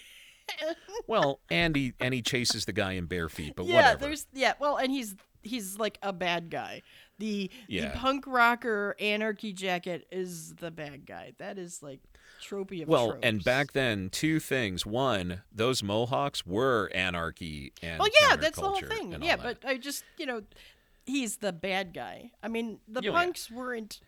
Well, 1.07 1.41
and 1.51 1.75
he 1.75 1.95
and 2.01 2.13
he 2.15 2.23
chases 2.23 2.65
the 2.67 2.73
guy 2.73 2.93
in 2.93 3.07
bare 3.07 3.29
feet, 3.29 3.55
but 3.57 3.67
yeah, 3.67 3.77
whatever. 3.77 3.99
there's 4.07 4.27
yeah, 4.33 4.55
well, 4.61 4.77
and 4.77 4.91
he's 4.91 5.15
he's 5.43 5.79
like 5.79 5.99
a 6.03 6.13
bad 6.13 6.51
guy. 6.51 6.83
The 7.19 7.51
Yeah. 7.69 7.91
the 7.93 7.99
punk 7.99 8.25
rocker 8.27 8.95
anarchy 9.01 9.53
jacket 9.53 10.07
is 10.11 10.55
the 10.55 10.71
bad 10.71 11.07
guy. 11.07 11.33
That 11.39 11.59
is 11.59 11.83
like 11.83 12.01
tropey 12.43 12.83
of 12.83 12.89
Well, 12.89 13.17
and 13.23 13.43
back 13.43 13.73
then, 13.73 14.11
two 14.11 14.39
things. 14.41 14.85
One, 14.85 15.43
those 15.53 15.83
Mohawks 15.83 16.47
were 16.47 16.91
anarchy 16.95 17.73
and 17.83 18.01
Oh 18.03 18.09
yeah, 18.21 18.37
that's 18.37 18.59
the 18.59 18.69
whole 18.69 18.81
thing. 18.81 19.17
Yeah, 19.23 19.37
but 19.37 19.65
I 19.65 19.77
just 19.79 20.05
you 20.19 20.27
know, 20.27 20.43
he's 21.07 21.39
the 21.39 21.53
bad 21.53 21.95
guy. 21.95 22.33
I 22.43 22.49
mean, 22.49 22.81
the 22.89 23.01
Yeah, 23.03 23.11
yeah. 23.11 23.17
punks 23.17 23.51
weren't 23.51 24.01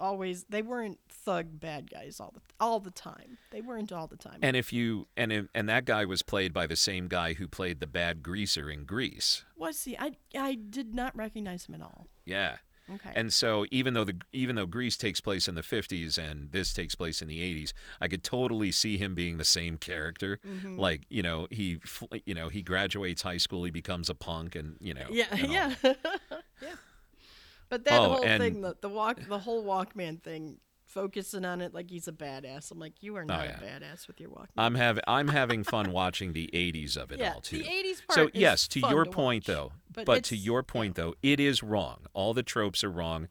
always 0.00 0.44
they 0.48 0.62
weren't 0.62 0.98
thug 1.08 1.60
bad 1.60 1.90
guys 1.90 2.18
all 2.18 2.32
the 2.34 2.40
all 2.58 2.80
the 2.80 2.90
time. 2.90 3.38
They 3.50 3.60
weren't 3.60 3.92
all 3.92 4.06
the 4.06 4.16
time. 4.16 4.38
And 4.42 4.56
if 4.56 4.72
you 4.72 5.06
and 5.16 5.30
if- 5.32 5.48
and 5.54 5.68
that 5.68 5.84
guy 5.84 6.04
was 6.04 6.22
played 6.22 6.52
by 6.52 6.66
the 6.66 6.76
same 6.76 7.06
guy 7.08 7.34
who 7.34 7.46
played 7.46 7.80
the 7.80 7.86
bad 7.86 8.22
greaser 8.22 8.70
in 8.70 8.84
Grease. 8.84 9.44
Was 9.56 9.84
he? 9.84 9.96
I 9.98 10.12
I 10.36 10.54
did 10.54 10.94
not 10.94 11.14
recognize 11.16 11.66
him 11.66 11.74
at 11.76 11.82
all. 11.82 12.06
Yeah. 12.24 12.56
Okay. 12.92 13.12
And 13.14 13.32
so 13.32 13.66
even 13.70 13.94
though 13.94 14.02
the 14.02 14.16
even 14.32 14.56
though 14.56 14.66
Grease 14.66 14.96
takes 14.96 15.20
place 15.20 15.46
in 15.46 15.54
the 15.54 15.62
50s 15.62 16.18
and 16.18 16.50
this 16.50 16.72
takes 16.72 16.96
place 16.96 17.22
in 17.22 17.28
the 17.28 17.38
80s, 17.38 17.72
I 18.00 18.08
could 18.08 18.24
totally 18.24 18.72
see 18.72 18.98
him 18.98 19.14
being 19.14 19.36
the 19.38 19.44
same 19.44 19.76
character. 19.78 20.40
Mm-hmm. 20.44 20.76
Like, 20.76 21.02
you 21.08 21.22
know, 21.22 21.46
he 21.52 21.78
you 22.26 22.34
know, 22.34 22.48
he 22.48 22.62
graduates 22.62 23.22
high 23.22 23.36
school, 23.36 23.62
he 23.62 23.70
becomes 23.70 24.10
a 24.10 24.14
punk 24.16 24.56
and, 24.56 24.76
you 24.80 24.94
know. 24.94 25.06
yeah, 25.08 25.26
and 25.30 25.52
yeah, 25.52 25.74
yeah. 26.60 26.70
But 27.70 27.84
that 27.84 27.98
Oh, 27.98 28.08
whole 28.10 28.22
and- 28.24 28.42
thing, 28.42 28.60
the, 28.60 28.76
the 28.80 28.88
walk, 28.90 29.20
the 29.26 29.38
whole 29.38 29.64
Walkman 29.64 30.22
thing, 30.22 30.58
focusing 30.84 31.44
on 31.44 31.60
it 31.60 31.72
like 31.72 31.88
he's 31.88 32.08
a 32.08 32.12
badass. 32.12 32.72
I'm 32.72 32.80
like, 32.80 32.94
you 33.00 33.16
are 33.16 33.22
oh, 33.22 33.26
not 33.26 33.40
Oh, 33.40 33.44
yeah. 33.44 33.58
a 33.58 33.80
badass 33.80 34.08
with 34.08 34.20
your 34.20 34.30
Walkman. 34.30 34.48
I'm 34.58 34.74
having 34.74 35.04
I'm 35.06 35.28
having 35.40 35.62
fun 35.64 35.92
watching 35.92 36.32
the 36.32 36.50
80s 36.52 36.96
of 36.96 37.12
it 37.12 37.20
yeah, 37.20 37.34
all 37.34 37.40
too. 37.40 37.58
the 37.58 37.64
'80s 37.64 38.06
part. 38.06 38.14
So 38.16 38.30
yes, 38.34 38.66
to 38.68 38.80
your 38.80 39.04
to 39.04 39.10
point 39.10 39.44
watch, 39.48 39.54
though, 39.56 39.72
but, 39.92 40.04
but, 40.04 40.24
to 40.24 40.36
your 40.36 40.62
point 40.64 40.96
though, 40.96 41.14
it 41.22 41.38
is 41.40 41.62
wrong. 41.62 42.06
All 42.12 42.34
the 42.34 42.42
tropes 42.42 42.82
are 42.84 42.90
wrong. 42.90 43.28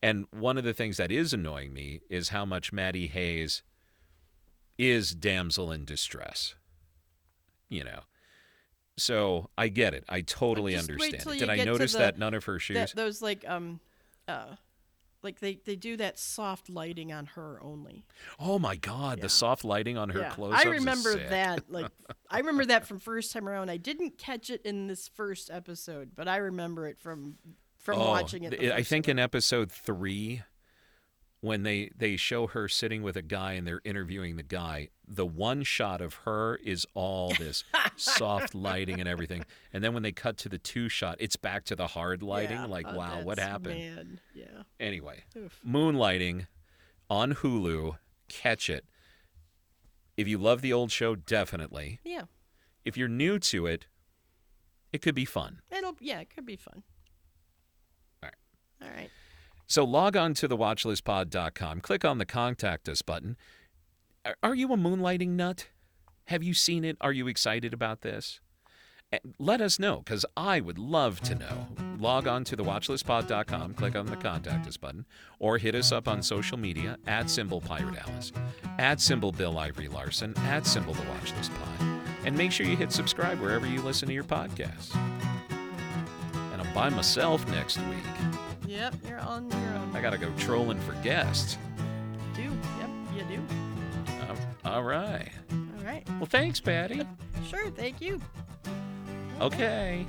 And 0.00 0.26
one 0.30 0.56
of 0.58 0.62
the 0.64 0.74
things 0.74 0.96
that 0.98 1.10
is 1.10 1.32
annoying 1.32 1.72
me 1.72 2.02
is 2.08 2.28
how 2.28 2.44
much 2.44 2.72
Maddie 2.72 3.08
Hayes 3.08 3.62
is 4.76 5.12
damsel 5.12 5.72
in 5.72 5.84
distress. 5.84 6.54
You 7.70 7.84
know. 7.84 8.00
So 8.98 9.50
I 9.56 9.68
get 9.68 9.94
it. 9.94 10.04
I 10.08 10.20
totally 10.20 10.72
just 10.74 10.88
wait 10.88 10.94
understand. 11.14 11.22
till 11.22 11.32
it. 11.32 11.34
you 11.36 11.40
Did 11.40 11.50
I 11.50 11.56
get 11.56 11.64
to 11.64 11.70
notice 11.72 11.92
the- 11.92 11.98
that 11.98 12.18
none 12.18 12.34
of 12.34 12.44
her 12.44 12.58
shoes? 12.58 12.74
that, 12.76 12.92
those 12.94 13.22
like 13.22 13.44
um, 13.48 13.80
uh, 14.26 14.56
like 15.22 15.40
they 15.40 15.58
they 15.64 15.74
do 15.76 15.96
that 15.96 16.18
soft 16.18 16.68
lighting 16.70 17.12
on 17.12 17.26
her 17.26 17.58
only. 17.62 18.04
oh 18.38 18.58
my 18.58 18.76
god, 18.76 19.20
the 19.20 19.28
soft 19.28 19.64
lighting 19.64 19.96
on 19.98 20.10
her 20.10 20.20
yeah, 20.20 20.30
clothes. 20.30 20.54
I 20.56 20.68
remember 20.68 21.16
that. 21.28 21.70
Like 21.70 21.90
I 22.30 22.38
remember 22.38 22.66
that 22.66 22.86
from 22.86 22.98
first 22.98 23.32
time 23.32 23.48
around. 23.48 23.70
I 23.70 23.76
didn't 23.78 24.18
catch 24.18 24.50
it 24.50 24.62
in 24.64 24.86
this 24.86 25.08
first 25.08 25.50
episode, 25.50 26.12
but 26.14 26.28
I 26.28 26.36
remember 26.36 26.86
it 26.86 26.98
from 27.00 27.34
from 27.78 27.98
watching 27.98 28.44
it. 28.44 28.50
the 28.50 28.56
th- 28.58 28.70
Oh, 28.70 28.74
I 28.74 28.78
first 28.78 28.90
think 28.90 29.06
time 29.06 29.12
in 29.12 29.18
episode 29.18 29.72
three, 29.72 30.42
when 31.40 31.62
they 31.62 31.90
they 31.96 32.16
show 32.16 32.48
her 32.48 32.68
sitting 32.68 33.02
with 33.02 33.16
a 33.16 33.22
guy 33.22 33.52
and 33.52 33.66
they're 33.66 33.80
interviewing 33.84 34.36
the 34.36 34.42
guy, 34.42 34.88
the 35.06 35.26
one 35.26 35.62
shot 35.62 36.00
of 36.00 36.14
her 36.24 36.56
is 36.56 36.86
all 36.94 37.32
this 37.38 37.64
soft 37.96 38.54
lighting 38.54 39.00
and 39.00 39.08
everything, 39.08 39.44
and 39.72 39.82
then 39.82 39.94
when 39.94 40.02
they 40.02 40.12
cut 40.12 40.36
to 40.38 40.48
the 40.48 40.58
two 40.58 40.88
shot, 40.88 41.16
it's 41.20 41.36
back 41.36 41.64
to 41.64 41.76
the 41.76 41.88
hard 41.88 42.22
lighting. 42.22 42.58
Yeah, 42.58 42.66
like, 42.66 42.86
uh, 42.86 42.94
wow, 42.96 43.20
what 43.22 43.38
happened? 43.38 43.78
Man, 43.78 44.20
yeah. 44.34 44.62
Anyway, 44.80 45.24
Oof. 45.36 45.60
Moonlighting 45.66 46.46
on 47.08 47.34
Hulu, 47.34 47.98
catch 48.28 48.68
it. 48.68 48.84
If 50.16 50.26
you 50.26 50.38
love 50.38 50.62
the 50.62 50.72
old 50.72 50.90
show, 50.90 51.14
definitely. 51.14 52.00
Yeah. 52.04 52.22
If 52.84 52.96
you're 52.96 53.08
new 53.08 53.38
to 53.38 53.66
it, 53.66 53.86
it 54.92 55.02
could 55.02 55.14
be 55.14 55.24
fun. 55.24 55.60
It'll 55.70 55.94
yeah, 56.00 56.20
it 56.20 56.30
could 56.34 56.46
be 56.46 56.56
fun. 56.56 56.82
All 58.22 58.28
right. 58.28 58.34
All 58.82 58.88
right. 58.96 59.10
So 59.68 59.84
log 59.84 60.16
on 60.16 60.32
to 60.34 60.48
thewatchlistpod.com, 60.48 61.82
click 61.82 62.04
on 62.04 62.18
the 62.18 62.26
contact 62.26 62.88
us 62.88 63.02
button. 63.02 63.36
Are- 64.42 64.54
you 64.54 64.72
a 64.72 64.76
moonlighting 64.76 65.30
nut? 65.30 65.68
Have 66.26 66.42
you 66.42 66.54
seen 66.54 66.84
it? 66.84 66.96
Are 67.00 67.12
you 67.12 67.28
excited 67.28 67.72
about 67.72 68.00
this? 68.00 68.40
Let 69.38 69.60
us 69.60 69.78
know 69.78 69.98
because 69.98 70.26
I 70.36 70.60
would 70.60 70.78
love 70.78 71.20
to 71.22 71.34
know. 71.34 71.68
Log 71.98 72.26
on 72.26 72.44
to 72.44 72.56
thewatchlistpod.com, 72.56 73.74
click 73.74 73.96
on 73.96 74.06
the 74.06 74.16
contact 74.16 74.66
us 74.66 74.76
button, 74.76 75.06
or 75.38 75.56
hit 75.56 75.74
us 75.74 75.92
up 75.92 76.08
on 76.08 76.22
social 76.22 76.58
media 76.58 76.98
at 77.06 77.30
symbol 77.30 77.60
Pirate 77.60 77.96
Alice, 78.06 78.32
at 78.78 79.00
symbol 79.00 79.32
Bill 79.32 79.58
Ivory 79.58 79.88
Larson, 79.88 80.36
at 80.38 80.66
symbol 80.66 80.92
the 80.92 81.02
Watchlist 81.02 81.50
Pod. 81.58 82.00
And 82.24 82.36
make 82.36 82.52
sure 82.52 82.66
you 82.66 82.76
hit 82.76 82.92
subscribe 82.92 83.40
wherever 83.40 83.66
you 83.66 83.80
listen 83.80 84.08
to 84.08 84.14
your 84.14 84.24
podcasts. 84.24 84.94
And 86.52 86.60
I'm 86.60 86.74
by 86.74 86.90
myself 86.90 87.48
next 87.48 87.78
week. 87.78 88.47
Yep, 88.68 88.96
you're 89.08 89.18
on 89.20 89.48
your 89.50 89.58
own. 89.58 89.96
I 89.96 90.02
gotta 90.02 90.18
go 90.18 90.30
trolling 90.36 90.78
for 90.80 90.92
guests. 91.02 91.56
You 92.36 92.50
do. 92.50 92.58
Yep, 92.78 92.90
you 93.30 93.36
do. 93.36 93.42
Uh, 94.28 94.36
all 94.68 94.82
right. 94.82 95.30
All 95.50 95.84
right. 95.84 96.06
Well, 96.18 96.26
thanks, 96.26 96.60
Pattie. 96.60 97.00
Sure, 97.48 97.70
thank 97.70 98.02
you. 98.02 98.20
Okay. 99.40 100.04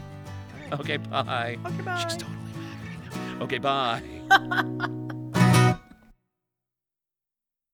Okay, 0.73 0.97
bye. 0.97 1.57
Okay, 1.65 1.81
bye. 1.83 2.03
She's 2.03 2.17
totally 2.17 2.37
mad 2.57 2.79
right 2.83 3.39
now. 3.39 3.45
Okay, 3.45 3.57
bye. 3.59 4.89